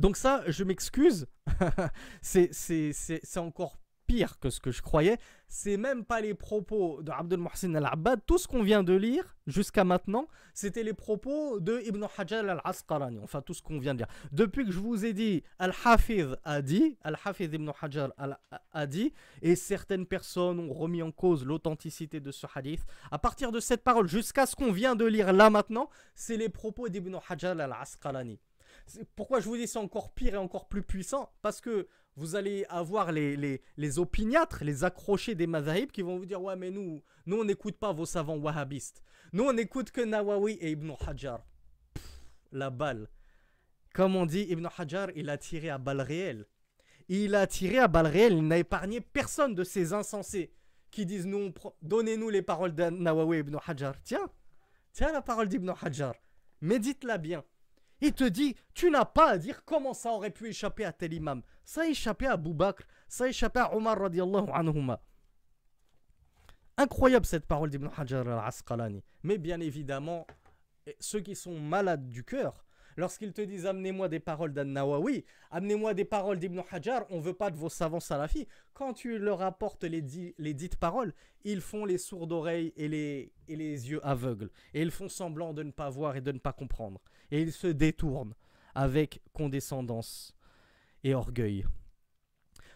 Donc 0.00 0.16
ça, 0.16 0.42
je 0.46 0.64
m'excuse, 0.64 1.26
c'est 2.22 3.36
encore 3.36 3.76
pire 4.06 4.38
que 4.40 4.48
ce 4.48 4.58
que 4.58 4.70
je 4.70 4.80
croyais. 4.80 5.18
C'est 5.46 5.76
même 5.76 6.06
pas 6.06 6.22
les 6.22 6.32
propos 6.32 7.02
de 7.02 7.10
Abdul 7.10 7.38
Muhsin 7.38 7.74
al-Abbad. 7.74 8.22
Tout 8.24 8.38
ce 8.38 8.48
qu'on 8.48 8.62
vient 8.62 8.82
de 8.82 8.94
lire 8.94 9.36
jusqu'à 9.46 9.84
maintenant, 9.84 10.26
c'était 10.54 10.84
les 10.84 10.94
propos 10.94 11.60
de 11.60 11.82
Ibn 11.84 12.06
al-Asqalani. 12.30 13.18
Enfin, 13.22 13.42
tout 13.42 13.52
ce 13.52 13.60
qu'on 13.60 13.78
vient 13.78 13.92
de 13.92 13.98
dire. 13.98 14.06
Depuis 14.32 14.64
que 14.64 14.72
je 14.72 14.78
vous 14.78 15.04
ai 15.04 15.12
dit, 15.12 15.42
Al-Hafiz 15.58 16.34
a 16.44 16.62
dit, 16.62 16.96
Al-Hafiz 17.02 17.50
Ibn 17.52 17.70
Hajar 17.82 18.10
a 18.72 18.86
dit, 18.86 19.12
et 19.42 19.54
certaines 19.54 20.06
personnes 20.06 20.60
ont 20.60 20.72
remis 20.72 21.02
en 21.02 21.12
cause 21.12 21.44
l'authenticité 21.44 22.20
de 22.20 22.32
ce 22.32 22.46
hadith. 22.54 22.86
À 23.10 23.18
partir 23.18 23.52
de 23.52 23.60
cette 23.60 23.84
parole, 23.84 24.08
jusqu'à 24.08 24.46
ce 24.46 24.56
qu'on 24.56 24.72
vient 24.72 24.96
de 24.96 25.04
lire 25.04 25.34
là 25.34 25.50
maintenant, 25.50 25.90
c'est 26.14 26.38
les 26.38 26.48
propos 26.48 26.88
d'Ibn 26.88 27.18
Hajar 27.28 27.60
al-Asqalani. 27.60 28.40
Pourquoi 29.16 29.40
je 29.40 29.46
vous 29.48 29.56
dis 29.56 29.66
c'est 29.66 29.78
encore 29.78 30.12
pire 30.12 30.34
et 30.34 30.38
encore 30.38 30.68
plus 30.68 30.82
puissant 30.82 31.32
Parce 31.42 31.60
que 31.60 31.88
vous 32.16 32.36
allez 32.36 32.64
avoir 32.68 33.12
les, 33.12 33.36
les, 33.36 33.62
les 33.76 33.98
opiniâtres, 33.98 34.64
les 34.64 34.84
accrochés 34.84 35.34
des 35.34 35.46
mazahib 35.46 35.90
qui 35.90 36.02
vont 36.02 36.18
vous 36.18 36.26
dire 36.26 36.42
Ouais, 36.42 36.56
mais 36.56 36.70
nous, 36.70 37.02
nous 37.26 37.40
on 37.40 37.44
n'écoute 37.44 37.76
pas 37.78 37.92
vos 37.92 38.06
savants 38.06 38.36
wahhabistes. 38.36 39.02
Nous, 39.32 39.44
on 39.44 39.52
n'écoute 39.52 39.90
que 39.92 40.00
Nawawi 40.00 40.54
et 40.54 40.72
Ibn 40.72 40.92
Hajar. 41.06 41.46
la 42.52 42.70
balle. 42.70 43.08
Comme 43.94 44.16
on 44.16 44.26
dit, 44.26 44.46
Ibn 44.48 44.66
Hajar, 44.76 45.08
il 45.14 45.30
a 45.30 45.38
tiré 45.38 45.70
à 45.70 45.78
balle 45.78 46.00
réelle. 46.00 46.46
Il 47.08 47.34
a 47.34 47.46
tiré 47.46 47.78
à 47.78 47.88
balle 47.88 48.06
réelle. 48.06 48.34
Il 48.34 48.46
n'a 48.46 48.58
épargné 48.58 49.00
personne 49.00 49.54
de 49.54 49.64
ces 49.64 49.92
insensés 49.92 50.52
qui 50.90 51.06
disent 51.06 51.26
nous, 51.26 51.52
Donnez-nous 51.82 52.30
les 52.30 52.42
paroles 52.42 52.74
de 52.74 52.84
Nawawi 52.90 53.36
et 53.36 53.40
Ibn 53.40 53.56
Hajar. 53.66 53.94
Tiens, 54.02 54.28
tiens 54.92 55.12
la 55.12 55.22
parole 55.22 55.48
d'Ibn 55.48 55.72
Hajar. 55.80 56.14
Médite-la 56.60 57.18
bien. 57.18 57.44
Il 58.00 58.12
te 58.14 58.24
dit, 58.24 58.56
tu 58.74 58.90
n'as 58.90 59.04
pas 59.04 59.30
à 59.30 59.38
dire 59.38 59.64
comment 59.64 59.92
ça 59.92 60.10
aurait 60.10 60.30
pu 60.30 60.48
échapper 60.48 60.84
à 60.84 60.92
tel 60.92 61.12
imam. 61.12 61.42
Ça 61.64 61.82
a 61.82 61.86
échappé 61.86 62.26
à 62.26 62.32
Abu 62.32 62.54
Bakr, 62.54 62.84
ça 63.08 63.24
a 63.24 63.28
échappé 63.28 63.60
à 63.60 63.74
Omar 63.74 63.98
radiallahu 63.98 64.48
anhuma. 64.52 65.02
Incroyable 66.76 67.26
cette 67.26 67.46
parole 67.46 67.68
d'Ibn 67.68 67.90
Hajar 67.94 68.26
al-Asqalani. 68.26 69.02
Mais 69.22 69.36
bien 69.36 69.60
évidemment, 69.60 70.26
ceux 70.98 71.20
qui 71.20 71.34
sont 71.34 71.60
malades 71.60 72.08
du 72.08 72.24
cœur, 72.24 72.64
lorsqu'ils 72.96 73.34
te 73.34 73.42
disent 73.42 73.66
amenez-moi 73.66 74.08
des 74.08 74.18
paroles 74.18 74.54
d'An-Nawawi, 74.54 75.26
amenez-moi 75.50 75.92
des 75.92 76.06
paroles 76.06 76.38
d'Ibn 76.38 76.62
Hajar, 76.70 77.04
on 77.10 77.20
veut 77.20 77.34
pas 77.34 77.50
de 77.50 77.56
vos 77.56 77.68
savants 77.68 78.00
salafis. 78.00 78.48
Quand 78.72 78.94
tu 78.94 79.18
leur 79.18 79.42
apportes 79.42 79.84
les, 79.84 80.02
les 80.38 80.54
dites 80.54 80.76
paroles, 80.76 81.12
ils 81.44 81.60
font 81.60 81.84
les 81.84 81.98
sourds 81.98 82.26
d'oreilles 82.26 82.72
et 82.76 82.88
les, 82.88 83.32
et 83.46 83.56
les 83.56 83.90
yeux 83.90 84.00
aveugles. 84.04 84.50
Et 84.72 84.80
ils 84.80 84.90
font 84.90 85.10
semblant 85.10 85.52
de 85.52 85.62
ne 85.62 85.72
pas 85.72 85.90
voir 85.90 86.16
et 86.16 86.22
de 86.22 86.32
ne 86.32 86.38
pas 86.38 86.54
comprendre 86.54 87.02
et 87.31 87.41
il 87.41 87.51
se 87.51 87.67
détourne 87.67 88.33
avec 88.73 89.21
condescendance 89.33 90.35
et 91.03 91.15
orgueil. 91.15 91.65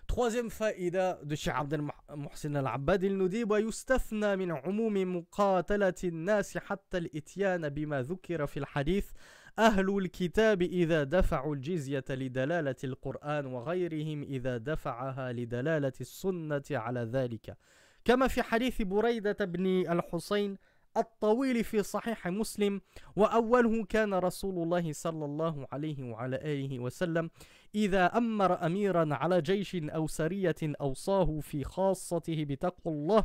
Troisième 0.08 0.50
faïda 0.50 1.20
de 1.24 1.36
Cheikh 1.36 1.54
Abdel 1.56 1.84
Mohsin 2.16 2.56
al-Abbad, 2.56 3.04
il 3.04 3.16
nous 3.16 3.30
dit 3.30 3.44
ويستثنى 3.44 4.36
من 4.36 4.52
عموم 4.52 5.16
مقاتلة 5.18 5.94
الناس 6.04 6.58
حتى 6.58 6.98
الإتيان 6.98 7.70
بما 7.70 8.02
ذكر 8.02 8.48
في 8.48 8.58
الحديث 8.60 9.12
أهل 9.60 9.98
الكتاب 9.98 10.62
إذا 10.62 11.04
دفعوا 11.04 11.56
الجزية 11.56 12.04
لدلالة 12.10 12.76
القرآن 12.84 13.46
وغيرهم 13.46 14.24
إذا 14.24 14.58
دفعها 14.58 15.34
لدلالة 15.34 15.94
السنة 16.02 16.64
على 16.72 17.00
ذلك 17.00 17.58
كما 18.06 18.28
في 18.28 18.42
حديث 18.42 18.82
بريدة 18.82 19.46
بن 19.46 19.66
الحسين 19.92 20.58
الطويل 20.97 21.65
في 21.65 21.83
صحيح 21.83 22.29
مسلم 22.29 22.81
وأوله 23.17 23.85
كان 23.85 24.15
رسول 24.15 24.63
الله 24.63 24.93
صلى 24.93 25.25
الله 25.25 25.67
عليه 25.73 26.03
وعلى 26.03 26.37
آله 26.37 26.79
وسلم 26.79 27.31
إذا 27.75 28.07
أمر 28.07 28.67
أميرا 28.67 29.15
على 29.15 29.41
جيش 29.43 29.77
أو 29.77 30.07
سرية 30.07 30.55
أوصاه 30.63 31.41
في 31.41 31.65
خاصته 31.65 32.45
بتقوى 32.45 32.95
الله 32.95 33.25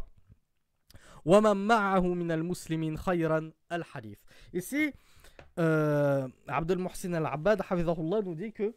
ومن 1.26 1.68
معه 1.68 2.14
من 2.14 2.32
المسلمين 2.32 2.98
خيرا. 2.98 3.52
الحديث. 3.72 4.18
Ici, 4.54 4.94
euh, 5.60 6.28
Abdel 6.48 6.78
Mohsin 6.80 7.14
al-Abbad, 7.14 7.62
nous 8.26 8.36
dit 8.36 8.52
que 8.52 8.74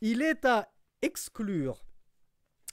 il 0.00 0.20
est 0.20 0.44
à 0.44 0.68
exclure 1.00 1.86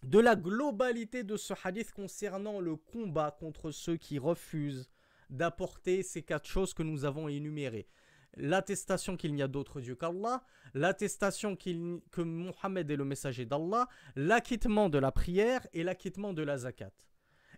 de 0.04 0.20
la 0.20 0.36
globalité 0.36 1.24
de 1.24 1.38
ce 1.38 1.54
hadith 1.64 1.92
concernant 1.94 2.60
le 2.60 2.76
combat 2.76 3.32
contre 3.40 3.72
ceux 3.72 3.96
qui 3.96 4.20
refusent 4.20 4.90
d'apporter 5.34 6.04
ces 6.04 6.22
quatre 6.22 6.48
choses 6.48 6.74
que 6.74 6.84
nous 6.84 7.06
avons 7.06 7.28
énumérées. 7.28 7.88
L'attestation 8.36 9.16
qu'il 9.18 9.34
n'y 9.34 9.44
a 9.44 9.48
d'autre 9.48 9.82
Dieu 9.82 9.96
qu'Allah, 9.96 10.44
l'attestation 10.74 11.56
que 11.56 12.22
Mohammed 12.22 12.90
est 12.90 12.96
le 12.96 13.06
messager 13.06 13.46
d'Allah, 13.46 13.88
l'acquittement 14.16 14.90
de 14.90 14.98
la 14.98 15.12
prière 15.12 15.68
et 15.74 15.84
l'acquittement 15.84 16.34
de 16.34 16.42
la 16.42 16.58
zakat. 16.58 16.92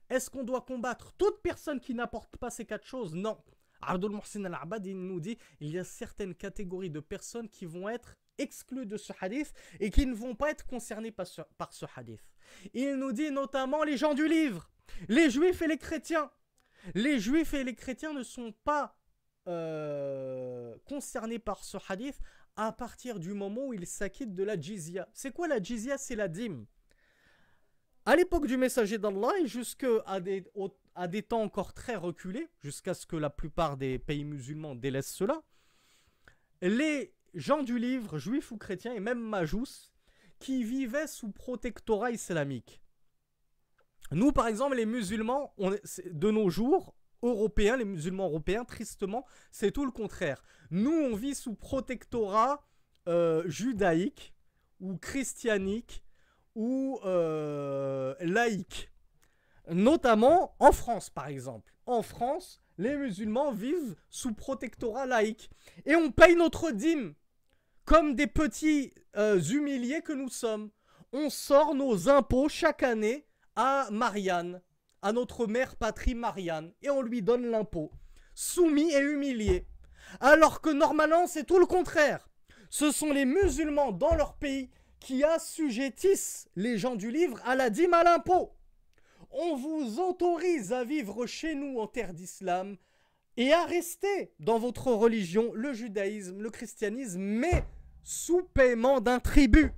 Est-ce 0.10 0.30
qu'on 0.30 0.44
doit 0.44 0.62
combattre 0.62 1.14
toute 1.18 1.42
personne 1.42 1.80
qui 1.80 1.94
n'apporte 1.94 2.36
pas 2.38 2.50
ces 2.50 2.66
quatre 2.66 2.86
choses? 2.86 3.16
Non. 3.16 3.38
Abdul 3.82 4.12
Muhsin 4.12 4.44
al-Abad, 4.46 4.86
nous 4.86 5.20
dit 5.20 5.38
il 5.60 5.72
y 5.72 5.80
a 5.80 5.84
certaines 5.84 6.36
catégories 6.36 6.90
de 6.90 7.00
personnes 7.00 7.50
qui 7.50 7.66
vont 7.66 7.88
être 7.88 8.16
exclues 8.38 8.86
de 8.86 8.98
ce 8.98 9.14
hadith 9.22 9.54
et 9.80 9.90
qui 9.90 10.06
ne 10.06 10.14
vont 10.14 10.36
pas 10.36 10.52
être 10.52 10.66
concernées 10.66 11.12
par 11.12 11.28
ce, 11.28 11.42
par 11.58 11.74
ce 11.74 11.86
hadith. 11.96 12.24
Il 12.74 12.96
nous 12.96 13.12
dit 13.12 13.32
notamment 13.32 13.84
les 13.84 13.98
gens 13.98 14.14
du 14.14 14.28
livre, 14.28 14.70
les 15.08 15.30
juifs 15.30 15.62
et 15.62 15.68
les 15.68 15.78
chrétiens. 15.78 16.30
Les 16.94 17.20
juifs 17.20 17.54
et 17.54 17.64
les 17.64 17.76
chrétiens 17.76 18.14
ne 18.14 18.24
sont 18.24 18.54
pas 18.64 18.98
euh, 19.48 20.76
concernés 20.86 21.40
par 21.40 21.64
ce 21.64 21.78
hadith 21.90 22.20
à 22.56 22.72
partir 22.72 23.20
du 23.20 23.34
moment 23.34 23.68
où 23.68 23.74
ils 23.74 23.88
s'acquittent 23.88 24.36
de 24.36 24.44
la 24.44 24.60
jizya. 24.60 25.10
C'est 25.14 25.32
quoi 25.32 25.48
la 25.48 25.62
jizya? 25.62 25.98
C'est 25.98 26.16
la 26.16 26.28
dîme. 26.28 26.66
À 28.06 28.16
l'époque 28.16 28.48
du 28.48 28.56
messager 28.56 28.98
d'Allah 28.98 29.32
et 29.42 29.48
jusqu'à 29.48 30.20
des, 30.20 30.46
à 30.94 31.08
des 31.08 31.24
temps 31.24 31.42
encore 31.42 31.74
très 31.74 31.96
reculés, 31.96 32.48
jusqu'à 32.62 32.94
ce 32.94 33.06
que 33.08 33.16
la 33.16 33.32
plupart 33.32 33.78
des 33.78 33.98
pays 33.98 34.24
musulmans 34.24 34.76
délaissent 34.76 35.14
cela, 35.14 35.42
les 36.62 37.14
gens 37.34 37.64
du 37.64 37.80
livre, 37.80 38.18
juifs 38.18 38.52
ou 38.52 38.58
chrétiens, 38.58 38.94
et 38.94 39.00
même 39.00 39.20
majous, 39.20 39.92
qui 40.40 40.64
vivaient 40.64 41.08
sous 41.08 41.32
protectorat 41.32 42.12
islamique, 42.12 42.82
nous, 44.12 44.32
par 44.32 44.48
exemple, 44.48 44.76
les 44.76 44.86
musulmans, 44.86 45.54
de 45.58 46.32
nos 46.32 46.50
jours, 46.50 46.96
européens, 47.24 47.78
les 47.78 47.86
musulmans 47.86 48.28
européens, 48.28 48.66
tristement, 48.66 49.26
c'est 49.52 49.72
tout 49.72 49.86
le 49.86 49.92
contraire. 49.92 50.44
Nous, 50.72 50.92
on 50.92 51.16
vit 51.16 51.36
sous 51.36 51.56
protectorat 51.56 52.64
euh, 53.08 53.44
judaïque 53.48 54.34
ou 54.80 54.98
christianique 54.98 56.04
ou 56.56 57.00
euh, 57.06 58.16
laïque. 58.20 58.92
Notamment 59.70 60.56
en 60.60 60.72
France, 60.72 61.10
par 61.10 61.28
exemple. 61.28 61.74
En 61.86 62.02
France, 62.02 62.62
les 62.78 62.96
musulmans 62.96 63.52
vivent 63.52 63.96
sous 64.10 64.34
protectorat 64.34 65.06
laïque. 65.06 65.50
Et 65.86 65.96
on 65.96 66.12
paye 66.12 66.36
notre 66.36 66.72
dîme 66.72 67.16
comme 67.84 68.16
des 68.16 68.28
petits 68.28 68.94
euh, 69.16 69.40
humiliés 69.40 70.02
que 70.02 70.14
nous 70.14 70.30
sommes. 70.30 70.70
On 71.14 71.30
sort 71.30 71.76
nos 71.76 72.10
impôts 72.10 72.50
chaque 72.50 72.84
année 72.84 73.26
à 73.56 73.88
Marianne, 73.92 74.62
à 75.02 75.12
notre 75.14 75.48
mère 75.48 75.76
patrie 75.76 76.16
Marianne, 76.16 76.74
et 76.82 76.90
on 76.90 77.02
lui 77.02 77.22
donne 77.22 77.46
l'impôt, 77.50 77.92
soumis 78.34 78.92
et 78.92 79.00
humilié. 79.00 79.68
Alors 80.20 80.62
que 80.62 80.70
normalement 80.70 81.28
c'est 81.28 81.46
tout 81.46 81.60
le 81.60 81.66
contraire. 81.66 82.30
Ce 82.70 82.92
sont 82.92 83.12
les 83.12 83.26
musulmans 83.26 83.92
dans 83.92 84.16
leur 84.16 84.36
pays 84.36 84.70
qui 85.00 85.24
assujettissent 85.24 86.50
les 86.56 86.78
gens 86.78 86.96
du 86.96 87.12
livre 87.12 87.40
à 87.46 87.56
la 87.56 87.70
dîme 87.70 87.94
à 87.94 88.04
l'impôt. 88.04 88.52
On 89.32 89.56
vous 89.56 90.00
autorise 90.00 90.74
à 90.74 90.84
vivre 90.84 91.26
chez 91.26 91.56
nous 91.56 91.80
en 91.80 91.88
terre 91.88 92.14
d'islam 92.14 92.78
et 93.38 93.54
à 93.54 93.66
rester 93.66 94.34
dans 94.40 94.60
votre 94.60 94.92
religion, 94.92 95.52
le 95.54 95.74
judaïsme, 95.74 96.42
le 96.42 96.50
christianisme, 96.50 97.20
mais 97.20 97.64
sous 98.04 98.44
paiement 98.44 99.02
d'un 99.02 99.20
tribut. 99.20 99.72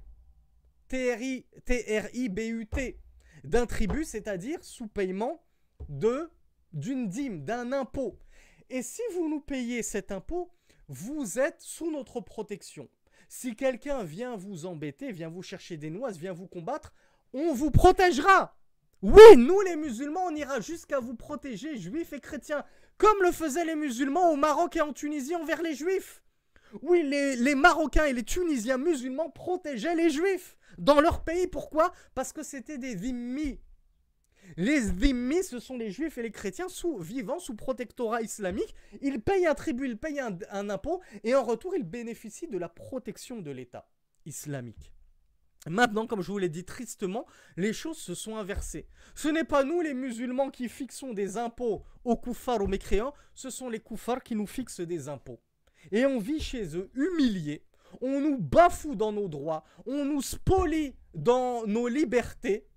T-R-I-B-U-T 0.90 1.68
d'un 3.44 3.66
tribut, 3.66 4.04
c'est-à-dire 4.04 4.64
sous 4.64 4.88
paiement 4.88 5.44
de 5.90 6.30
d'une 6.74 7.08
dîme, 7.08 7.44
d'un 7.44 7.72
impôt. 7.72 8.20
Et 8.70 8.82
si 8.82 9.02
vous 9.14 9.30
nous 9.30 9.40
payez 9.40 9.82
cet 9.82 10.12
impôt, 10.12 10.52
vous 10.90 11.40
êtes 11.40 11.62
sous 11.62 11.92
notre 11.92 12.22
protection. 12.22 12.90
si 13.30 13.56
quelqu'un 13.56 14.04
vient 14.04 14.38
vous 14.38 14.66
embêter, 14.66 15.12
vient 15.12 15.30
vous 15.30 15.42
chercher 15.42 15.76
des 15.76 15.90
noises, 15.90 16.18
vient 16.18 16.34
vous 16.34 16.48
combattre, 16.48 16.94
on 17.34 17.54
vous 17.54 17.72
protégera. 17.72 18.58
Oui, 19.02 19.36
nous 19.36 19.60
les 19.62 19.76
musulmans, 19.76 20.26
on 20.28 20.36
ira 20.36 20.60
jusqu'à 20.62 21.00
vous 21.00 21.16
protéger, 21.16 21.78
juifs 21.78 22.14
et 22.14 22.20
chrétiens, 22.20 22.64
comme 22.98 23.22
le 23.22 23.32
faisaient 23.32 23.66
les 23.66 23.76
musulmans 23.76 24.32
au 24.32 24.38
Maroc 24.38 24.76
et 24.76 24.82
en 24.82 24.94
Tunisie 24.94 25.36
envers 25.36 25.62
les 25.62 25.76
juifs. 25.76 26.24
Oui, 26.82 27.04
les, 27.04 27.56
Marocains 27.56 28.06
et 28.06 28.14
les 28.14 28.24
Tunisiens 28.24 28.78
musulmans 28.78 29.30
protégeaient 29.30 29.96
les 29.96 30.10
juifs 30.10 30.57
dans 30.78 31.02
leur 31.02 31.24
pays. 31.24 31.48
Pourquoi? 31.48 31.92
Parce 32.16 32.34
que 32.34 32.44
c'était 32.44 32.78
des 32.78 32.96
dhimmis. 32.96 33.60
Les 34.56 34.90
dhimmis, 34.92 35.44
ce 35.44 35.60
sont 35.60 35.78
les 35.78 35.92
juifs 35.92 36.18
et 36.18 36.24
les 36.24 36.32
chrétiens 36.32 36.70
sous, 36.70 36.98
vivant 36.98 37.40
sous 37.40 37.56
protectorat 37.56 38.22
islamique. 38.22 38.74
Ils 39.02 39.22
payent 39.22 39.46
un 39.46 39.56
tribut, 39.56 39.88
ils 39.88 39.98
payent 39.98 40.22
un 40.22 40.70
impôt, 40.70 41.02
et 41.24 41.36
en 41.36 41.44
retour, 41.44 41.76
ils 41.76 41.84
bénéficient 41.84 42.48
de 42.48 42.58
la 42.58 42.70
protection 42.70 43.42
de 43.42 43.52
l'État 43.52 43.90
islamique. 44.26 44.94
Maintenant, 45.70 46.08
comme 46.08 46.22
je 46.22 46.32
vous 46.32 46.38
l'ai 46.38 46.50
dit 46.50 46.64
tristement, 46.64 47.26
les 47.58 47.74
choses 47.74 47.98
se 47.98 48.16
sont 48.16 48.38
inversées. 48.38 48.88
Ce 49.16 49.28
n'est 49.28 49.44
pas 49.44 49.64
nous 49.64 49.82
les 49.82 49.94
musulmans 49.94 50.50
qui 50.50 50.70
fixons 50.70 51.14
des 51.14 51.38
impôts 51.38 51.84
aux 52.06 52.16
koufars, 52.16 52.62
aux 52.62 52.68
mécréants, 52.68 53.14
ce 53.34 53.50
sont 53.50 53.68
les 53.68 53.80
koufars 53.80 54.24
qui 54.24 54.36
nous 54.36 54.48
fixent 54.48 54.80
des 54.80 55.10
impôts. 55.10 55.42
Et 55.92 56.06
on 56.06 56.20
vit 56.20 56.40
chez 56.40 56.78
eux 56.78 56.90
humiliés, 56.94 57.66
on 58.02 58.20
nous 58.20 58.38
bafoue 58.38 58.96
dans 58.96 59.12
nos 59.12 59.28
droits, 59.28 59.64
on 59.86 60.06
nous 60.06 60.22
spolie 60.22 60.96
dans 61.14 61.66
nos 61.66 61.88
libertés, 61.88 62.68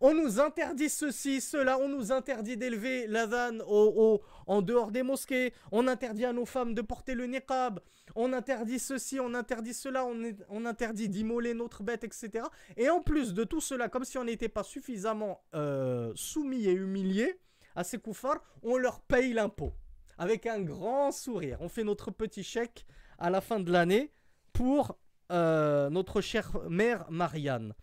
on 0.00 0.14
nous 0.14 0.38
interdit 0.38 0.88
ceci, 0.88 1.40
cela, 1.40 1.78
on 1.78 1.88
nous 1.88 2.12
interdit 2.12 2.56
d'élever 2.56 3.08
l'adhan 3.08 3.58
au, 3.66 4.22
en 4.46 4.62
dehors 4.62 4.92
des 4.92 5.02
mosquées, 5.02 5.52
on 5.72 5.88
interdit 5.88 6.24
à 6.24 6.32
nos 6.32 6.44
femmes 6.44 6.74
de 6.74 6.82
porter 6.82 7.14
le 7.14 7.26
niqab, 7.26 7.80
on 8.14 8.32
interdit 8.32 8.78
ceci, 8.78 9.18
on 9.18 9.34
interdit 9.34 9.74
cela, 9.74 10.06
on, 10.06 10.64
interdit 10.66 11.08
d'immoler 11.08 11.52
notre 11.52 11.82
bête, 11.82 12.04
etc. 12.04 12.44
Et 12.76 12.88
en 12.88 13.00
plus 13.00 13.34
de 13.34 13.42
tout 13.44 13.60
cela, 13.60 13.88
comme 13.88 14.04
si 14.04 14.18
on 14.18 14.24
n'était 14.24 14.48
pas 14.48 14.62
suffisamment 14.62 15.42
euh, 15.54 16.12
soumis 16.14 16.66
et 16.66 16.72
humiliés 16.72 17.40
à 17.74 17.82
ces 17.82 17.98
koufars, 17.98 18.42
on 18.62 18.76
leur 18.76 19.00
paye 19.00 19.32
l'impôt. 19.32 19.72
Avec 20.16 20.46
un 20.46 20.60
grand 20.60 21.12
sourire. 21.12 21.58
On 21.60 21.68
fait 21.68 21.84
notre 21.84 22.10
petit 22.10 22.42
chèque 22.42 22.86
à 23.18 23.30
la 23.30 23.40
fin 23.40 23.60
de 23.60 23.70
l'année 23.70 24.12
pour 24.58 24.98
euh, 25.30 25.88
notre 25.88 26.20
chère 26.20 26.50
mère 26.68 27.08
Marianne. 27.12 27.74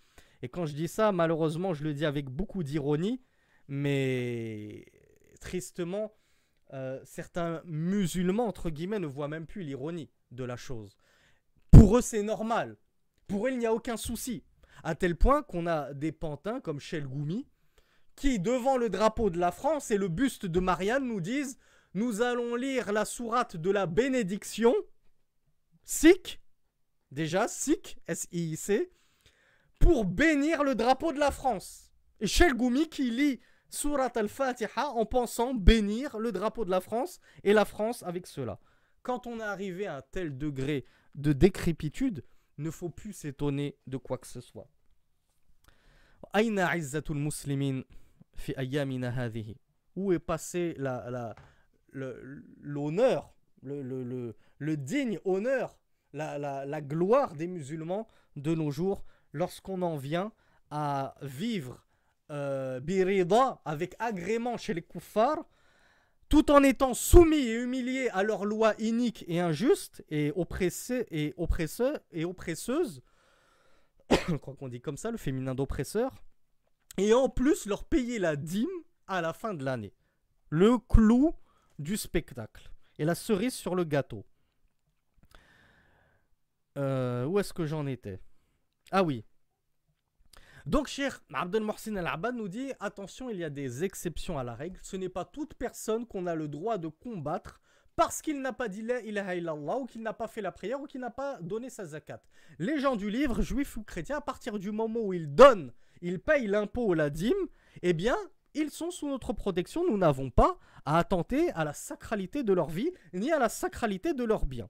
Et 0.42 0.50
quand 0.50 0.66
je 0.66 0.74
dis 0.74 0.90
ça, 0.90 1.14
malheureusement, 1.14 1.74
je 1.74 1.86
le 1.86 1.94
dis 1.94 2.06
avec 2.06 2.30
beaucoup 2.30 2.64
d'ironie, 2.64 3.22
mais 3.70 4.86
tristement, 5.40 6.12
euh, 6.74 7.00
certains 7.06 7.62
musulmans, 7.64 8.46
entre 8.46 8.70
guillemets, 8.70 9.00
ne 9.00 9.08
voient 9.08 9.30
même 9.30 9.48
plus 9.48 9.64
l'ironie 9.64 10.12
de 10.32 10.44
la 10.44 10.58
chose. 10.58 10.98
Pour 11.72 11.98
eux, 11.98 12.02
c'est 12.02 12.24
normal. 12.24 12.76
Pour 13.28 13.48
eux, 13.48 13.52
il 13.52 13.58
n'y 13.58 13.66
a 13.66 13.74
aucun 13.74 13.96
souci. 13.96 14.44
À 14.84 14.96
tel 14.96 15.16
point 15.16 15.44
qu'on 15.44 15.68
a 15.68 15.94
des 15.94 16.12
pantins 16.12 16.60
comme 16.60 16.80
Goumi 16.80 17.48
qui, 18.18 18.38
devant 18.38 18.76
le 18.76 18.90
drapeau 18.90 19.30
de 19.30 19.40
la 19.40 19.54
France 19.54 19.92
et 19.92 19.98
le 19.98 20.10
buste 20.10 20.46
de 20.46 20.60
Marianne, 20.60 21.08
nous 21.08 21.22
disent 21.22 21.58
Nous 21.94 22.22
allons 22.22 22.56
lire 22.56 22.92
la 22.92 23.06
sourate 23.06 23.56
de 23.56 23.72
la 23.72 23.86
bénédiction, 23.86 24.76
Sikh, 25.86 26.42
déjà, 27.16 27.48
S-I-C, 28.08 28.92
pour 29.80 30.06
bénir 30.06 30.64
le 30.64 30.76
drapeau 30.76 31.12
de 31.14 31.20
la 31.20 31.32
France. 31.32 31.92
Et 32.20 32.28
Goumi 32.54 32.88
qui 32.90 33.10
lit 33.10 33.40
Surat 33.70 34.12
al-Fatiha 34.16 34.90
en 34.90 35.06
pensant 35.06 35.54
bénir 35.54 36.20
le 36.20 36.32
drapeau 36.32 36.66
de 36.66 36.70
la 36.70 36.82
France 36.82 37.20
et 37.44 37.54
la 37.54 37.66
France 37.66 38.04
avec 38.04 38.28
cela. 38.28 38.60
Quand 39.02 39.28
on 39.28 39.40
est 39.40 39.44
arrivé 39.44 39.88
à 39.88 39.98
un 39.98 40.02
tel 40.02 40.38
degré 40.38 40.86
de 41.16 41.34
décrépitude, 41.34 42.24
ne 42.58 42.70
faut 42.72 42.90
plus 42.90 43.14
s'étonner 43.14 43.78
de 43.88 43.98
quoi 43.98 44.18
que 44.18 44.28
ce 44.28 44.42
soit. 44.42 44.70
Où 49.96 50.12
est 50.14 50.20
passé 50.20 50.76
l'honneur, 51.92 53.34
le, 53.62 54.76
digne 54.76 55.20
honneur, 55.26 55.78
la, 56.16 56.82
gloire 56.82 57.36
des 57.36 57.48
musulmans 57.48 58.08
de 58.36 58.56
nos 58.56 58.72
jours 58.72 59.04
lorsqu'on 59.34 59.82
en 59.82 59.98
vient 59.98 60.32
à 60.72 61.16
vivre 61.22 61.86
euh, 62.32 62.80
birida 62.80 63.62
avec 63.66 63.96
agrément 64.00 64.58
chez 64.58 64.74
les 64.74 64.82
kuffars 64.82 65.46
tout 66.30 66.52
en 66.52 66.64
étant 66.64 66.94
soumis 66.94 67.48
et 67.48 67.62
humiliés 67.62 68.10
à 68.10 68.24
leurs 68.24 68.46
lois 68.46 68.74
iniques 68.80 69.26
et 69.28 69.40
injustes 69.40 70.04
et 70.10 70.32
oppressés 70.36 71.06
et 71.12 71.34
oppresseurs 71.38 72.00
et 72.12 72.26
oppresseuses, 72.26 73.02
je 74.28 74.36
crois 74.36 74.56
qu'on 74.56 74.68
dit 74.68 74.82
comme 74.82 74.98
ça, 74.98 75.12
le 75.12 75.18
féminin 75.18 75.54
d'oppresseur, 75.54 76.12
et 76.98 77.14
en 77.14 77.30
plus 77.30 77.66
leur 77.68 77.84
payer 77.84 78.20
la 78.20 78.36
dîme 78.36 78.68
à 79.08 79.22
la 79.22 79.34
fin 79.34 79.54
de 79.54 79.64
l'année. 79.64 79.94
Le 80.50 80.78
clou 80.78 81.34
du 81.78 81.98
spectacle 81.98 82.72
et 82.98 83.06
la 83.06 83.16
cerise 83.16 83.54
sur 83.54 83.76
le 83.76 83.84
gâteau. 83.84 84.26
Euh, 86.78 87.26
où 87.26 87.40
est-ce 87.40 87.54
que 87.54 87.66
j'en 87.66 87.88
étais? 87.88 88.20
Ah 88.92 89.04
oui, 89.04 89.26
donc, 90.66 90.88
cher 90.88 91.22
Abdel 91.32 91.62
Mohsin 91.62 91.96
Al-Abad 91.96 92.36
nous 92.36 92.48
dit 92.48 92.72
attention, 92.80 93.30
il 93.30 93.38
y 93.38 93.44
a 93.44 93.52
des 93.52 93.84
exceptions 93.84 94.40
à 94.40 94.44
la 94.44 94.56
règle. 94.56 94.80
Ce 94.82 94.98
n'est 94.98 95.10
pas 95.10 95.24
toute 95.24 95.54
personne 95.54 96.08
qu'on 96.08 96.26
a 96.26 96.34
le 96.34 96.48
droit 96.48 96.80
de 96.80 96.88
combattre 96.88 97.62
parce 97.96 98.24
qu'il 98.24 98.42
n'a 98.42 98.52
pas 98.52 98.68
dit 98.68 98.82
la 98.82 99.00
ilaha 99.02 99.36
illallah 99.36 99.78
ou 99.78 99.86
qu'il 99.86 100.02
n'a 100.02 100.14
pas 100.14 100.28
fait 100.28 100.42
la 100.42 100.52
prière 100.52 100.82
ou 100.82 100.88
qu'il 100.88 101.02
n'a 101.02 101.12
pas 101.12 101.40
donné 101.40 101.70
sa 101.70 101.86
zakat. 101.86 102.22
Les 102.58 102.80
gens 102.80 102.96
du 102.96 103.12
livre, 103.12 103.44
juifs 103.44 103.78
ou 103.78 103.84
chrétiens, 103.84 104.18
à 104.18 104.22
partir 104.22 104.58
du 104.58 104.72
moment 104.72 105.02
où 105.02 105.14
ils 105.14 105.34
donnent, 105.34 105.72
ils 106.02 106.20
payent 106.20 106.48
l'impôt 106.48 106.88
ou 106.88 106.94
la 106.96 107.12
dîme, 107.12 107.34
eh 107.84 107.94
bien, 107.94 108.18
ils 108.56 108.72
sont 108.72 108.90
sous 108.90 109.08
notre 109.08 109.34
protection. 109.34 109.86
Nous 109.88 109.98
n'avons 109.98 110.32
pas 110.32 110.58
à 110.84 110.98
attenter 110.98 111.52
à 111.52 111.64
la 111.64 111.74
sacralité 111.74 112.42
de 112.42 112.54
leur 112.54 112.70
vie 112.70 112.92
ni 113.14 113.32
à 113.32 113.38
la 113.38 113.50
sacralité 113.50 114.16
de 114.16 114.24
leurs 114.24 114.48
biens. 114.48 114.70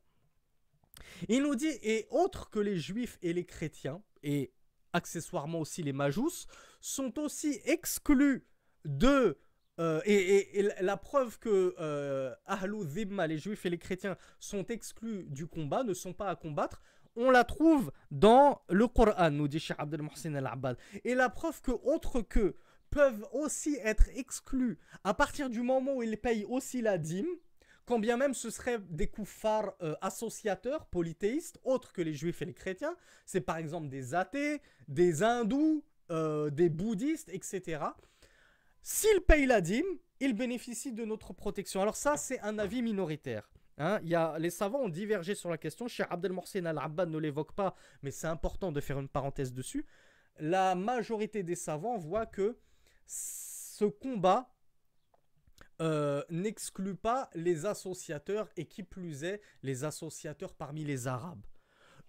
Il 1.30 1.44
nous 1.44 1.56
dit, 1.56 1.72
et 1.84 2.08
autres 2.10 2.50
que 2.50 2.60
les 2.60 2.78
juifs 2.78 3.18
et 3.22 3.34
les 3.34 3.46
chrétiens, 3.46 4.02
et 4.24 4.54
accessoirement 4.94 5.60
aussi 5.60 5.84
les 5.84 5.94
majous, 5.94 6.48
sont 6.82 7.20
aussi 7.20 7.60
exclus 7.66 8.46
de... 8.86 9.38
Euh, 9.78 10.00
et, 10.06 10.70
la 10.80 10.96
preuve 10.96 11.38
que 11.38 11.76
euh, 11.80 12.34
Ahlou 12.46 12.86
Zimma, 12.86 13.28
les 13.28 13.38
juifs 13.38 13.66
et 13.66 13.70
les 13.70 13.78
chrétiens, 13.78 14.16
sont 14.40 14.66
exclus 14.68 15.26
du 15.26 15.48
combat, 15.48 15.84
ne 15.84 15.94
sont 15.94 16.14
pas 16.14 16.30
à 16.30 16.36
combattre, 16.36 16.82
on 17.16 17.30
la 17.30 17.44
trouve 17.44 17.92
dans 18.12 18.62
le 18.70 18.88
Coran, 18.88 19.32
nous 19.32 19.48
dit 19.48 19.60
Cheikh 19.60 19.78
Abdel 19.80 20.02
Mohsin 20.02 20.36
Al-Abbad. 20.36 20.78
Et 21.04 21.16
la 21.16 21.30
preuve 21.30 21.62
que, 21.62 21.72
autre 21.72 22.22
que, 22.22 22.56
peuvent 22.90 23.26
aussi 23.34 23.78
être 23.84 24.10
exclus 24.16 24.78
à 25.04 25.14
partir 25.14 25.50
du 25.50 25.62
moment 25.62 25.96
où 25.96 26.04
ils 26.04 26.18
payent 26.18 26.46
aussi 26.46 26.82
la 26.82 26.98
dîme, 26.98 27.28
quand 27.86 28.00
bien 28.00 28.18
même 28.18 28.34
ce 28.34 28.50
seraient 28.50 28.80
des 28.90 29.08
koufars 29.08 29.74
euh, 29.82 29.96
associateurs, 30.02 30.86
polythéistes, 30.86 31.60
autres 31.64 31.94
que 31.94 32.02
les 32.02 32.14
juifs 32.14 32.42
et 32.42 32.46
les 32.46 32.54
chrétiens, 32.54 32.96
c'est 33.26 33.42
par 33.42 33.58
exemple 33.58 33.90
des 33.90 34.16
athées, 34.16 34.62
des 34.88 35.24
hindous, 35.24 35.84
euh, 36.12 36.50
des 36.50 36.70
bouddhistes, 36.70 37.30
etc. 37.30 37.84
S'ils 38.82 39.22
payent 39.22 39.46
la 39.46 39.62
dîme, 39.62 39.86
ils 40.20 40.34
bénéficient 40.34 40.94
de 40.94 41.06
notre 41.06 41.34
protection. 41.34 41.82
Alors 41.82 41.96
ça, 41.96 42.18
c'est 42.18 42.40
un 42.42 42.60
avis 42.60 42.82
minoritaire. 42.82 43.50
Hein. 43.78 44.00
y 44.04 44.16
a, 44.16 44.40
les 44.40 44.52
savants 44.52 44.84
ont 44.84 44.90
divergé 44.90 45.36
sur 45.36 45.50
la 45.50 45.58
question. 45.58 45.88
Cheikh 45.88 46.08
Abdel 46.10 46.32
Morsin 46.32 46.66
Al-Abbad 46.66 47.10
ne 47.10 47.18
l'évoque 47.18 47.54
pas, 47.54 47.76
mais 48.04 48.12
c'est 48.12 48.28
important 48.28 48.72
de 48.72 48.80
faire 48.80 49.00
une 49.00 49.10
parenthèse 49.10 49.54
dessus. 49.54 49.86
La 50.40 50.76
majorité 50.76 51.44
des 51.44 51.56
savants 51.56 51.98
voient 51.98 52.26
que 52.26 52.58
ce 53.06 53.86
combat 53.86 54.50
euh, 55.82 56.24
n'exclut 56.30 56.96
pas 56.96 57.30
les 57.36 57.66
associateurs 57.66 58.50
et 58.56 58.66
qui 58.66 58.84
plus 58.84 59.24
est 59.24 59.42
les 59.64 59.84
associateurs 59.84 60.54
parmi 60.54 60.84
les 60.84 61.08
Arabes. 61.08 61.46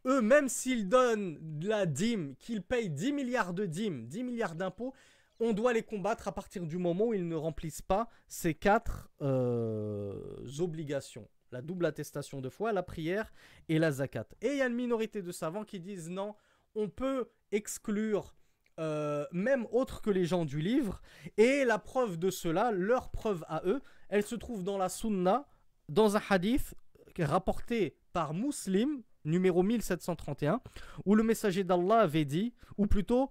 Eux, 0.07 0.23
même 0.23 0.49
s'ils 0.49 0.89
donnent 0.89 1.39
de 1.59 1.69
la 1.69 1.85
dîme, 1.85 2.37
qu'ils 2.37 2.63
payent 2.63 2.91
10 2.91 3.13
milliards 3.13 3.55
de 3.55 3.67
dîmes, 3.67 4.07
10 4.07 4.23
milliards 4.23 4.55
d'impôts, 4.55 4.95
on 5.41 5.53
doit 5.53 5.73
les 5.73 5.83
combattre 5.83 6.29
à 6.29 6.33
partir 6.33 6.65
du 6.65 6.79
moment 6.79 7.07
où 7.07 7.15
ils 7.15 7.27
ne 7.27 7.35
remplissent 7.35 7.83
pas 7.83 8.09
ces 8.29 8.55
quatre 8.55 9.11
euh, 9.21 10.47
obligations. 10.61 11.29
La 11.51 11.61
double 11.61 11.87
attestation 11.87 12.41
de 12.41 12.49
foi, 12.49 12.73
la 12.73 12.83
prière 12.83 13.33
et 13.69 13.79
la 13.79 13.91
zakat. 13.91 14.27
Et 14.41 14.49
il 14.49 14.57
y 14.59 14.63
a 14.63 14.67
une 14.67 14.75
minorité 14.75 15.23
de 15.23 15.33
savants 15.33 15.65
qui 15.65 15.81
disent 15.81 16.09
non, 16.09 16.35
on 16.75 16.89
peut 16.89 17.29
exclure 17.51 18.37
euh, 18.79 19.25
même 19.33 19.67
autres 19.73 20.03
que 20.03 20.11
les 20.11 20.25
gens 20.25 20.45
du 20.45 20.61
livre. 20.61 21.01
Et 21.37 21.65
la 21.65 21.79
preuve 21.79 22.19
de 22.19 22.31
cela, 22.31 22.73
leur 22.73 23.11
preuve 23.11 23.45
à 23.49 23.63
eux, 23.65 23.81
elle 24.09 24.25
se 24.25 24.35
trouve 24.35 24.65
dans 24.65 24.79
la 24.79 24.89
Sunna, 24.89 25.47
dans 25.89 26.17
un 26.17 26.23
hadith 26.29 26.75
rapporté 27.19 27.97
par 28.13 28.35
Muslim, 28.35 29.03
numéro 29.25 29.63
1731, 29.63 30.61
où 31.05 31.15
le 31.15 31.23
messager 31.23 31.65
d'Allah 31.65 32.01
avait 32.01 32.25
dit, 32.25 32.53
ou 32.77 32.87
plutôt, 32.87 33.31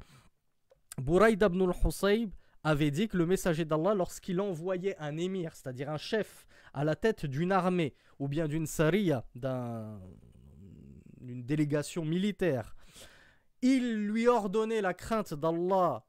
Buraïd 0.98 1.42
ibn 1.42 1.62
al-Husayb 1.62 2.32
avait 2.64 2.92
dit 2.92 3.08
que 3.08 3.18
le 3.18 3.26
messager 3.26 3.66
d'Allah, 3.66 3.94
lorsqu'il 3.94 4.42
envoyait 4.42 4.98
un 4.98 5.18
émir, 5.18 5.56
c'est-à-dire 5.56 5.90
un 5.90 5.98
chef, 5.98 6.48
à 6.74 6.84
la 6.84 6.96
tête 6.96 7.26
d'une 7.26 7.52
armée, 7.52 7.94
ou 8.20 8.28
bien 8.28 8.48
d'une 8.48 8.66
sariya, 8.66 9.24
une 11.22 11.44
délégation 11.44 12.04
militaire, 12.04 12.76
il 13.66 14.06
lui 14.06 14.28
ordonnait 14.28 14.82
la 14.82 14.94
crainte 14.94 15.34
d'Allah 15.34 16.06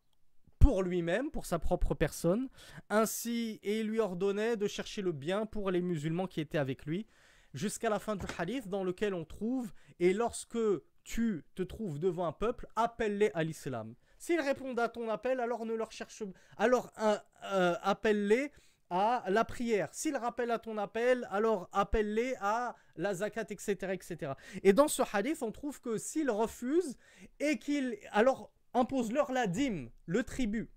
pour 0.59 0.83
lui-même, 0.83 1.31
pour 1.31 1.47
sa 1.47 1.59
propre 1.59 1.95
personne, 1.95 2.51
ainsi, 2.91 3.61
il 3.63 3.87
lui 3.87 3.99
ordonnait 3.99 4.59
de 4.59 4.67
chercher 4.67 5.01
le 5.01 5.13
bien 5.13 5.47
pour 5.47 5.71
les 5.71 5.81
musulmans 5.81 6.27
qui 6.27 6.43
étaient 6.43 6.59
avec 6.59 6.85
lui, 6.85 7.07
jusqu'à 7.55 7.89
la 7.89 7.99
fin 7.99 8.15
du 8.15 8.27
hadith 8.37 8.69
dans 8.69 8.85
lequel 8.85 9.15
on 9.15 9.25
trouve, 9.25 9.73
et 10.01 10.13
lorsque 10.13 10.59
tu 11.03 11.45
te 11.55 11.63
trouves 11.63 11.99
devant 11.99 12.27
un 12.27 12.33
peuple, 12.33 12.67
appelle-les 12.77 13.31
à 13.33 13.43
l'islam. 13.43 13.95
S'ils 14.19 14.41
répondent 14.41 14.79
à 14.79 14.91
ton 14.91 15.09
appel, 15.09 15.41
alors 15.41 15.65
ne 15.65 15.73
leur 15.73 15.93
cherche, 15.93 16.25
alors 16.59 16.93
euh, 17.01 17.75
appelle-les 17.81 18.53
à 18.91 19.25
la 19.29 19.45
prière. 19.45 19.89
S'ils 19.93 20.17
rappellent 20.17 20.51
à 20.51 20.59
ton 20.59 20.79
appel, 20.79 21.27
alors 21.31 21.69
appelle-les 21.73 22.35
à 22.41 22.77
la 22.97 23.15
zakat, 23.15 23.47
etc., 23.51 23.93
etc. 23.93 24.33
Et 24.63 24.73
dans 24.73 24.89
ce 24.89 25.03
hadith, 25.13 25.43
on 25.43 25.53
trouve 25.53 25.81
que 25.81 25.99
s'ils 25.99 26.31
refusent 26.31 26.97
et 27.41 27.59
qu'ils, 27.59 27.97
alors 28.13 28.53
impose-leur 28.75 29.33
la 29.33 29.47
dîme, 29.47 29.91
le 30.07 30.23
tribut. 30.23 30.71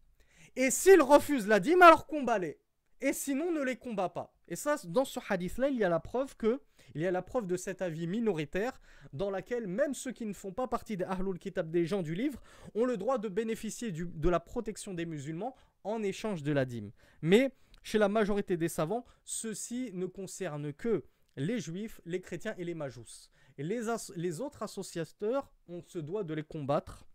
Et 0.56 0.72
s'ils 0.72 1.02
refusent 1.02 1.48
la 1.48 1.60
dîme, 1.60 1.82
alors 1.82 2.08
combat-les. 2.08 2.60
Et 3.02 3.14
sinon, 3.14 3.52
ne 3.52 3.62
les 3.62 3.78
combat 3.78 4.10
pas. 4.10 4.34
Et 4.48 4.56
ça, 4.56 4.76
dans 4.86 5.06
ce 5.06 5.20
hadith-là, 5.30 5.70
il 5.70 5.78
y 5.78 5.84
a 5.84 5.90
la 5.90 6.00
preuve 6.00 6.36
que, 6.36 6.60
il 6.96 7.02
y 7.02 7.08
a 7.08 7.12
la 7.12 7.22
preuve 7.22 7.46
de 7.46 7.56
cet 7.56 7.82
avis 7.82 8.08
minoritaire, 8.08 8.82
dans 9.14 9.30
laquelle 9.30 9.68
même 9.68 9.94
ceux 9.94 10.12
qui 10.12 10.26
ne 10.26 10.34
font 10.34 10.52
pas 10.52 10.68
partie 10.68 10.98
des 10.98 11.06
Ahlul 11.06 11.38
Kitab, 11.38 11.70
des 11.70 11.86
gens 11.86 12.02
du 12.02 12.16
livre, 12.16 12.42
ont 12.74 12.86
le 12.86 12.98
droit 12.98 13.20
de 13.20 13.30
bénéficier 13.30 13.92
de 13.92 14.30
la 14.30 14.40
protection 14.40 14.94
des 14.94 15.06
musulmans 15.06 15.56
en 15.84 16.02
échange 16.04 16.44
de 16.44 16.52
la 16.52 16.66
dîme. 16.66 16.92
Mais 17.22 17.54
chez 17.84 17.98
la 17.98 18.10
majorité 18.10 18.58
des 18.58 18.70
savants, 18.70 19.06
ceci 19.24 19.92
ne 19.94 20.06
concerne 20.06 20.74
que 20.74 21.06
les 21.38 21.60
juifs, 21.60 22.02
les 22.06 22.22
chrétiens 22.22 22.56
et 22.58 22.66
les 22.66 22.76
majous. 22.76 23.30
Et 23.58 23.64
les, 23.64 23.82
les 24.16 24.42
autres 24.42 24.64
associateurs, 24.64 25.52
on 25.68 25.82
se 25.82 26.00
doit 26.00 26.24
de 26.24 26.34
les 26.34 26.44
combattre 26.44 27.06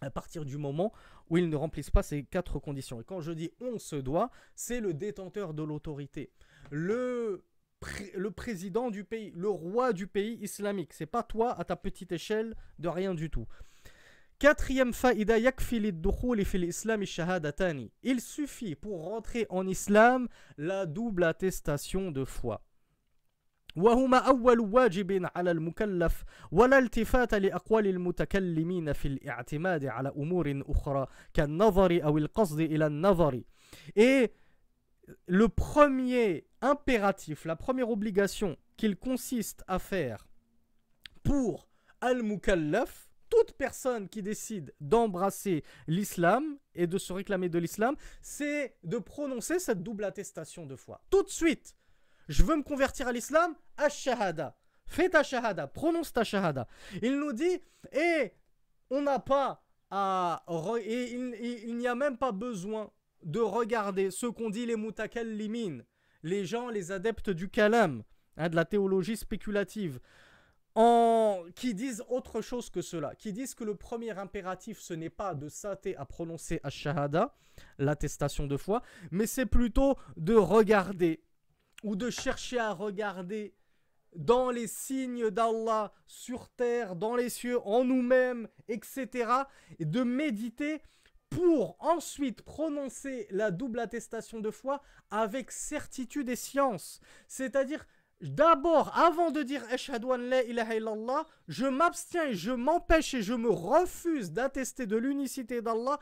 à 0.00 0.10
partir 0.10 0.44
du 0.44 0.58
moment 0.58 0.92
où 1.28 1.38
ils 1.38 1.48
ne 1.48 1.56
remplissent 1.56 1.90
pas 1.90 2.02
ces 2.02 2.24
quatre 2.24 2.58
conditions. 2.58 3.00
Et 3.00 3.04
quand 3.04 3.20
je 3.20 3.32
dis 3.32 3.50
on 3.60 3.78
se 3.78 3.96
doit, 3.96 4.30
c'est 4.54 4.80
le 4.80 4.94
détenteur 4.94 5.54
de 5.54 5.62
l'autorité, 5.62 6.32
le, 6.70 7.44
le 8.14 8.30
président 8.30 8.90
du 8.90 9.04
pays, 9.04 9.32
le 9.34 9.48
roi 9.48 9.92
du 9.92 10.06
pays 10.06 10.38
islamique. 10.40 10.92
C'est 10.92 11.06
pas 11.06 11.22
toi 11.22 11.58
à 11.58 11.64
ta 11.64 11.76
petite 11.76 12.12
échelle 12.12 12.56
de 12.78 12.88
rien 12.88 13.14
du 13.14 13.30
tout. 13.30 13.46
Quatrième 14.39 14.93
faïda 14.93 15.35
fil 15.61 16.63
islam 16.63 17.05
shahadatani. 17.05 17.91
Il 18.03 18.19
suffit 18.19 18.75
pour 18.75 19.05
rentrer 19.05 19.45
en 19.49 19.67
islam 19.67 20.27
la 20.57 20.85
double 20.85 21.23
attestation 21.23 22.11
de 22.11 22.25
foi. 22.25 22.61
وهما 23.75 24.17
أول 24.17 24.59
واجب 24.59 25.29
على 25.35 25.51
المكلف 25.51 26.23
ولا 26.51 26.77
التفات 26.77 27.33
لأقوال 27.33 27.87
المتكلمين 27.87 28.93
في 28.93 29.07
الاعتماد 29.07 29.85
على 29.85 30.09
أمور 30.09 30.63
أخرى 30.67 31.07
كالنظر 31.33 32.03
أو 32.03 32.17
القصد 32.17 32.59
إلى 32.59 32.87
النظر 32.87 33.41
Et 33.95 34.31
le 35.27 35.49
premier 35.49 36.45
impératif, 36.61 37.45
la 37.45 37.55
première 37.55 37.89
obligation 37.89 38.57
qu'il 38.77 38.95
consiste 38.95 39.63
à 39.67 39.79
faire 39.79 40.27
pour 41.23 41.67
al-mukallaf, 42.01 43.06
toute 43.28 43.52
personne 43.52 44.08
qui 44.08 44.22
décide 44.22 44.74
d'embrasser 44.80 45.64
l'islam 45.86 46.58
et 46.74 46.86
de 46.86 46.98
se 46.98 47.12
réclamer 47.12 47.48
de 47.48 47.58
l'islam, 47.58 47.96
c'est 48.22 48.76
de 48.84 48.98
prononcer 48.98 49.58
cette 49.58 49.82
double 49.82 50.04
attestation 50.04 50.66
de 50.66 50.76
foi. 50.76 51.02
Tout 51.10 51.22
de 51.22 51.28
suite, 51.28 51.74
je 52.28 52.42
veux 52.42 52.56
me 52.56 52.62
convertir 52.62 53.08
à 53.08 53.12
l'islam, 53.12 53.54
ash-shahada. 53.76 54.56
Fais 54.86 55.10
ta 55.10 55.22
shahada, 55.22 55.66
prononce 55.66 56.12
ta 56.12 56.24
shahada. 56.24 56.66
Il 57.02 57.18
nous 57.18 57.32
dit, 57.32 57.60
et 57.92 58.32
on 58.90 59.02
n'a 59.02 59.18
pas 59.18 59.62
à. 59.90 60.44
Et 60.80 61.12
il, 61.12 61.76
n'y 61.76 61.86
a 61.86 61.94
même 61.94 62.16
pas 62.16 62.32
besoin 62.32 62.90
de 63.22 63.40
regarder 63.40 64.10
ce 64.10 64.26
qu'ont 64.26 64.50
dit 64.50 64.66
les 64.66 64.76
mutakallimin, 64.76 65.80
les 66.22 66.44
gens, 66.44 66.68
les 66.68 66.92
adeptes 66.92 67.30
du 67.30 67.48
kalam, 67.48 68.02
hein, 68.36 68.48
de 68.48 68.56
la 68.56 68.64
théologie 68.64 69.16
spéculative, 69.16 70.00
qui 71.54 71.74
disent 71.74 72.04
autre 72.08 72.40
chose 72.40 72.70
que 72.70 72.82
cela, 72.82 73.14
qui 73.16 73.32
disent 73.32 73.54
que 73.54 73.64
le 73.64 73.74
premier 73.74 74.16
impératif, 74.16 74.78
ce 74.78 74.94
n'est 74.94 75.10
pas 75.10 75.34
de 75.34 75.48
s'atter 75.48 75.96
à 75.96 76.04
prononcer 76.04 76.60
ash-shahada, 76.62 77.34
l'attestation 77.78 78.46
de 78.46 78.56
foi, 78.56 78.82
mais 79.10 79.26
c'est 79.26 79.46
plutôt 79.46 79.96
de 80.16 80.34
regarder 80.34 81.24
ou 81.82 81.96
de 81.96 82.10
chercher 82.10 82.58
à 82.58 82.72
regarder 82.72 83.54
dans 84.14 84.50
les 84.50 84.66
signes 84.66 85.30
d'Allah 85.30 85.92
sur 86.06 86.48
terre, 86.50 86.96
dans 86.96 87.16
les 87.16 87.28
cieux, 87.28 87.60
en 87.66 87.84
nous-mêmes, 87.84 88.48
etc. 88.68 89.30
Et 89.78 89.84
de 89.84 90.02
méditer 90.02 90.80
pour 91.30 91.76
ensuite 91.80 92.42
prononcer 92.42 93.26
la 93.30 93.50
double 93.50 93.80
attestation 93.80 94.40
de 94.40 94.50
foi 94.50 94.80
avec 95.10 95.50
certitude 95.50 96.28
et 96.28 96.36
science. 96.36 97.00
C'est-à-dire, 97.26 97.86
d'abord, 98.20 98.96
avant 98.96 99.30
de 99.30 99.42
dire 99.42 99.62
je 101.48 101.66
m'abstiens 101.66 102.32
je 102.32 102.50
m'empêche 102.50 103.14
et 103.14 103.22
je 103.22 103.34
me 103.34 103.50
refuse 103.50 104.32
d'attester 104.32 104.86
de 104.86 104.96
l'unicité 104.96 105.62
d'Allah 105.62 105.98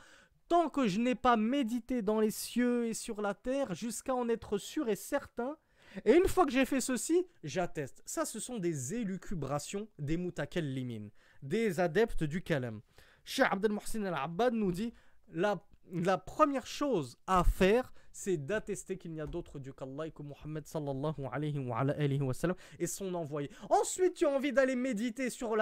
tant 0.49 0.69
que 0.69 0.87
je 0.87 1.01
n'ai 1.01 1.15
pas 1.15 1.37
médité 1.37 2.03
dans 2.03 2.21
les 2.21 2.31
cieux 2.31 2.87
et 2.87 2.95
sur 2.95 3.21
la 3.21 3.35
terre 3.35 3.75
jusqu'à 3.75 4.15
en 4.15 4.29
être 4.29 4.59
sûr 4.59 4.89
et 4.89 4.97
certain 4.97 5.57
et 6.05 6.15
une 6.15 6.29
fois 6.29 6.45
que 6.45 6.53
j'ai 6.53 6.67
fait 6.67 6.81
ceci, 6.81 7.27
j'atteste. 7.43 8.03
Ça, 8.05 8.25
ce 8.25 8.39
sont 8.39 8.59
des 8.59 8.95
élucubrations 8.95 9.89
des 9.99 10.17
mutakallimin, 10.17 11.09
des 11.43 11.81
adeptes 11.81 12.25
du 12.25 12.43
kalam. 12.43 12.81
Cheikh 13.25 13.47
Abdel 13.51 13.73
Mohsin 13.73 14.05
al-Abbad 14.05 14.55
nous 14.55 14.73
dit 14.73 14.93
la 15.33 16.19
première 16.19 16.67
chose 16.67 17.19
à 17.27 17.45
faire, 17.45 17.93
c'est 18.17 18.39
d'attester 18.39 18.97
qu'il 18.97 19.13
n'y 19.13 19.21
a 19.21 19.27
d'autre 19.27 19.59
Dieu 19.59 19.75
qu'Allah 19.75 20.07
et 20.07 20.11
que 20.11 20.23
Muhammad 20.23 20.67
sallallahu 20.67 21.29
alayhi 21.31 21.59
wa, 21.59 21.81
alayhi 21.81 22.23
wa 22.23 22.33
sallam 22.33 22.57
est 22.79 22.87
son 22.87 23.13
envoyé. 23.15 23.51
Ensuite, 23.69 24.15
tu 24.15 24.27
as 24.27 24.31
envie 24.31 24.53
d'aller 24.53 24.75
méditer 24.75 25.29
sur, 25.29 25.55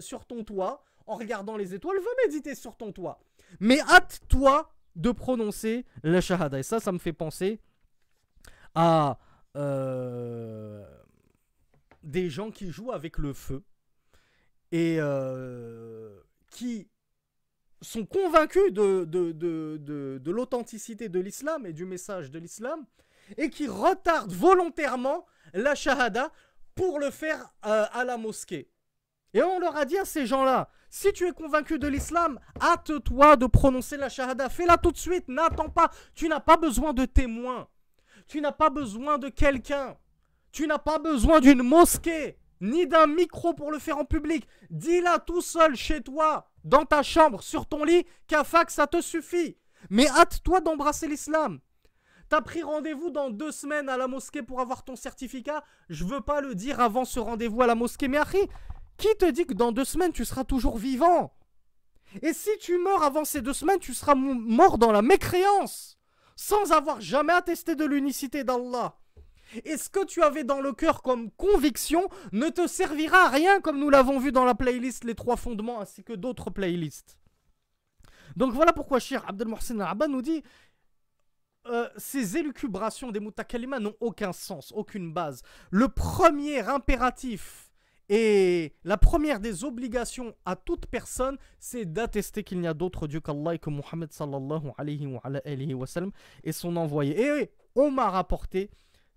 sur 0.00 0.24
ton 0.24 0.42
toit 0.42 0.82
en 1.06 1.16
regardant 1.16 1.58
les 1.58 1.74
étoiles, 1.74 1.98
veux 1.98 2.26
méditer 2.26 2.54
sur 2.54 2.76
ton 2.76 2.92
toit. 2.92 3.20
Mais 3.60 3.80
hâte-toi 3.80 4.72
de 4.96 5.10
prononcer 5.10 5.84
la 6.02 6.22
shahada. 6.22 6.58
Et 6.58 6.62
ça, 6.62 6.80
ça 6.80 6.92
me 6.92 6.98
fait 6.98 7.12
penser 7.12 7.60
à 8.74 9.18
euh, 9.56 10.84
des 12.02 12.30
gens 12.30 12.50
qui 12.50 12.70
jouent 12.70 12.92
avec 12.92 13.18
le 13.18 13.34
feu 13.34 13.62
et 14.72 14.96
euh, 14.98 16.18
qui 16.50 16.88
sont 17.80 18.04
convaincus 18.04 18.72
de, 18.72 20.30
l'authenticité 20.30 21.08
de 21.08 21.20
l'islam 21.20 21.66
et 21.66 21.72
du 21.72 21.84
message 21.84 22.30
de 22.30 22.38
l'islam 22.38 22.84
et 23.36 23.50
qui 23.50 23.66
retardent 23.68 24.32
volontairement 24.32 25.26
la 25.52 25.74
shahada 25.74 26.32
pour 26.74 26.98
le 26.98 27.10
faire 27.10 27.52
euh, 27.66 27.86
à 27.92 28.04
la 28.04 28.16
mosquée. 28.16 28.70
Et 29.34 29.42
on 29.42 29.58
leur 29.58 29.76
a 29.76 29.84
dit 29.84 29.98
à 29.98 30.04
ces 30.04 30.26
gens-là, 30.26 30.70
si 30.90 31.12
tu 31.12 31.26
es 31.26 31.32
convaincu 31.32 31.78
de 31.78 31.86
l'islam, 31.86 32.40
hâte-toi 32.62 33.36
de 33.36 33.46
prononcer 33.46 33.96
la 33.96 34.08
shahada, 34.08 34.48
fais-la 34.48 34.78
tout 34.78 34.92
de 34.92 34.96
suite, 34.96 35.28
n'attends 35.28 35.68
pas, 35.68 35.90
tu 36.14 36.28
n'as 36.28 36.40
pas 36.40 36.56
besoin 36.56 36.94
de 36.94 37.04
témoins. 37.04 37.68
Tu 38.26 38.40
n'as 38.40 38.52
pas 38.52 38.70
besoin 38.70 39.18
de 39.18 39.28
quelqu'un. 39.28 39.96
Tu 40.52 40.66
n'as 40.66 40.78
pas 40.78 40.98
besoin 40.98 41.40
d'une 41.40 41.62
mosquée, 41.62 42.37
ni 42.60 42.86
d'un 42.86 43.06
micro 43.06 43.54
pour 43.54 43.70
le 43.70 43.78
faire 43.78 43.98
en 43.98 44.04
public. 44.04 44.46
Dis-la 44.70 45.18
tout 45.18 45.40
seul 45.40 45.76
chez 45.76 46.02
toi, 46.02 46.50
dans 46.64 46.84
ta 46.84 47.02
chambre, 47.02 47.42
sur 47.42 47.66
ton 47.66 47.84
lit, 47.84 48.06
qu'à 48.26 48.44
ça 48.68 48.86
te 48.86 49.00
suffit. 49.00 49.56
Mais 49.90 50.08
hâte-toi 50.08 50.60
d'embrasser 50.60 51.06
l'islam. 51.06 51.60
T'as 52.28 52.42
pris 52.42 52.62
rendez-vous 52.62 53.10
dans 53.10 53.30
deux 53.30 53.52
semaines 53.52 53.88
à 53.88 53.96
la 53.96 54.06
mosquée 54.06 54.42
pour 54.42 54.60
avoir 54.60 54.84
ton 54.84 54.96
certificat. 54.96 55.64
Je 55.88 56.04
veux 56.04 56.20
pas 56.20 56.40
le 56.40 56.54
dire 56.54 56.80
avant 56.80 57.04
ce 57.04 57.20
rendez-vous 57.20 57.62
à 57.62 57.66
la 57.66 57.74
mosquée, 57.74 58.08
mais 58.08 58.18
qui 58.98 59.08
te 59.16 59.30
dit 59.30 59.46
que 59.46 59.54
dans 59.54 59.72
deux 59.72 59.84
semaines 59.84 60.12
tu 60.12 60.24
seras 60.24 60.44
toujours 60.44 60.76
vivant? 60.76 61.32
Et 62.22 62.32
si 62.32 62.50
tu 62.60 62.78
meurs 62.78 63.02
avant 63.02 63.24
ces 63.24 63.40
deux 63.40 63.52
semaines, 63.52 63.78
tu 63.78 63.94
seras 63.94 64.14
mort 64.14 64.78
dans 64.78 64.92
la 64.92 65.02
mécréance 65.02 65.98
sans 66.38 66.70
avoir 66.70 67.00
jamais 67.00 67.32
attesté 67.32 67.74
de 67.74 67.84
l'unicité 67.84 68.44
d'Allah. 68.44 68.96
Et 69.64 69.76
ce 69.76 69.88
que 69.88 70.04
tu 70.04 70.22
avais 70.22 70.44
dans 70.44 70.60
le 70.60 70.72
cœur 70.72 71.02
comme 71.02 71.30
conviction 71.32 72.08
ne 72.32 72.48
te 72.48 72.66
servira 72.66 73.26
à 73.26 73.28
rien 73.28 73.60
comme 73.60 73.78
nous 73.78 73.90
l'avons 73.90 74.18
vu 74.18 74.32
dans 74.32 74.44
la 74.44 74.54
playlist 74.54 75.04
Les 75.04 75.14
Trois 75.14 75.36
Fondements 75.36 75.80
ainsi 75.80 76.04
que 76.04 76.12
d'autres 76.12 76.50
playlists. 76.50 77.18
Donc 78.36 78.52
voilà 78.52 78.72
pourquoi 78.72 78.98
Shir 79.00 79.24
Abdel 79.26 79.48
Mohsen 79.48 79.84
nous 80.08 80.22
dit 80.22 80.42
euh, 81.66 81.88
ces 81.96 82.36
élucubrations 82.36 83.10
des 83.10 83.20
mutakalima 83.20 83.78
n'ont 83.78 83.94
aucun 84.00 84.32
sens, 84.32 84.72
aucune 84.74 85.12
base. 85.12 85.42
Le 85.70 85.88
premier 85.88 86.60
impératif 86.60 87.72
et 88.08 88.72
la 88.84 88.96
première 88.96 89.38
des 89.38 89.64
obligations 89.64 90.34
à 90.46 90.56
toute 90.56 90.86
personne, 90.86 91.36
c'est 91.58 91.84
d'attester 91.84 92.42
qu'il 92.42 92.60
n'y 92.60 92.68
a 92.68 92.72
d'autre 92.72 93.06
Dieu 93.06 93.20
qu'Allah 93.20 93.54
et 93.54 93.58
que 93.58 93.68
Muhammad 93.68 94.12
sallallahu 94.12 94.70
alayhi 94.78 95.06
wa, 95.06 95.20
alayhi 95.24 95.74
wa 95.74 95.86
sallam 95.86 96.12
est 96.42 96.52
son 96.52 96.76
envoyé. 96.76 97.20
Et 97.20 97.50
on 97.74 97.90
m'a 97.90 98.08
rapporté 98.08 98.70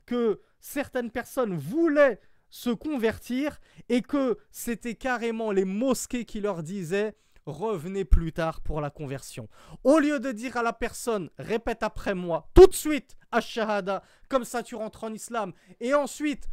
que 0.05 0.41
certaines 0.59 1.11
personnes 1.11 1.57
voulaient 1.57 2.19
se 2.49 2.69
convertir 2.69 3.59
et 3.89 4.01
que 4.01 4.37
c'était 4.51 4.95
carrément 4.95 5.51
les 5.51 5.65
mosquées 5.65 6.25
qui 6.25 6.41
leur 6.41 6.63
disaient 6.63 7.15
revenez 7.45 8.05
plus 8.05 8.33
tard 8.33 8.61
pour 8.61 8.81
la 8.81 8.89
conversion. 8.89 9.47
Au 9.83 9.99
lieu 9.99 10.19
de 10.19 10.31
dire 10.31 10.57
à 10.57 10.63
la 10.63 10.73
personne, 10.73 11.29
répète 11.37 11.83
après 11.83 12.13
moi, 12.13 12.49
tout 12.53 12.67
de 12.67 12.73
suite, 12.73 13.15
Ash-Shahada, 13.31 14.03
comme 14.29 14.45
ça 14.45 14.63
tu 14.63 14.75
rentres 14.75 15.03
en 15.03 15.13
islam, 15.13 15.53
et 15.79 15.93
ensuite, 15.93 16.49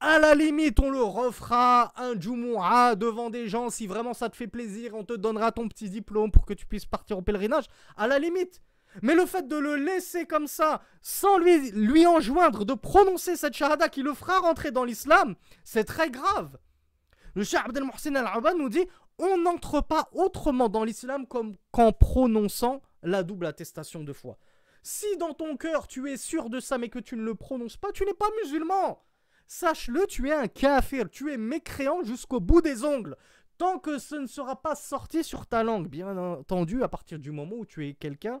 à 0.00 0.18
la 0.18 0.34
limite, 0.34 0.80
on 0.80 0.90
le 0.90 1.02
refera 1.02 1.92
un 1.96 2.18
Jumu'ah 2.18 2.94
devant 2.94 3.28
des 3.28 3.48
gens, 3.48 3.68
si 3.68 3.86
vraiment 3.86 4.14
ça 4.14 4.30
te 4.30 4.36
fait 4.36 4.46
plaisir, 4.46 4.94
on 4.94 5.04
te 5.04 5.12
donnera 5.12 5.52
ton 5.52 5.68
petit 5.68 5.90
diplôme 5.90 6.30
pour 6.30 6.46
que 6.46 6.54
tu 6.54 6.64
puisses 6.64 6.86
partir 6.86 7.18
au 7.18 7.22
pèlerinage, 7.22 7.66
à 7.96 8.06
la 8.06 8.18
limite. 8.18 8.62
Mais 9.02 9.14
le 9.14 9.26
fait 9.26 9.46
de 9.46 9.56
le 9.56 9.76
laisser 9.76 10.26
comme 10.26 10.46
ça, 10.46 10.82
sans 11.00 11.38
lui, 11.38 11.70
lui 11.72 12.06
enjoindre 12.06 12.64
de 12.64 12.74
prononcer 12.74 13.36
cette 13.36 13.54
shahada 13.54 13.88
qui 13.88 14.02
le 14.02 14.14
fera 14.14 14.40
rentrer 14.40 14.70
dans 14.70 14.84
l'islam, 14.84 15.36
c'est 15.64 15.84
très 15.84 16.10
grave. 16.10 16.58
Le 17.34 17.44
Cheikh 17.44 17.60
Abdel 17.64 17.84
Mohsin 17.84 18.14
al-Abad 18.16 18.56
nous 18.56 18.68
dit 18.68 18.86
on 19.18 19.38
n'entre 19.38 19.80
pas 19.80 20.08
autrement 20.12 20.68
dans 20.68 20.82
l'islam 20.82 21.26
qu'en 21.26 21.92
prononçant 21.92 22.82
la 23.02 23.22
double 23.22 23.46
attestation 23.46 24.02
de 24.02 24.12
foi. 24.12 24.38
Si 24.82 25.16
dans 25.18 25.34
ton 25.34 25.56
cœur 25.56 25.86
tu 25.86 26.10
es 26.10 26.16
sûr 26.16 26.50
de 26.50 26.58
ça 26.58 26.78
mais 26.78 26.88
que 26.88 26.98
tu 26.98 27.16
ne 27.16 27.22
le 27.22 27.34
prononces 27.34 27.76
pas, 27.76 27.92
tu 27.92 28.04
n'es 28.04 28.14
pas 28.14 28.30
musulman. 28.42 29.02
Sache-le, 29.46 30.06
tu 30.06 30.28
es 30.28 30.32
un 30.32 30.48
kafir, 30.48 31.10
tu 31.10 31.32
es 31.32 31.36
mécréant 31.36 32.02
jusqu'au 32.02 32.40
bout 32.40 32.62
des 32.62 32.84
ongles. 32.84 33.16
Tant 33.58 33.78
que 33.78 33.98
ce 33.98 34.14
ne 34.14 34.26
sera 34.26 34.62
pas 34.62 34.74
sorti 34.74 35.22
sur 35.22 35.46
ta 35.46 35.62
langue, 35.62 35.88
bien 35.88 36.16
entendu, 36.16 36.82
à 36.82 36.88
partir 36.88 37.18
du 37.18 37.30
moment 37.30 37.56
où 37.56 37.66
tu 37.66 37.86
es 37.86 37.94
quelqu'un 37.94 38.40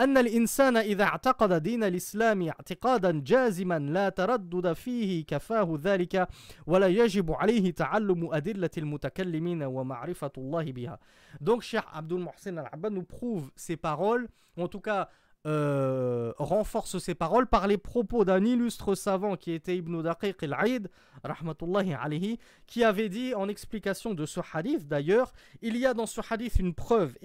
أن 0.00 0.18
الإنسان 0.18 0.76
إذا 0.76 1.04
اعتقد 1.04 1.62
دين 1.62 1.84
الإسلام 1.84 2.48
اعتقادا 2.48 3.22
جازما 3.24 3.78
لا 3.78 4.08
تردد 4.08 4.72
فيه 4.72 5.24
كفاه 5.24 5.78
ذلك 5.82 6.28
ولا 6.66 6.86
يجب 6.86 7.32
عليه 7.32 7.70
تعلم 7.70 8.34
أدلة 8.34 8.70
المتكلمين 8.78 9.62
ومعرفة 9.62 10.32
الله 10.38 10.72
بها. 10.72 10.98
Donc 11.40 11.62
Cheikh 11.62 11.84
Abdul 11.92 12.20
Mohsen 12.20 12.58
Al-Abbad 12.58 12.92
nous 12.92 13.02
prouve 13.02 13.50
ces 13.56 13.76
paroles, 13.76 14.28
ou 14.56 14.62
en 14.62 14.68
tout 14.68 14.80
cas 14.80 15.08
Euh, 15.46 16.32
renforce 16.38 16.98
ses 16.98 17.14
paroles 17.14 17.46
par 17.46 17.68
les 17.68 17.78
propos 17.78 18.24
d'un 18.24 18.44
illustre 18.44 18.96
savant 18.96 19.36
qui 19.36 19.52
était 19.52 19.76
Ibn 19.76 20.02
Daqiq 20.02 20.42
al-Aid, 20.42 20.90
alayhi, 21.22 22.38
qui 22.66 22.82
avait 22.82 23.08
dit 23.08 23.34
en 23.34 23.48
explication 23.48 24.14
de 24.14 24.26
ce 24.26 24.40
hadith, 24.52 24.88
d'ailleurs, 24.88 25.32
il 25.62 25.76
y 25.76 25.86
a 25.86 25.94
dans 25.94 26.06
ce 26.06 26.20
hadith 26.28 26.56
une 26.56 26.74
preuve 26.74 27.16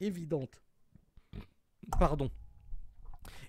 évidente. 0.00 0.61
Pardon 1.99 2.29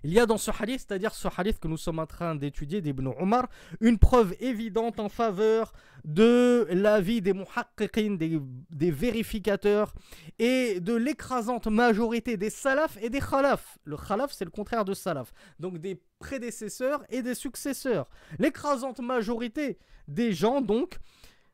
il 0.05 0.13
y 0.13 0.21
a 0.21 0.27
dans 0.27 0.37
ce 0.37 0.51
hadith, 0.51 0.85
c'est-à-dire 0.87 1.15
ce 1.15 1.29
hadith 1.35 1.59
que 1.59 1.67
nous 1.67 1.79
sommes 1.79 1.99
en 1.99 2.07
train 2.07 2.35
d'étudier 2.35 2.83
d'Ibn 2.83 3.07
Omar, 3.19 3.49
une 3.81 3.99
preuve 3.99 4.37
évidente 4.39 5.01
en 5.01 5.09
faveur 5.09 5.73
de 6.05 6.67
l'avis 6.71 7.23
des 7.23 7.33
muhaqqiqin, 7.33 8.17
des, 8.19 8.91
vérificateurs, 8.91 9.95
et 10.39 10.79
de 10.81 10.95
l'écrasante 10.95 11.69
majorité 11.69 12.37
des 12.37 12.51
salaf 12.51 12.99
et 13.01 13.09
des 13.09 13.21
khalaf. 13.21 13.79
Le 13.85 13.97
khalaf, 13.97 14.31
c'est 14.31 14.45
le 14.45 14.51
contraire 14.51 14.85
de 14.85 14.93
salaf. 14.93 15.33
Donc 15.59 15.79
des 15.79 16.03
prédécesseurs 16.19 17.03
et 17.09 17.23
des 17.23 17.35
successeurs. 17.35 18.07
L'écrasante 18.39 19.01
majorité 19.01 19.79
des 20.07 20.35
gens, 20.35 20.61
donc, 20.61 20.99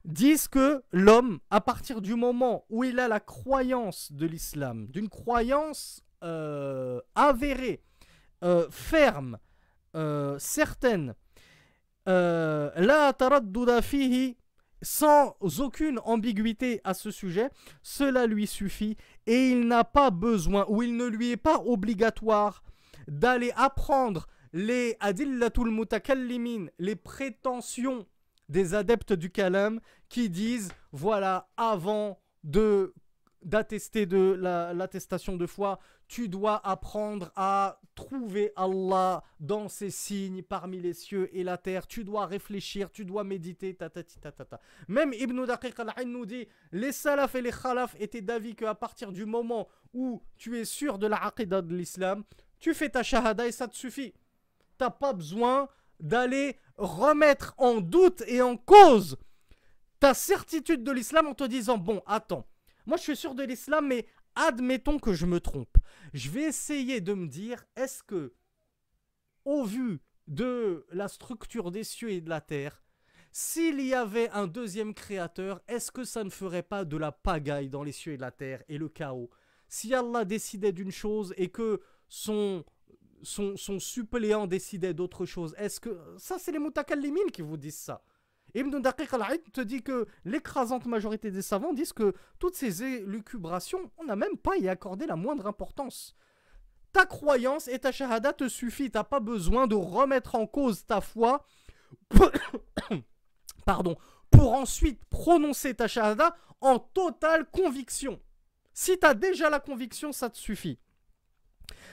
disent 0.05 0.49
que 0.49 0.83
l'homme, 0.91 1.39
à 1.51 1.61
partir 1.61 2.01
du 2.01 2.17
moment 2.17 2.65
où 2.69 2.83
il 2.83 2.99
a 2.99 3.07
la 3.07 3.21
croyance 3.21 4.11
de 4.11 4.27
l'islam, 4.27 4.89
d'une 4.89 5.09
croyance 5.09 6.03
euh, 6.23 7.01
avérée, 7.15 7.83
euh, 8.43 8.67
ferme, 8.71 9.39
euh, 9.95 10.39
certaine, 10.39 11.15
euh, 12.09 12.71
la 12.77 13.13
sans 14.83 15.37
aucune 15.61 16.01
ambiguïté 16.05 16.81
à 16.85 16.95
ce 16.95 17.11
sujet, 17.11 17.51
cela 17.83 18.27
lui 18.27 18.47
suffit 18.47 18.97
et 19.27 19.51
il 19.51 19.67
n'a 19.67 19.85
pas 19.85 20.11
besoin 20.11 20.65
ou 20.69 20.83
il 20.83 20.97
ne 20.97 21.05
lui 21.05 21.33
est 21.33 21.37
pas 21.37 21.59
obligatoire 21.59 22.63
d'aller 23.07 23.53
apprendre 23.57 24.27
les 24.53 24.97
adillatul 25.01 25.71
mutakallimin, 25.71 26.67
les 26.79 26.97
prétentions 26.97 28.07
des 28.49 28.75
adeptes 28.75 29.13
du 29.13 29.31
kalam 29.31 29.81
qui 30.09 30.31
disent 30.31 30.73
voilà 30.93 31.49
avant 31.57 32.19
de 32.43 32.95
d'attester 33.43 34.07
de 34.07 34.39
l'attestation 34.75 35.37
de 35.37 35.47
foi, 35.47 35.79
tu 36.09 36.29
dois 36.29 36.61
apprendre 36.67 37.31
à 37.37 37.81
trouver 37.95 38.53
Allah 38.57 39.23
dans 39.39 39.69
ses 39.69 39.91
signes 39.91 40.43
parmi 40.43 40.81
les 40.81 40.93
cieux 40.93 41.35
et 41.37 41.45
la 41.45 41.57
terre. 41.57 41.87
Tu 41.87 42.05
dois 42.05 42.27
réfléchir, 42.27 42.91
tu 42.91 43.05
dois 43.05 43.25
méditer. 43.25 43.75
Ta, 43.75 43.89
ta, 43.89 44.03
ta, 44.03 44.61
Même 44.89 45.13
Ibn 45.13 45.45
Daqiq 45.47 45.79
al 45.79 46.07
nous 46.07 46.27
dit 46.27 46.47
les 46.73 46.93
salaf 46.93 47.35
et 47.35 47.43
les 47.43 47.53
khalaf 47.53 47.97
étaient 47.99 48.21
d'avis 48.21 48.55
qu'à 48.55 48.75
partir 48.75 49.13
du 49.13 49.25
moment 49.25 49.69
où 49.95 50.23
tu 50.37 50.59
es 50.59 50.65
sûr 50.65 50.99
de 50.99 51.07
la 51.07 51.33
de 51.37 51.75
l'islam, 51.75 52.25
tu 52.59 52.75
fais 52.75 52.91
ta 52.91 53.03
shahada 53.03 53.47
et 53.47 53.53
ça 53.53 53.69
te 53.69 53.77
suffit. 53.77 54.13
T'as 54.79 54.91
pas 54.91 55.13
besoin 55.13 55.69
d'aller 55.99 56.57
remettre 56.77 57.55
en 57.59 57.81
doute 57.81 58.23
et 58.27 58.43
en 58.43 58.57
cause 58.57 59.17
ta 59.99 60.15
certitude 60.15 60.83
de 60.83 60.93
l'islam 60.93 61.27
en 61.27 61.35
te 61.35 61.45
disant 61.45 61.79
bon, 61.79 62.03
attends, 62.07 62.47
moi 62.91 62.97
je 62.97 63.05
suis 63.05 63.17
sûr 63.17 63.37
de 63.37 63.45
l'islam, 63.45 63.87
mais 63.87 64.05
admettons 64.35 64.99
que 64.99 65.13
je 65.13 65.25
me 65.25 65.39
trompe. 65.39 65.77
Je 66.13 66.29
vais 66.29 66.43
essayer 66.43 67.01
de 67.01 67.15
me 67.15 67.29
dire, 67.29 67.65
est-ce 67.77 68.03
que, 68.03 68.35
au 69.45 69.65
vu 69.65 70.01
de 70.27 70.85
la 70.91 71.07
structure 71.07 71.71
des 71.71 71.85
cieux 71.85 72.11
et 72.11 72.21
de 72.21 72.29
la 72.29 72.41
terre, 72.41 72.83
s'il 73.31 73.81
y 73.81 73.95
avait 73.95 74.29
un 74.31 74.49
deuxième 74.49 74.93
créateur, 74.93 75.61
est-ce 75.69 75.93
que 75.93 76.03
ça 76.03 76.25
ne 76.25 76.31
ferait 76.31 76.65
pas 76.65 76.85
de 76.85 76.97
la 76.97 77.13
pagaille 77.13 77.69
dans 77.69 77.85
les 77.85 77.93
cieux 77.93 78.15
et 78.15 78.17
la 78.17 78.33
terre 78.33 78.65
et 78.69 78.77
le 78.77 78.89
chaos? 78.89 79.31
Si 79.69 79.95
Allah 79.95 80.25
décidait 80.25 80.73
d'une 80.73 80.91
chose 80.91 81.33
et 81.37 81.49
que 81.49 81.81
son, 82.09 82.65
son, 83.23 83.57
son 83.57 83.79
suppléant 83.79 84.49
décidait 84.49 84.95
d'autre 84.95 85.27
chose, 85.27 85.55
est-ce 85.59 85.79
que... 85.79 85.97
Ça, 86.19 86.41
c'est 86.41 86.51
les 86.51 86.59
mutakallimin 86.59 87.29
qui 87.33 87.43
vous 87.43 87.57
disent 87.57 87.79
ça. 87.79 88.03
Ibn 88.55 88.81
Daqiq 88.81 89.13
al-Aid 89.15 89.53
te 89.53 89.61
dit 89.61 89.83
que 89.83 90.07
l'écrasante 90.25 90.87
majorité 90.87 91.31
des 91.31 91.43
savants 91.43 91.73
disent 91.73 91.93
que 91.93 92.15
toutes 92.39 92.57
ces 92.57 92.83
élucubrations, 92.83 93.91
on 93.99 94.05
n'a 94.05 94.17
même 94.17 94.37
pas 94.37 94.57
y 94.57 94.69
accordé 94.69 95.07
la 95.07 95.17
moindre 95.17 95.47
importance. 95.47 96.15
Ta 96.93 97.07
croyance 97.07 97.69
et 97.69 97.79
ta 97.79 97.93
shahada 97.93 98.33
te 98.33 98.49
suffit, 98.49 98.91
t'as 98.91 99.05
pas 99.05 99.21
besoin 99.21 99.67
de 99.67 99.77
remettre 99.77 100.35
en 100.35 100.47
cause 100.47 100.85
ta 100.87 101.01
foi, 101.01 101.45
pardon, 103.65 103.97
pour 104.31 104.55
ensuite 104.55 105.05
prononcer 105.07 105.75
ta 105.75 105.87
shahada 105.87 106.37
en 106.61 106.79
totale 106.79 107.47
conviction. 107.51 108.21
Si 108.73 108.99
tu 108.99 109.07
as 109.07 109.15
déjà 109.15 109.51
la 109.51 109.61
conviction, 109.61 110.13
ça 110.13 110.31
te 110.31 110.39
suffit. 110.39 110.79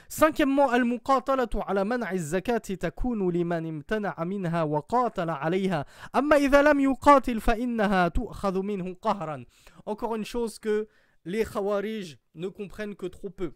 Cinquièmement, 0.08 0.70
al-muqatalatu 0.70 1.58
ala 1.66 1.84
man'i 1.84 2.18
zakati 2.18 2.78
takunu 2.78 3.30
liman 3.30 3.64
imtana'a 3.64 4.24
minha 4.24 4.64
wa 4.66 4.82
qatala 4.82 5.34
'alayha. 5.34 5.84
Amma 6.12 6.38
idha 6.38 6.62
lam 6.62 6.80
yuqatil 6.80 7.40
fa 7.40 7.56
innaha 7.56 8.10
tu'khadhu 8.10 8.62
minhu 8.62 8.96
qahran. 8.96 9.44
Encore 9.86 10.14
une 10.16 10.24
chose 10.24 10.58
que 10.58 10.88
les 11.24 11.44
khawarij 11.44 12.16
ne 12.34 12.48
comprennent 12.48 12.94
que 12.94 13.06
trop 13.06 13.30
peu. 13.30 13.52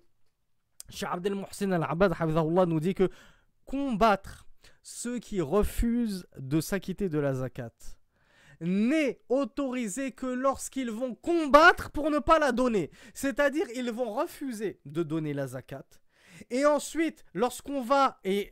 Cheikh 0.91 1.09
Abdel 1.11 1.35
Mohsin 1.35 1.73
al-Abad 1.73 2.15
nous 2.69 2.81
dit 2.81 2.95
que 2.95 3.09
combattre 3.65 4.47
ceux 4.83 5.19
qui 5.19 5.41
refusent 5.41 6.27
de 6.39 6.61
s'acquitter 6.61 7.09
de 7.09 7.19
la 7.19 7.35
zakat 7.35 7.73
n'est 8.61 9.21
autorisé 9.29 10.13
que 10.13 10.27
lorsqu'ils 10.27 10.91
vont 10.91 11.15
combattre 11.15 11.91
pour 11.91 12.11
ne 12.11 12.19
pas 12.19 12.39
la 12.39 12.53
donner. 12.53 12.91
C'est-à-dire, 13.15 13.67
ils 13.75 13.91
vont 13.91 14.13
refuser 14.13 14.81
de 14.85 15.03
donner 15.03 15.35
la 15.35 15.49
zakat 15.49 15.85
et 16.51 16.65
ensuite, 16.67 17.25
lorsqu'on 17.35 17.83
va, 17.83 18.21
et 18.25 18.51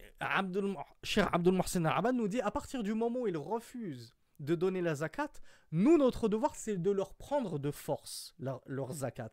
cher 1.03 1.29
Abdul 1.33 1.53
Mohsen 1.53 1.87
Abad 1.87 2.15
nous 2.15 2.29
dit, 2.29 2.41
à 2.41 2.51
partir 2.51 2.83
du 2.83 2.95
moment 2.95 3.21
où 3.21 3.27
ils 3.27 3.37
refusent 3.37 4.15
de 4.39 4.55
donner 4.55 4.81
la 4.81 4.97
zakat, 4.97 5.31
nous, 5.73 5.99
notre 5.99 6.29
devoir, 6.29 6.57
c'est 6.57 6.77
de 6.77 6.91
leur 6.91 7.15
prendre 7.15 7.59
de 7.59 7.71
force 7.71 8.35
leur, 8.39 8.93
zakat. 8.93 9.33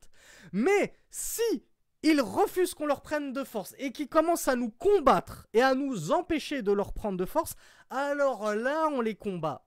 Mais 0.51 0.93
si 1.09 1.65
ils 2.03 2.21
refusent 2.21 2.73
qu'on 2.73 2.85
leur 2.85 3.01
prenne 3.01 3.33
de 3.33 3.43
force 3.43 3.73
et 3.79 3.91
qu'ils 3.91 4.09
commencent 4.09 4.47
à 4.47 4.55
nous 4.55 4.69
combattre 4.69 5.47
et 5.53 5.61
à 5.61 5.73
nous 5.73 6.11
empêcher 6.11 6.61
de 6.61 6.71
leur 6.71 6.93
prendre 6.93 7.17
de 7.17 7.25
force, 7.25 7.55
alors 7.89 8.53
là, 8.53 8.87
on 8.91 9.01
les 9.01 9.15
combat. 9.15 9.66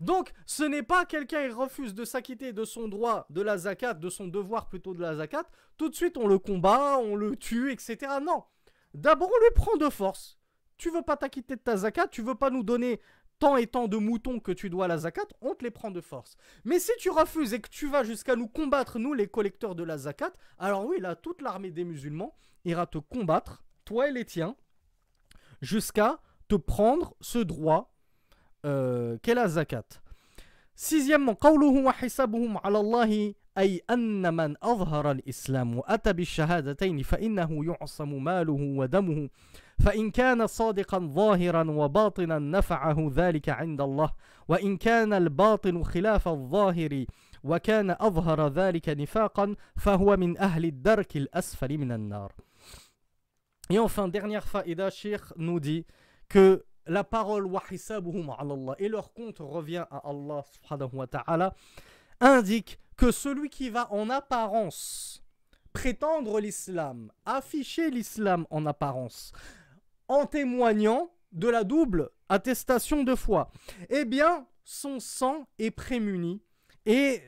Donc, 0.00 0.32
ce 0.46 0.62
n'est 0.62 0.82
pas 0.82 1.04
quelqu'un 1.04 1.48
qui 1.48 1.54
refuse 1.54 1.94
de 1.94 2.04
s'acquitter 2.04 2.52
de 2.52 2.64
son 2.64 2.88
droit 2.88 3.26
de 3.30 3.40
la 3.42 3.58
zakat, 3.58 3.94
de 3.94 4.08
son 4.08 4.28
devoir 4.28 4.68
plutôt 4.68 4.94
de 4.94 5.00
la 5.00 5.16
zakat, 5.16 5.44
tout 5.76 5.88
de 5.88 5.94
suite 5.94 6.16
on 6.16 6.26
le 6.26 6.38
combat, 6.38 6.98
on 6.98 7.16
le 7.16 7.36
tue, 7.36 7.72
etc. 7.72 7.98
Non. 8.22 8.44
D'abord 8.94 9.30
on 9.32 9.44
lui 9.44 9.54
prend 9.54 9.76
de 9.76 9.88
force. 9.88 10.38
Tu 10.76 10.90
veux 10.90 11.02
pas 11.02 11.16
t'acquitter 11.16 11.56
de 11.56 11.60
ta 11.60 11.76
zakat, 11.76 12.08
tu 12.08 12.22
veux 12.22 12.34
pas 12.34 12.50
nous 12.50 12.62
donner 12.62 13.00
tant 13.40 13.56
et 13.56 13.66
tant 13.66 13.88
de 13.88 13.96
moutons 13.96 14.38
que 14.38 14.52
tu 14.52 14.70
dois 14.70 14.86
la 14.86 14.98
zakat, 14.98 15.26
on 15.40 15.54
te 15.54 15.64
les 15.64 15.70
prend 15.70 15.90
de 15.90 16.00
force. 16.00 16.36
Mais 16.64 16.78
si 16.78 16.92
tu 16.98 17.10
refuses 17.10 17.54
et 17.54 17.60
que 17.60 17.68
tu 17.68 17.88
vas 17.88 18.04
jusqu'à 18.04 18.36
nous 18.36 18.46
combattre, 18.46 18.98
nous 18.98 19.14
les 19.14 19.26
collecteurs 19.26 19.74
de 19.74 19.82
la 19.82 19.98
zakat, 19.98 20.32
alors 20.58 20.86
oui, 20.86 21.00
là, 21.00 21.16
toute 21.16 21.42
l'armée 21.42 21.70
des 21.70 21.84
musulmans 21.84 22.36
ira 22.64 22.86
te 22.86 22.98
combattre, 22.98 23.64
toi 23.84 24.08
et 24.08 24.12
les 24.12 24.26
tiens, 24.26 24.56
jusqu'à 25.62 26.20
te 26.48 26.54
prendre 26.54 27.16
ce 27.20 27.38
droit 27.38 27.96
qu'est 28.62 29.34
la 29.34 29.48
zakat. 29.48 30.00
Sixièmement, 30.74 31.34
قوله 31.34 31.84
وحسابهم 31.84 32.58
على 32.58 32.80
الله 32.80 33.34
أي 33.58 33.80
أن 33.90 34.34
من 34.34 34.54
أظهر 34.62 35.10
الإسلام 35.10 35.78
وأتى 35.78 36.12
بالشهادتين 36.12 37.02
فإنه 37.02 37.64
يعصم 37.64 38.24
ماله 38.24 38.76
ودمه 38.78 39.28
فإن 39.78 40.10
كان 40.10 40.46
صادقا 40.46 40.98
ظاهرا 40.98 41.70
وباطنا 41.70 42.38
نفعه 42.38 43.12
ذلك 43.14 43.48
عند 43.48 43.80
الله 43.80 44.10
وإن 44.48 44.76
كان 44.76 45.12
الباطن 45.12 45.82
خلاف 45.82 46.28
الظاهر 46.28 47.04
وكان 47.44 47.90
أظهر 47.90 48.48
ذلك 48.48 48.88
نفاقا 48.88 49.56
فهو 49.76 50.16
من 50.16 50.38
أهل 50.38 50.64
الدرك 50.64 51.16
الأسفل 51.16 51.78
من 51.78 51.92
النار 51.92 52.32
Et 53.72 53.78
enfin, 53.78 54.08
dernière 54.08 54.48
faïda, 54.48 54.90
Sheikh 54.90 55.22
nous 55.36 55.60
dit 55.60 55.86
que 56.28 56.64
la 56.90 57.04
parole 57.04 57.48
et 58.78 58.88
leur 58.88 59.12
compte 59.12 59.38
revient 59.38 59.86
à 59.92 60.02
Allah 60.08 60.44
subhanahu 60.44 61.50
indique 62.20 62.80
que 62.96 63.12
celui 63.12 63.48
qui 63.48 63.70
va 63.70 63.92
en 63.92 64.10
apparence 64.10 65.22
prétendre 65.72 66.40
l'islam, 66.40 67.12
afficher 67.24 67.90
l'islam 67.90 68.44
en 68.50 68.66
apparence, 68.66 69.30
en 70.08 70.26
témoignant 70.26 71.12
de 71.30 71.46
la 71.46 71.62
double 71.62 72.10
attestation 72.28 73.04
de 73.04 73.14
foi, 73.14 73.52
eh 73.88 74.04
bien, 74.04 74.48
son 74.64 74.98
sang 74.98 75.46
est 75.60 75.70
prémuni 75.70 76.42
et 76.86 77.22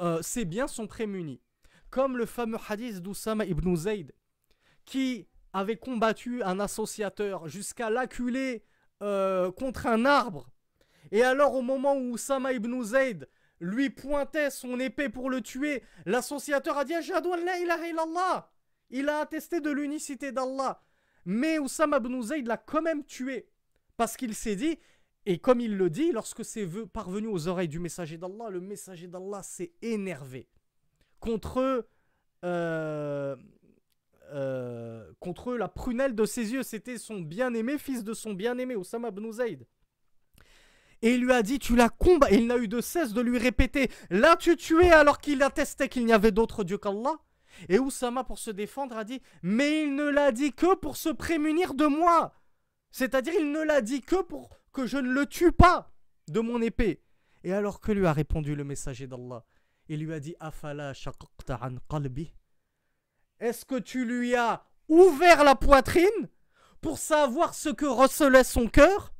euh, 0.00 0.22
ses 0.22 0.44
biens 0.44 0.68
sont 0.68 0.86
prémunis. 0.86 1.40
Comme 1.90 2.16
le 2.16 2.24
fameux 2.24 2.58
hadith 2.68 3.00
d'Oussama 3.00 3.44
ibn 3.46 3.74
Zayd, 3.74 4.14
qui 4.84 5.26
avait 5.52 5.76
combattu 5.76 6.42
un 6.42 6.60
associateur 6.60 7.48
jusqu'à 7.48 7.90
l'acculer 7.90 8.64
euh, 9.02 9.50
contre 9.52 9.86
un 9.86 10.04
arbre. 10.04 10.50
Et 11.12 11.22
alors, 11.22 11.54
au 11.54 11.62
moment 11.62 11.94
où 11.94 12.12
Oussama 12.12 12.52
ibn 12.52 12.82
Zayd 12.82 13.28
lui 13.60 13.90
pointait 13.90 14.50
son 14.50 14.78
épée 14.78 15.08
pour 15.08 15.30
le 15.30 15.40
tuer, 15.40 15.82
l'associateur 16.06 16.78
a 16.78 16.84
dit 16.84 16.92
la 16.92 17.58
ilaha 17.58 17.88
illallah. 17.88 18.50
Il 18.90 19.08
a 19.08 19.20
attesté 19.20 19.60
de 19.60 19.70
l'unicité 19.70 20.32
d'Allah. 20.32 20.82
Mais 21.24 21.58
Oussama 21.58 21.98
ibn 21.98 22.20
Zayd 22.22 22.46
l'a 22.46 22.56
quand 22.56 22.82
même 22.82 23.04
tué. 23.04 23.48
Parce 23.96 24.16
qu'il 24.16 24.34
s'est 24.34 24.56
dit, 24.56 24.78
et 25.26 25.38
comme 25.38 25.60
il 25.60 25.76
le 25.76 25.90
dit, 25.90 26.12
lorsque 26.12 26.44
c'est 26.44 26.66
parvenu 26.92 27.28
aux 27.28 27.48
oreilles 27.48 27.68
du 27.68 27.78
messager 27.78 28.16
d'Allah, 28.16 28.48
le 28.50 28.60
messager 28.60 29.06
d'Allah 29.06 29.42
s'est 29.42 29.72
énervé 29.82 30.48
contre, 31.20 31.86
euh, 32.44 33.36
euh, 34.32 35.10
contre 35.20 35.54
la 35.54 35.68
prunelle 35.68 36.14
de 36.14 36.24
ses 36.24 36.52
yeux. 36.52 36.62
C'était 36.62 36.98
son 36.98 37.20
bien-aimé, 37.20 37.78
fils 37.78 38.04
de 38.04 38.14
son 38.14 38.32
bien-aimé, 38.32 38.76
Oussama 38.76 39.08
ibn 39.08 39.30
Zayd. 39.32 39.66
Et 41.02 41.14
il 41.14 41.22
lui 41.22 41.32
a 41.32 41.42
dit, 41.42 41.58
tu 41.58 41.76
l'as 41.76 41.88
combattu. 41.88 42.34
Et 42.34 42.38
il 42.38 42.46
n'a 42.46 42.58
eu 42.58 42.68
de 42.68 42.80
cesse 42.80 43.12
de 43.12 43.20
lui 43.20 43.38
répéter, 43.38 43.90
l'as-tu 44.10 44.56
tué 44.56 44.90
alors 44.92 45.18
qu'il 45.18 45.42
attestait 45.42 45.88
qu'il 45.88 46.04
n'y 46.04 46.12
avait 46.12 46.32
d'autre 46.32 46.64
Dieu 46.64 46.78
qu'Allah? 46.78 47.18
Et 47.68 47.78
Oussama, 47.78 48.24
pour 48.24 48.38
se 48.38 48.50
défendre, 48.50 48.96
a 48.96 49.04
dit, 49.04 49.20
mais 49.42 49.82
il 49.82 49.94
ne 49.94 50.08
l'a 50.08 50.32
dit 50.32 50.52
que 50.52 50.74
pour 50.74 50.96
se 50.96 51.08
prémunir 51.08 51.74
de 51.74 51.86
moi. 51.86 52.34
C'est-à-dire, 52.90 53.34
il 53.38 53.52
ne 53.52 53.62
l'a 53.62 53.80
dit 53.80 54.00
que 54.00 54.22
pour 54.22 54.50
que 54.72 54.86
je 54.86 54.98
ne 54.98 55.10
le 55.10 55.26
tue 55.26 55.52
pas 55.52 55.92
de 56.28 56.40
mon 56.40 56.60
épée. 56.62 57.02
Et 57.42 57.52
alors 57.52 57.80
que 57.80 57.92
lui 57.92 58.06
a 58.06 58.12
répondu 58.12 58.54
le 58.54 58.64
messager 58.64 59.06
d'Allah? 59.06 59.44
Il 59.88 60.04
lui 60.04 60.12
a 60.12 60.20
dit 60.20 60.36
Afala 60.38 60.92
an 61.48 61.76
qalbi? 61.88 62.32
Est-ce 63.40 63.64
que 63.64 63.78
tu 63.78 64.04
lui 64.04 64.34
as 64.34 64.62
ouvert 64.88 65.44
la 65.44 65.54
poitrine 65.54 66.28
pour 66.80 66.98
savoir 66.98 67.54
ce 67.54 67.70
que 67.70 67.86
recelait 67.86 68.44
son 68.44 68.68
cœur? 68.68 69.12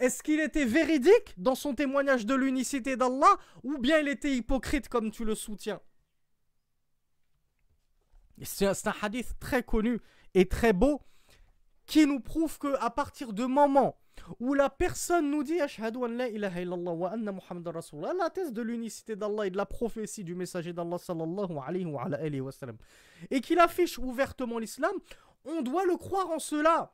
Est-ce 0.00 0.22
qu'il 0.22 0.40
était 0.40 0.64
véridique 0.64 1.34
dans 1.36 1.54
son 1.54 1.74
témoignage 1.74 2.26
de 2.26 2.34
l'unicité 2.34 2.96
d'Allah 2.96 3.38
ou 3.62 3.78
bien 3.78 4.00
il 4.00 4.08
était 4.08 4.34
hypocrite 4.34 4.88
comme 4.88 5.12
tu 5.12 5.24
le 5.24 5.36
soutiens? 5.36 5.80
C'est 8.42 8.66
un 8.66 8.94
hadith 9.00 9.38
très 9.38 9.62
connu 9.62 10.00
et 10.34 10.48
très 10.48 10.72
beau 10.72 11.00
qui 11.86 12.04
nous 12.04 12.20
prouve 12.20 12.58
que 12.58 12.76
à 12.80 12.90
partir 12.90 13.32
de 13.32 13.46
moment 13.46 13.96
où 14.40 14.54
la 14.54 14.70
personne 14.70 15.30
nous 15.30 15.42
dit 15.42 15.60
Ashhadu 15.60 15.98
an 15.98 16.08
la 16.08 16.28
illallah 16.28 16.92
wa 16.92 17.10
anna 17.10 17.32
Muhammad 17.32 18.32
thèse 18.34 18.52
de 18.52 18.62
l'unicité 18.62 19.16
d'Allah 19.16 19.46
et 19.46 19.50
de 19.50 19.56
la 19.56 19.66
prophétie 19.66 20.24
du 20.24 20.34
messager 20.34 20.72
d'Allah 20.72 20.98
sallallahu 20.98 21.58
alayhi 21.64 21.86
wa, 21.86 22.04
alayhi 22.04 22.42
et 23.30 23.40
qu'il 23.40 23.58
affiche 23.58 23.98
ouvertement 23.98 24.58
l'islam, 24.58 24.92
on 25.44 25.62
doit 25.62 25.84
le 25.84 25.96
croire 25.96 26.30
en 26.30 26.38
cela. 26.38 26.92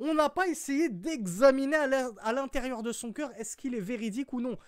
On 0.00 0.14
n'a 0.14 0.28
pas 0.28 0.48
essayé 0.48 0.88
d'examiner 0.88 1.76
à 1.76 2.32
l'intérieur 2.32 2.82
de 2.82 2.92
son 2.92 3.12
cœur 3.12 3.30
est-ce 3.38 3.56
qu'il 3.56 3.74
est 3.74 3.80
véridique 3.80 4.32
ou 4.32 4.40
non. 4.40 4.58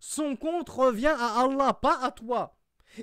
Son 0.00 0.36
compte 0.36 0.68
revient 0.68 1.14
à 1.16 1.42
Allah, 1.42 1.74
pas 1.74 1.98
à 2.02 2.10
toi. 2.10 2.56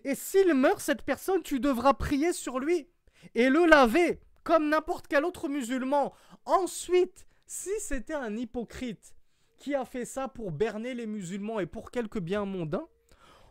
Et 0.03 0.15
s'il 0.15 0.53
meurt, 0.53 0.81
cette 0.81 1.03
personne, 1.03 1.41
tu 1.43 1.59
devras 1.59 1.93
prier 1.93 2.33
sur 2.33 2.59
lui 2.59 2.89
et 3.35 3.49
le 3.49 3.65
laver 3.65 4.19
comme 4.47 4.69
n'importe 4.69 5.07
quel 5.09 5.25
autre 5.25 5.49
musulman. 5.49 6.13
Ensuite, 6.45 7.27
si 7.45 7.69
c'était 7.81 8.13
un 8.13 8.37
hypocrite 8.37 9.13
qui 9.57 9.75
a 9.75 9.83
fait 9.83 10.05
ça 10.05 10.29
pour 10.29 10.53
berner 10.53 10.93
les 10.93 11.05
musulmans 11.05 11.59
et 11.59 11.65
pour 11.65 11.91
quelques 11.91 12.21
biens 12.21 12.45
mondains, 12.45 12.87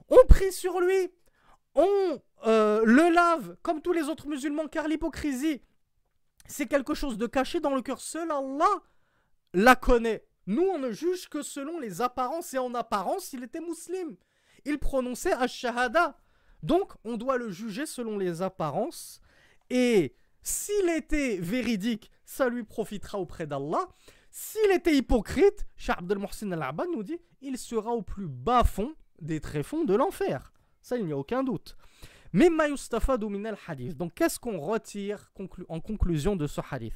on 0.09 0.25
prie 0.27 0.53
sur 0.53 0.81
lui, 0.81 1.13
on 1.75 2.23
euh, 2.47 2.83
le 2.87 3.13
lave 3.13 3.59
comme 3.61 3.83
tous 3.83 3.93
les 3.93 4.05
autres 4.05 4.27
musulmans, 4.27 4.69
car 4.69 4.89
l'hypocrisie, 4.89 5.61
c'est 6.47 6.67
quelque 6.67 6.95
chose 6.95 7.19
de 7.19 7.27
caché 7.27 7.61
dans 7.61 7.75
le 7.75 7.83
cœur. 7.83 8.01
Seul 8.01 8.31
Allah 8.31 8.83
la 9.53 9.77
connaît. 9.77 10.25
Nous, 10.47 10.63
on 10.63 10.79
ne 10.79 10.93
juge 10.93 11.29
que 11.29 11.43
selon 11.43 11.79
les 11.79 12.01
apparences, 12.01 12.55
et 12.55 12.59
en 12.59 12.73
apparence, 12.73 13.35
il 13.35 13.45
était 13.45 13.61
musulman. 13.61 14.17
Il 14.65 14.79
prononçait 14.79 15.35
Ash-Shahada. 15.35 16.17
Donc, 16.63 16.93
on 17.05 17.19
doit 17.19 17.37
le 17.37 17.51
juger 17.51 17.85
selon 17.85 18.17
les 18.17 18.41
apparences. 18.41 19.21
Et 19.69 20.15
s'il 20.47 20.89
était 20.91 21.39
véridique, 21.39 22.13
ça 22.25 22.49
lui 22.49 22.63
profitera 22.63 23.19
auprès 23.19 23.49
d'Allah. 23.49 23.89
S'il 24.31 24.71
était 24.71 24.95
hypocrite, 24.95 25.67
Cheikh 25.77 25.99
Abdel 25.99 26.19
Mohsin 26.19 26.53
al-Abad 26.53 26.87
nous 26.93 27.03
dit, 27.03 27.19
il 27.41 27.59
sera 27.59 27.91
au 27.91 28.03
plus 28.03 28.29
bas 28.29 28.63
fond 28.63 28.95
des 29.21 29.41
tréfonds 29.41 29.83
de 29.83 29.95
l'enfer. 29.95 30.53
Ça, 30.83 30.99
il 30.99 31.05
n'y 31.05 31.13
a 31.13 31.17
aucun 31.17 31.43
doute. 31.43 31.77
Mais 32.33 32.49
min 32.49 32.67
al-hadith. 33.45 33.97
Donc, 33.97 34.15
qu'est-ce 34.15 34.39
qu'on 34.39 34.61
retire 34.61 35.33
en 35.69 35.81
conclusion 35.81 36.37
de 36.37 36.47
ce 36.47 36.61
hadith? 36.71 36.95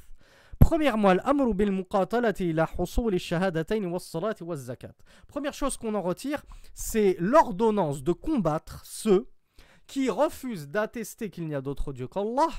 Première 5.26 5.55
chose 5.55 5.76
qu'on 5.76 5.94
en 5.94 6.03
retire, 6.03 6.42
c'est 6.74 7.16
l'ordonnance 7.18 8.05
de 8.05 8.12
combattre 8.12 8.82
ceux 8.84 9.28
qui 9.88 10.09
refusent 10.09 10.68
d'attester 10.68 11.30
qu'il 11.30 11.48
n'y 11.48 11.55
a 11.57 11.61
d'autre 11.61 11.92
Dieu 11.92 12.07
qu'Allah 12.07 12.51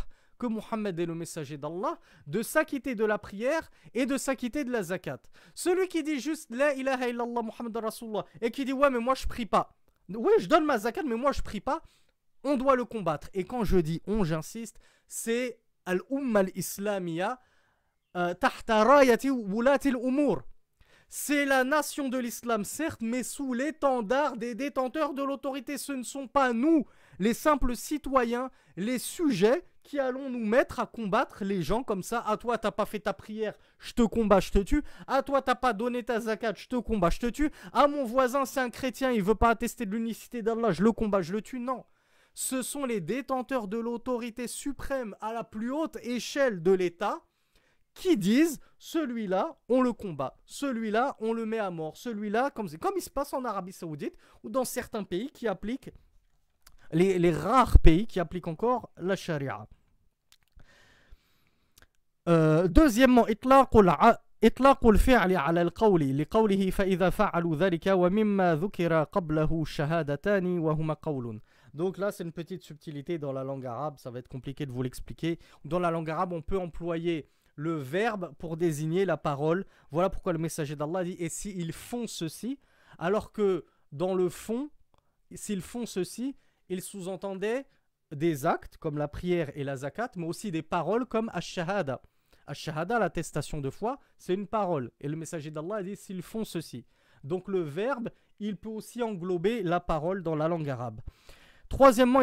que 0.42 0.48
Mohammed 0.48 1.00
est 1.00 1.06
le 1.06 1.14
messager 1.14 1.56
d'Allah, 1.56 2.00
de 2.26 2.42
s'acquitter 2.42 2.96
de 2.96 3.06
la 3.06 3.20
prière 3.20 3.70
et 3.94 4.08
de 4.08 4.18
s'acquitter 4.18 4.64
de 4.64 4.72
la 4.72 4.82
zakat. 4.82 5.20
Celui 5.54 5.88
qui 5.88 6.02
dit 6.02 6.20
juste 6.20 6.48
La 6.50 6.74
ilaha 6.74 7.10
illallah 7.10 7.44
Muhammad 7.44 7.78
Rasulullah 7.78 8.26
et 8.42 8.50
qui 8.50 8.66
dit 8.66 8.74
Ouais, 8.74 8.90
mais 8.90 8.98
moi 8.98 9.14
je 9.14 9.28
prie 9.28 9.46
pas. 9.46 9.78
Oui, 10.10 10.32
je 10.40 10.48
donne 10.48 10.66
ma 10.66 10.80
zakat, 10.80 11.04
mais 11.04 11.16
moi 11.16 11.32
je 11.32 11.44
prie 11.44 11.62
pas. 11.62 11.84
On 12.44 12.58
doit 12.58 12.76
le 12.76 12.86
combattre. 12.86 13.30
Et 13.36 13.44
quand 13.44 13.64
je 13.64 13.78
dis 13.78 14.02
on, 14.08 14.24
j'insiste, 14.24 14.80
c'est 15.08 15.60
Al-Umma 15.86 16.40
al-Islamiyya 16.40 17.40
euh, 18.16 18.34
tahta 18.34 18.84
rayati 18.84 19.30
wulati 19.30 19.90
al-umur. 19.90 20.42
C'est 21.08 21.46
la 21.46 21.64
nation 21.64 22.10
de 22.10 22.18
l'islam, 22.18 22.64
certes, 22.64 23.02
mais 23.02 23.22
sous 23.22 23.54
l'étendard 23.54 24.38
des 24.38 24.56
détenteurs 24.56 25.14
de 25.14 25.22
l'autorité. 25.22 25.78
Ce 25.78 25.92
ne 25.92 26.04
sont 26.04 26.28
pas 26.28 26.52
nous, 26.52 26.88
les 27.20 27.36
simples 27.36 27.76
citoyens, 27.76 28.50
les 28.76 28.98
sujets 28.98 29.66
qui 29.84 30.00
allons 30.00 30.30
nous 30.30 30.46
mettre 30.46 30.80
à 30.80 30.86
combattre 30.86 31.44
les 31.44 31.62
gens 31.64 31.84
comme 31.84 32.04
ça? 32.04 32.24
À 32.26 32.38
toi, 32.38 32.58
t'as 32.58 32.72
pas 32.72 32.86
fait 32.86 33.00
ta 33.00 33.14
prière, 33.14 33.54
je 33.80 33.94
te 33.94 34.04
combats, 34.04 34.40
je 34.40 34.52
te 34.52 34.60
tue. 34.60 34.84
À 35.08 35.24
toi, 35.24 35.42
t'as 35.42 35.56
pas 35.56 35.74
donné 35.74 36.04
ta 36.04 36.20
zakat, 36.20 36.54
je 36.56 36.68
te 36.68 36.76
combats, 36.78 37.10
je 37.10 37.20
te 37.20 37.28
tue. 37.28 37.52
À 37.74 37.88
mon 37.88 38.04
voisin, 38.04 38.46
c'est 38.46 38.60
un 38.60 38.70
chrétien, 38.70 39.12
il 39.12 39.24
veut 39.24 39.36
pas 39.36 39.50
attester 39.50 39.86
de 39.86 39.92
l'unicité 39.92 40.42
d'Allah, 40.42 40.72
je 40.72 40.84
le 40.84 40.92
combats, 40.92 41.22
je 41.22 41.34
le 41.34 41.42
tue. 41.42 41.60
Non. 41.60 41.84
Ce 42.34 42.62
sont 42.62 42.86
les 42.86 43.02
détenteurs 43.02 43.68
de 43.68 43.78
l'autorité 43.78 44.48
suprême 44.48 45.16
à 45.20 45.34
la 45.34 45.44
plus 45.44 45.72
haute 45.72 45.98
échelle 46.02 46.64
de 46.64 46.72
l'État 46.72 47.22
qui 47.94 48.16
disent 48.16 48.60
celui-là, 48.78 49.58
on 49.68 49.82
le 49.82 49.94
combat, 49.94 50.38
celui-là, 50.46 51.18
on 51.20 51.34
le 51.34 51.46
met 51.46 51.60
à 51.60 51.70
mort, 51.72 51.98
celui-là, 51.98 52.50
comme, 52.52 52.70
comme 52.78 52.94
il 52.96 53.02
se 53.02 53.10
passe 53.10 53.34
en 53.34 53.44
Arabie 53.44 53.74
Saoudite 53.74 54.16
ou 54.44 54.50
dans 54.50 54.64
certains 54.64 55.04
pays 55.04 55.30
qui 55.30 55.48
appliquent 55.48 55.92
les, 56.93 57.31
rares 57.31 57.79
pays 57.79 58.07
qui 58.07 58.21
appliquent 58.21 58.49
encore 58.49 58.91
la 58.97 59.17
charia. 59.17 59.67
Euh, 62.29 62.67
deuxièmement, 62.69 63.27
إطلاق 64.45 64.87
الفعل 64.87 65.37
على 65.37 65.63
القول 65.63 66.19
لقوله 66.19 66.71
فإذا 66.71 67.11
فعلوا 67.11 67.57
ذلك 67.57 67.87
ومما 67.87 68.55
ذكر 68.55 69.05
قبله 69.05 69.65
شهادتان 69.65 70.59
وهما 70.59 70.95
قول 70.95 71.41
Donc 71.75 71.99
là, 71.99 72.11
c'est 72.11 72.25
une 72.25 72.33
petite 72.33 72.63
subtilité 72.63 73.19
dans 73.19 73.33
la 73.33 73.45
langue 73.45 73.67
arabe, 73.67 73.99
ça 73.99 74.11
va 74.11 74.19
être 74.19 74.29
compliqué 74.29 74.65
de 74.65 74.73
vous 74.73 74.83
l'expliquer. 74.83 75.39
Dans 75.67 75.79
la 75.79 75.91
langue 75.91 76.09
arabe, 76.09 76.33
on 76.33 76.41
peut 76.41 76.59
employer 76.59 77.29
le 77.55 77.75
verbe 77.75 78.33
pour 78.39 78.57
désigner 78.57 79.05
la 79.05 79.19
parole. 79.19 79.67
Voilà 79.91 80.09
pourquoi 80.09 80.33
le 80.33 80.39
messager 80.39 80.75
d'Allah 80.75 81.05
dit 81.05 81.17
Et 81.19 81.29
s'ils 81.29 81.73
font 81.75 82.07
ceci 82.07 82.59
Alors 82.99 83.31
que 83.31 83.67
dans 83.93 84.15
le 84.15 84.31
fond, 84.31 84.71
s'ils 85.35 85.61
font 85.61 85.85
ceci, 85.85 86.35
ils 86.72 86.82
sous-entendaient 86.82 87.66
des 88.16 88.46
actes 88.46 88.78
comme 88.78 88.98
la 88.98 89.10
prière 89.10 89.52
et 89.56 89.64
la 89.66 89.76
zakat, 89.76 90.12
mais 90.16 90.26
aussi 90.26 90.52
des 90.52 90.62
paroles 90.62 91.06
comme 91.06 91.30
ash-shahada. 91.34 92.02
Ash-shahada, 92.48 92.98
l'attestation 92.98 93.60
de 93.60 93.70
foi, 93.70 94.00
c'est 94.18 94.34
une 94.34 94.48
parole. 94.48 94.92
Et 95.02 95.10
le 95.10 95.18
messager 95.18 95.52
d'Allah 95.52 95.84
dit 95.84 95.98
S'ils 95.98 96.22
font 96.22 96.46
ceci. 96.46 96.86
Donc 97.26 97.50
le 97.50 97.60
verbe, 97.60 98.10
il 98.40 98.56
peut 98.56 98.70
aussi 98.70 99.04
englober 99.04 99.64
la 99.64 99.82
parole 99.82 100.24
dans 100.24 100.36
la 100.36 100.48
langue 100.48 100.70
arabe. 100.70 101.02
Troisièmement, 101.68 102.22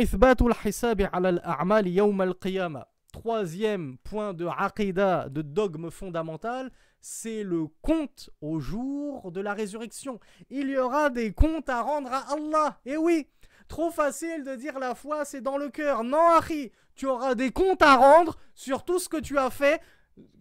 Troisième 3.12 3.98
point 3.98 4.34
de 4.34 4.46
aqidah, 4.46 5.28
de 5.28 5.42
dogme 5.42 5.90
fondamental, 5.90 6.70
c'est 7.00 7.42
le 7.42 7.66
compte 7.82 8.30
au 8.40 8.60
jour 8.60 9.30
de 9.30 9.40
la 9.40 9.54
résurrection. 9.54 10.20
Il 10.50 10.68
y 10.68 10.78
aura 10.78 11.10
des 11.10 11.32
comptes 11.32 11.68
à 11.68 11.82
rendre 11.82 12.12
à 12.12 12.32
Allah. 12.32 12.78
Et 12.84 12.96
oui, 12.96 13.26
trop 13.68 13.90
facile 13.90 14.42
de 14.44 14.54
dire 14.56 14.78
la 14.78 14.94
foi, 14.94 15.24
c'est 15.24 15.40
dans 15.40 15.58
le 15.58 15.68
cœur. 15.68 16.02
Non, 16.02 16.30
Ari, 16.30 16.72
tu 16.94 17.06
auras 17.06 17.34
des 17.34 17.50
comptes 17.50 17.82
à 17.82 17.96
rendre 17.96 18.36
sur 18.54 18.84
tout 18.84 18.98
ce 18.98 19.08
que 19.08 19.18
tu 19.18 19.38
as 19.38 19.50
fait, 19.50 19.80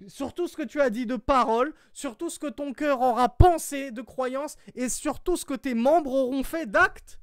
sur 0.07 0.34
tout 0.34 0.47
ce 0.47 0.57
que 0.57 0.63
tu 0.63 0.82
as 0.82 0.89
dit 0.89 1.05
de 1.05 1.17
parole, 1.17 1.73
sur 1.93 2.17
tout 2.17 2.30
ce 2.30 2.39
que 2.39 2.47
ton 2.47 2.73
cœur 2.73 3.01
aura 3.01 3.30
pensé 3.30 3.91
de 3.91 4.01
croyance 4.01 4.57
et 4.73 4.89
sur 4.89 5.19
tout 5.19 5.38
ce 5.38 5.45
que 5.45 5.53
tes 5.53 5.75
membres 5.75 6.13
auront 6.13 6.43
fait 6.43 6.65
d'actes. 6.65 7.19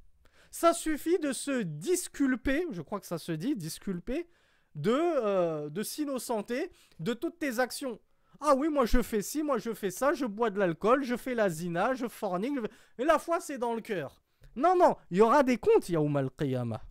Ça 0.50 0.72
suffit 0.72 1.18
de 1.18 1.32
se 1.32 1.62
disculper, 1.62 2.64
je 2.70 2.80
crois 2.80 3.00
que 3.00 3.06
ça 3.06 3.18
se 3.18 3.32
dit, 3.32 3.56
disculper, 3.56 4.28
de, 4.76 4.92
euh, 4.92 5.68
de 5.68 5.82
s'innocenter 5.82 6.70
de 7.00 7.12
toutes 7.12 7.38
tes 7.38 7.58
actions. 7.58 7.98
Ah 8.40 8.54
oui, 8.54 8.68
moi 8.68 8.84
je 8.84 9.02
fais 9.02 9.22
ci, 9.22 9.42
moi 9.42 9.58
je 9.58 9.72
fais 9.72 9.90
ça, 9.90 10.12
je 10.12 10.26
bois 10.26 10.50
de 10.50 10.58
l'alcool, 10.58 11.02
je 11.02 11.16
fais 11.16 11.34
la 11.34 11.48
zina, 11.48 11.94
je 11.94 12.06
fornique. 12.06 12.58
La 12.98 13.18
foi, 13.18 13.40
c'est 13.40 13.58
dans 13.58 13.74
le 13.74 13.80
cœur. 13.80 14.23
Non, 14.55 14.75
non, 14.77 14.95
il 15.11 15.17
y 15.17 15.21
aura 15.21 15.43
des 15.43 15.57
comptes, 15.57 15.89
Yaoum 15.89 16.17
al-Qiyamah. 16.17 16.81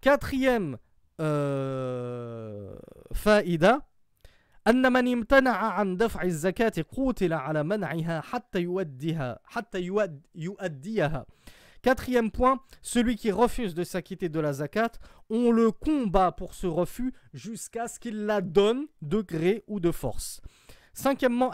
Quatrième 0.00 0.78
euh, 1.20 2.74
faïda. 3.12 3.80
أن 4.68 4.92
من 4.92 5.12
امتنع 5.12 5.56
عن 5.56 5.96
دفع 5.96 6.22
الزكاة 6.22 6.72
قوتل 6.96 7.32
على 7.32 7.62
منعها 7.64 8.20
حتى 8.20 8.58
يؤديها 8.60 9.38
حتى 9.44 9.90
يؤديها 10.34 11.26
Quatrième 11.80 12.32
point, 12.32 12.60
celui 12.82 13.14
qui 13.14 13.30
refuse 13.30 13.72
de 13.72 13.84
s'acquitter 13.84 14.28
de 14.28 14.40
la 14.40 14.52
zakat, 14.52 14.90
on 15.30 15.52
le 15.52 15.70
combat 15.70 16.32
pour 16.32 16.54
ce 16.54 16.66
refus 16.66 17.14
jusqu'à 17.32 17.86
ce 17.86 18.00
qu'il 18.00 18.26
la 18.26 18.40
donne 18.40 18.86
de 19.00 19.20
gré 19.22 19.62
ou 19.68 19.78
de 19.78 19.92
force. 19.92 20.40
Cinquièmement, 20.93 21.51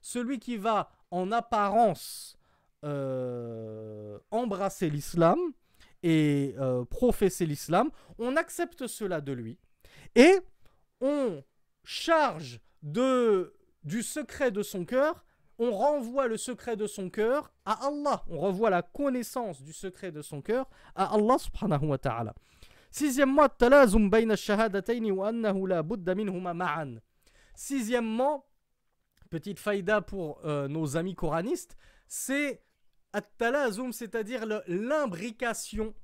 celui 0.00 0.38
qui 0.38 0.56
va 0.56 0.90
en 1.10 1.32
apparence 1.32 2.36
euh, 2.84 4.18
embrasser 4.30 4.90
l'islam 4.90 5.38
et 6.02 6.54
euh, 6.58 6.84
professer 6.84 7.46
l'islam, 7.46 7.90
on 8.18 8.36
accepte 8.36 8.86
cela 8.86 9.20
de 9.20 9.32
lui 9.32 9.58
et 10.14 10.38
on 11.00 11.42
charge 11.84 12.60
de 12.82 13.54
du 13.84 14.02
secret 14.02 14.50
de 14.50 14.62
son 14.62 14.84
cœur, 14.84 15.24
on 15.58 15.70
renvoie 15.70 16.26
le 16.26 16.36
secret 16.36 16.76
de 16.76 16.86
son 16.86 17.08
cœur 17.08 17.52
à 17.64 17.86
Allah. 17.86 18.24
On 18.28 18.38
renvoie 18.38 18.68
la 18.68 18.82
connaissance 18.82 19.62
du 19.62 19.72
secret 19.72 20.10
de 20.10 20.22
son 20.22 20.42
cœur 20.42 20.68
à 20.96 21.14
Allah. 21.14 22.34
Sixièmement, 22.96 23.46
Sixièmement, 27.54 28.46
petite 29.28 29.58
faïda 29.58 30.00
pour 30.00 30.40
euh, 30.46 30.66
nos 30.66 30.96
amis 30.96 31.14
coranistes, 31.14 31.76
c'est 32.08 32.62
at-talazum, 33.12 33.92
c'est-à-dire 33.92 34.46
l'imbrication 34.66 35.94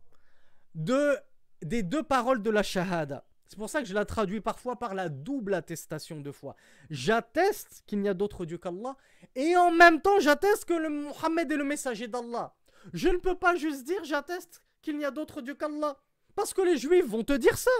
de, 0.74 1.16
des 1.62 1.82
deux 1.82 2.02
paroles 2.02 2.42
de 2.42 2.50
la 2.50 2.62
shahada. 2.62 3.24
C'est 3.46 3.56
pour 3.56 3.70
ça 3.70 3.80
que 3.80 3.88
je 3.88 3.94
la 3.94 4.04
traduis 4.04 4.42
parfois 4.42 4.78
par 4.78 4.94
la 4.94 5.08
double 5.08 5.54
attestation 5.54 6.20
de 6.20 6.30
foi. 6.30 6.56
J'atteste 6.90 7.84
qu'il 7.86 8.00
n'y 8.00 8.08
a 8.10 8.14
d'autre 8.14 8.44
Dieu 8.44 8.58
qu'Allah 8.58 8.98
et 9.34 9.56
en 9.56 9.70
même 9.70 10.02
temps 10.02 10.20
j'atteste 10.20 10.66
que 10.66 10.74
le 10.74 10.90
Mohammed 10.90 11.50
est 11.50 11.56
le 11.56 11.64
messager 11.64 12.06
d'Allah. 12.06 12.54
Je 12.92 13.08
ne 13.08 13.16
peux 13.16 13.38
pas 13.38 13.56
juste 13.56 13.84
dire 13.84 14.04
j'atteste 14.04 14.62
qu'il 14.82 14.98
n'y 14.98 15.06
a 15.06 15.10
d'autre 15.10 15.40
Dieu 15.40 15.54
qu'Allah. 15.54 15.96
Parce 16.34 16.54
que 16.54 16.62
les 16.62 16.76
juifs 16.76 17.06
vont 17.06 17.24
te 17.24 17.32
dire 17.32 17.56
ça. 17.58 17.70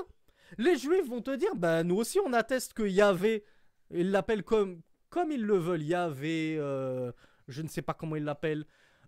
Les 0.59 0.77
juifs 0.77 1.09
vont 1.09 1.23
te 1.23 1.35
dire, 1.35 1.55
ben 1.55 1.83
nous 1.83 1.97
aussi 1.97 2.19
on 2.21 2.33
atteste 2.33 2.75
que 2.75 2.83
Yahvé, 2.83 3.45
ils 3.91 4.11
l'appellent 4.11 4.45
comme, 4.45 4.83
comme 5.09 5.33
ils 5.33 5.43
le 5.43 5.57
veulent, 5.57 5.83
Yahvé, 5.83 6.57
euh, 6.59 7.11
je 7.49 7.63
ne 7.63 7.69
sais 7.69 7.83
pas 7.83 7.95
comment 7.95 8.17
ils 8.17 8.25
l'appellent. 8.25 8.67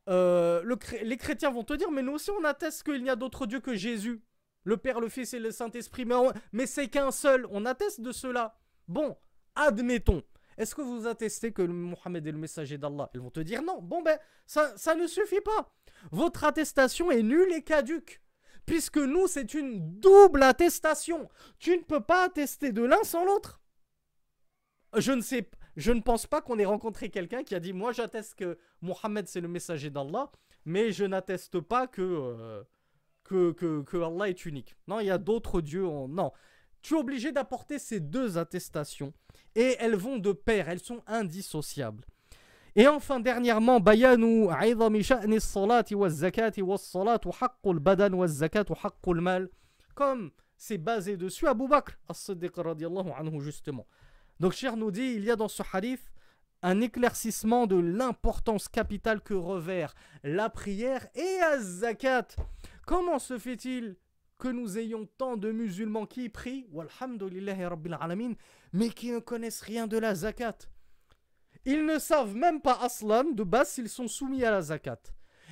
Euh, 0.09 0.77
les 1.03 1.17
chrétiens 1.17 1.51
vont 1.51 1.65
te 1.65 1.75
dire, 1.75 1.91
mais 1.91 2.03
nous 2.03 2.13
aussi 2.13 2.31
on 2.31 2.45
atteste 2.45 2.83
qu'il 2.83 3.03
n'y 3.03 3.11
a 3.11 3.17
d'autre 3.17 3.47
Dieu 3.47 3.61
que 3.61 3.75
Jésus. 3.75 4.23
Le 4.65 4.79
Père, 4.79 5.01
le 5.01 5.09
Fils 5.09 5.35
et 5.35 5.39
le 5.39 5.51
Saint-Esprit. 5.51 6.07
Mais, 6.53 6.67
c'est 6.67 6.89
qu'un 6.89 7.11
seul. 7.11 7.47
On 7.51 7.67
atteste 7.67 8.01
de 8.01 8.13
cela. 8.13 8.57
Bon, 8.89 9.17
admettons. 9.55 10.23
Est-ce 10.57 10.75
que 10.75 10.83
vous 10.83 11.07
attestez 11.07 11.53
que 11.53 11.63
Mohammed 11.63 12.27
est 12.27 12.33
le 12.33 12.39
messager 12.39 12.79
d'Allah? 12.79 13.11
Ils 13.15 13.21
vont 13.21 13.31
te 13.31 13.41
dire 13.41 13.63
non. 13.63 13.83
Bon, 13.83 14.03
ben, 14.03 14.19
ça 14.47 14.95
ne 14.95 15.07
suffit 15.07 15.41
pas. 15.43 15.75
Votre 16.11 16.45
attestation 16.45 17.11
est 17.11 17.23
nulle 17.23 17.53
et 17.53 17.63
caduque. 17.63 18.23
Puisque 18.67 18.99
nous, 18.99 19.27
c'est 19.27 19.55
une 19.55 20.01
double 20.01 20.43
attestation. 20.43 21.29
Tu 21.59 21.77
ne 21.77 21.83
peux 21.83 22.01
pas 22.01 22.25
attester 22.25 22.73
de 22.73 22.83
l'un 22.83 23.03
sans 23.05 23.25
l'autre. 23.25 23.61
Je 24.97 25.13
ne 25.13 25.21
sais 25.21 25.49
je 25.77 25.93
ne 25.93 26.01
pense 26.01 26.27
pas 26.27 26.41
qu'on 26.41 26.59
ait 26.59 26.65
rencontré 26.65 27.11
quelqu'un 27.11 27.43
qui 27.43 27.55
a 27.55 27.61
dit 27.61 27.73
Moi, 27.73 27.93
j'atteste 27.93 28.37
que 28.37 28.59
Mohammed, 28.81 29.27
c'est 29.27 29.41
le 29.41 29.49
messager 29.49 29.91
d'Allah, 29.91 30.31
mais 30.65 30.93
je 30.93 31.05
n'atteste 31.05 31.61
pas 31.61 31.87
que, 31.87 32.03
euh, 32.03 32.63
que, 33.25 33.53
que, 33.83 33.97
Allah 33.97 34.29
est 34.29 34.47
unique. 34.47 34.77
Non, 34.87 35.01
il 35.01 35.07
y 35.07 35.11
a 35.11 35.19
d'autres 35.19 35.61
dieux. 35.61 35.85
Non. 35.85 36.33
Tu 36.83 36.95
es 36.95 36.99
obligé 36.99 37.33
d'apporter 37.33 37.79
ces 37.79 38.01
deux 38.01 38.39
attestations. 38.39 39.13
Et 39.55 39.77
elles 39.79 39.97
vont 39.97 40.19
de 40.19 40.33
pair, 40.33 40.69
elles 40.69 40.81
sont 40.81 41.03
indissociables. 41.07 42.05
Et 42.77 42.89
enfin, 42.89 43.21
dernièrement, 43.21 43.79
bayanu 43.79 44.49
Comme 49.95 50.31
c'est 50.57 50.79
basé 50.79 51.17
dessus 51.17 51.47
Abu 51.47 51.69
Bakr 51.69 51.93
as-Siddiq 52.09 52.53
anhu 52.59 53.41
justement. 53.41 53.87
Donc, 54.41 54.53
cher 54.53 54.77
nous 54.77 54.91
dit, 54.91 55.15
il 55.17 55.25
y 55.25 55.31
a 55.31 55.37
dans 55.37 55.49
ce 55.49 55.63
hadith 55.73 56.13
un 56.63 56.81
éclaircissement 56.81 57.67
de 57.67 57.77
l'importance 57.77 58.69
capitale 58.69 59.21
que 59.21 59.35
revers 59.35 59.95
la 60.25 60.49
prière 60.49 61.07
et 61.15 61.41
az-zakat. 61.43 62.29
Comment 62.87 63.19
se 63.19 63.39
fait-il 63.39 63.97
que 64.39 64.49
nous 64.49 64.79
ayons 64.79 65.07
tant 65.19 65.37
de 65.37 65.53
musulmans 65.53 66.07
qui 66.07 66.29
prient, 66.29 66.67
mais 68.73 68.89
qui 68.89 69.13
ne 69.13 69.19
connaissent 69.21 69.61
rien 69.61 69.87
de 69.87 69.99
la 69.99 70.15
zakat? 70.15 70.57
Ils 71.65 71.87
ne 71.87 71.99
savent 71.99 72.35
même 72.35 72.61
pas 72.61 72.79
aslan 72.83 73.25
de 73.25 73.43
base 73.43 73.71
s'ils 73.71 73.89
sont 73.89 74.09
soumis 74.09 74.45
à 74.45 74.51
la 74.51 74.63
zakat. 74.63 75.01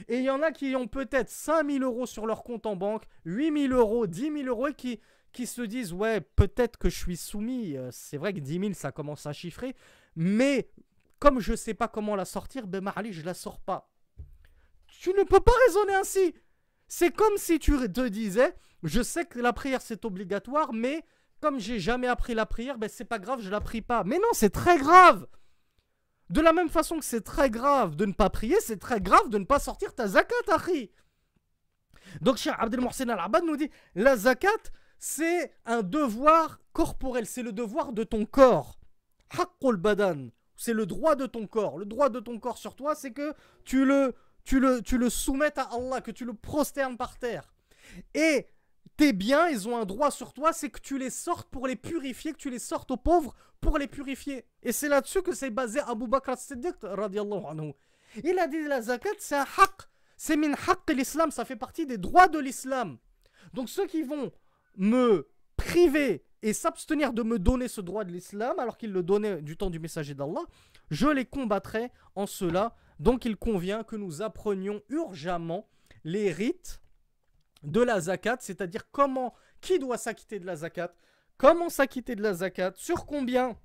Et 0.08 0.18
il 0.18 0.24
y 0.24 0.30
en 0.30 0.42
a 0.42 0.52
qui 0.52 0.74
ont 0.76 0.86
peut-être 0.86 1.30
5000 1.30 1.82
euros 1.82 2.06
sur 2.06 2.26
leur 2.26 2.42
compte 2.44 2.66
en 2.66 2.76
banque, 2.76 3.04
8000 3.24 3.72
euros, 3.72 4.06
10 4.06 4.20
000 4.20 4.36
euros 4.44 4.68
et 4.68 4.74
qui, 4.74 5.00
qui 5.32 5.46
se 5.46 5.62
disent 5.62 5.92
Ouais, 5.92 6.20
peut-être 6.20 6.78
que 6.78 6.88
je 6.88 6.96
suis 6.96 7.16
soumis. 7.16 7.76
Euh, 7.76 7.88
c'est 7.92 8.16
vrai 8.16 8.32
que 8.32 8.40
10 8.40 8.58
000 8.60 8.72
ça 8.74 8.92
commence 8.92 9.26
à 9.26 9.32
chiffrer, 9.32 9.74
mais 10.16 10.70
comme 11.18 11.40
je 11.40 11.52
ne 11.52 11.56
sais 11.56 11.74
pas 11.74 11.88
comment 11.88 12.16
la 12.16 12.24
sortir, 12.24 12.66
ben 12.66 12.82
Marali, 12.82 13.12
je 13.12 13.24
la 13.24 13.34
sors 13.34 13.60
pas. 13.60 13.88
Tu 14.86 15.10
ne 15.10 15.22
peux 15.22 15.40
pas 15.40 15.52
raisonner 15.66 15.94
ainsi. 15.94 16.34
C'est 16.88 17.14
comme 17.14 17.36
si 17.36 17.58
tu 17.58 17.72
te 17.90 18.08
disais, 18.08 18.54
je 18.82 19.02
sais 19.02 19.24
que 19.24 19.38
la 19.38 19.52
prière 19.52 19.80
c'est 19.80 20.04
obligatoire, 20.04 20.72
mais 20.72 21.04
comme 21.40 21.58
j'ai 21.58 21.78
jamais 21.78 22.06
appris 22.06 22.34
la 22.34 22.46
prière, 22.46 22.76
ben 22.78 22.88
c'est 22.88 23.04
pas 23.04 23.18
grave, 23.18 23.40
je 23.40 23.50
la 23.50 23.60
prie 23.60 23.82
pas. 23.82 24.04
Mais 24.04 24.18
non, 24.18 24.28
c'est 24.32 24.50
très 24.50 24.78
grave. 24.78 25.26
De 26.32 26.40
la 26.40 26.54
même 26.54 26.70
façon 26.70 26.98
que 26.98 27.04
c'est 27.04 27.20
très 27.20 27.50
grave 27.50 27.94
de 27.94 28.06
ne 28.06 28.14
pas 28.14 28.30
prier, 28.30 28.58
c'est 28.60 28.78
très 28.78 29.02
grave 29.02 29.28
de 29.28 29.36
ne 29.36 29.44
pas 29.44 29.58
sortir 29.58 29.94
ta 29.94 30.08
zakat, 30.08 30.34
Akhi. 30.48 30.90
Donc, 32.22 32.38
Cheikh 32.38 32.54
Abdel 32.58 32.80
Mohsen 32.80 33.10
Al-Abad 33.10 33.44
nous 33.44 33.58
dit 33.58 33.70
la 33.94 34.16
zakat, 34.16 34.48
c'est 34.98 35.54
un 35.66 35.82
devoir 35.82 36.58
corporel, 36.72 37.26
c'est 37.26 37.42
le 37.42 37.52
devoir 37.52 37.92
de 37.92 38.02
ton 38.02 38.24
corps. 38.24 38.80
Haqqul 39.38 39.76
badan, 39.76 40.30
c'est 40.56 40.72
le 40.72 40.86
droit 40.86 41.16
de 41.16 41.26
ton 41.26 41.46
corps. 41.46 41.76
Le 41.76 41.84
droit 41.84 42.08
de 42.08 42.18
ton 42.18 42.38
corps 42.38 42.56
sur 42.56 42.76
toi, 42.76 42.94
c'est 42.94 43.12
que 43.12 43.34
tu 43.66 43.84
le 43.84 44.14
tu 44.44 44.58
le, 44.58 44.80
tu 44.80 44.96
le 44.96 45.10
soumettes 45.10 45.58
à 45.58 45.68
Allah, 45.70 46.00
que 46.00 46.10
tu 46.10 46.24
le 46.24 46.32
prosternes 46.32 46.96
par 46.96 47.18
terre. 47.18 47.52
Et 48.14 48.46
tes 48.96 49.12
biens, 49.12 49.48
ils 49.48 49.68
ont 49.68 49.76
un 49.76 49.84
droit 49.84 50.10
sur 50.10 50.32
toi, 50.32 50.52
c'est 50.52 50.70
que 50.70 50.80
tu 50.80 50.98
les 50.98 51.10
sortes 51.10 51.48
pour 51.50 51.66
les 51.66 51.76
purifier, 51.76 52.32
que 52.32 52.38
tu 52.38 52.50
les 52.50 52.58
sortes 52.58 52.90
aux 52.90 52.96
pauvres 52.96 53.34
pour 53.60 53.78
les 53.78 53.86
purifier. 53.86 54.44
Et 54.62 54.72
c'est 54.72 54.88
là-dessus 54.88 55.22
que 55.22 55.34
c'est 55.34 55.50
basé 55.50 55.80
Abu 55.80 56.06
Bakr 56.06 56.30
as-Siddiq, 56.30 56.84
anhu. 56.84 57.72
Il 58.24 58.38
a 58.38 58.46
dit 58.46 58.62
la 58.64 58.82
zakat, 58.82 59.10
c'est 59.18 59.36
un 59.36 59.46
haq. 59.56 59.88
C'est 60.16 60.36
min 60.36 60.52
haq 60.52 60.90
l'islam, 60.90 61.30
ça 61.30 61.44
fait 61.44 61.56
partie 61.56 61.86
des 61.86 61.98
droits 61.98 62.28
de 62.28 62.38
l'islam. 62.38 62.98
Donc 63.54 63.68
ceux 63.68 63.86
qui 63.86 64.02
vont 64.02 64.30
me 64.76 65.28
priver 65.56 66.24
et 66.42 66.52
s'abstenir 66.52 67.12
de 67.12 67.22
me 67.22 67.38
donner 67.38 67.68
ce 67.68 67.80
droit 67.80 68.04
de 68.04 68.12
l'islam, 68.12 68.58
alors 68.58 68.76
qu'ils 68.76 68.92
le 68.92 69.02
donnaient 69.02 69.40
du 69.40 69.56
temps 69.56 69.70
du 69.70 69.78
messager 69.78 70.14
d'Allah, 70.14 70.42
je 70.90 71.08
les 71.08 71.24
combattrai 71.24 71.90
en 72.14 72.26
cela. 72.26 72.76
Donc 72.98 73.24
il 73.24 73.36
convient 73.36 73.84
que 73.84 73.96
nous 73.96 74.22
apprenions 74.22 74.82
urgemment 74.88 75.68
les 76.04 76.32
rites 76.32 76.81
de 77.62 77.80
la 77.80 78.00
zakat, 78.00 78.38
c'est-à-dire 78.40 78.90
comment, 78.90 79.34
qui 79.60 79.78
doit 79.78 79.98
s'acquitter 79.98 80.38
de 80.38 80.46
la 80.46 80.56
zakat, 80.56 80.92
comment 81.36 81.68
s'acquitter 81.68 82.16
de 82.16 82.22
la 82.22 82.34
zakat, 82.34 82.72
sur 82.76 83.06
combien, 83.06 83.56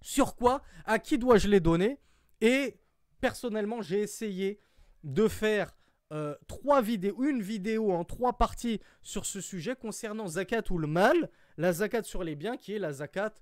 sur 0.00 0.36
quoi, 0.36 0.62
à 0.84 0.98
qui 0.98 1.18
dois-je 1.18 1.48
les 1.48 1.60
donner. 1.60 1.98
Et 2.40 2.78
personnellement, 3.20 3.82
j'ai 3.82 4.00
essayé 4.00 4.60
de 5.04 5.28
faire 5.28 5.74
euh, 6.12 6.36
trois 6.46 6.82
vidéos, 6.82 7.24
une 7.24 7.42
vidéo 7.42 7.90
en 7.90 8.04
trois 8.04 8.38
parties 8.38 8.80
sur 9.02 9.26
ce 9.26 9.40
sujet 9.40 9.74
concernant 9.74 10.28
zakat 10.28 10.62
ou 10.70 10.78
le 10.78 10.86
mal, 10.86 11.30
la 11.56 11.72
zakat 11.72 12.04
sur 12.04 12.22
les 12.22 12.36
biens 12.36 12.56
qui 12.56 12.74
est 12.74 12.78
la 12.78 12.92
zakat 12.92 13.34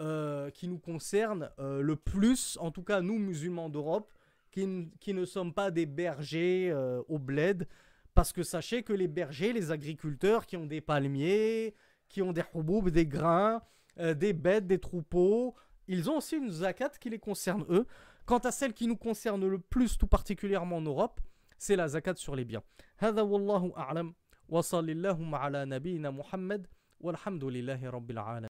euh, 0.00 0.50
qui 0.50 0.66
nous 0.66 0.78
concerne 0.78 1.50
euh, 1.60 1.80
le 1.80 1.94
plus, 1.94 2.58
en 2.60 2.72
tout 2.72 2.82
cas 2.82 3.02
nous 3.02 3.18
musulmans 3.18 3.68
d'Europe, 3.68 4.12
qui, 4.50 4.90
qui, 4.98 5.14
ne 5.14 5.24
sommes 5.24 5.54
pas 5.54 5.70
des 5.70 5.86
bergers 5.86 6.74
au 7.06 7.18
bled, 7.18 7.68
parce 8.17 8.31
que 8.31 8.43
sachez 8.43 8.83
que 8.83 8.93
les 8.93 9.07
bergers, 9.07 9.53
les 9.53 9.71
agriculteurs 9.71 10.45
qui 10.45 10.55
ont 10.57 10.65
des 10.65 10.81
palmiers, 10.81 11.73
qui 12.09 12.21
ont 12.21 12.31
des 12.31 12.43
houboub, 12.53 12.89
des 12.89 13.07
grains, 13.07 13.61
euh, 13.99 14.13
des 14.13 14.33
bêtes, 14.33 14.67
des 14.67 14.79
troupeaux, 14.79 15.55
ils 15.87 16.09
ont 16.09 16.17
aussi 16.17 16.37
une 16.37 16.49
zakat 16.49 16.89
qui 16.99 17.09
les 17.09 17.19
concerne 17.19 17.65
eux. 17.69 17.85
Quant 18.25 18.39
à 18.39 18.51
celle 18.51 18.73
qui 18.73 18.87
nous 18.87 18.95
concerne 18.95 19.45
le 19.45 19.59
plus, 19.59 19.97
tout 19.97 20.07
particulièrement 20.07 20.77
en 20.77 20.81
Europe, 20.81 21.19
c'est 21.57 21.75
la 21.75 21.87
zakat 21.87 22.15
sur 22.15 22.35
les 22.35 22.45
biens. 22.45 22.63
هذا 22.99 23.21
والله 23.21 23.73
أعلم 23.77 24.13
وصلى 24.49 24.91
اللهم 24.91 25.35
على 25.35 25.65
نبينا 25.65 26.09
محمد 26.11 26.67
والحمد 26.99 27.43
لله 27.43 27.89
رب 27.89 28.11
العالمين 28.11 28.46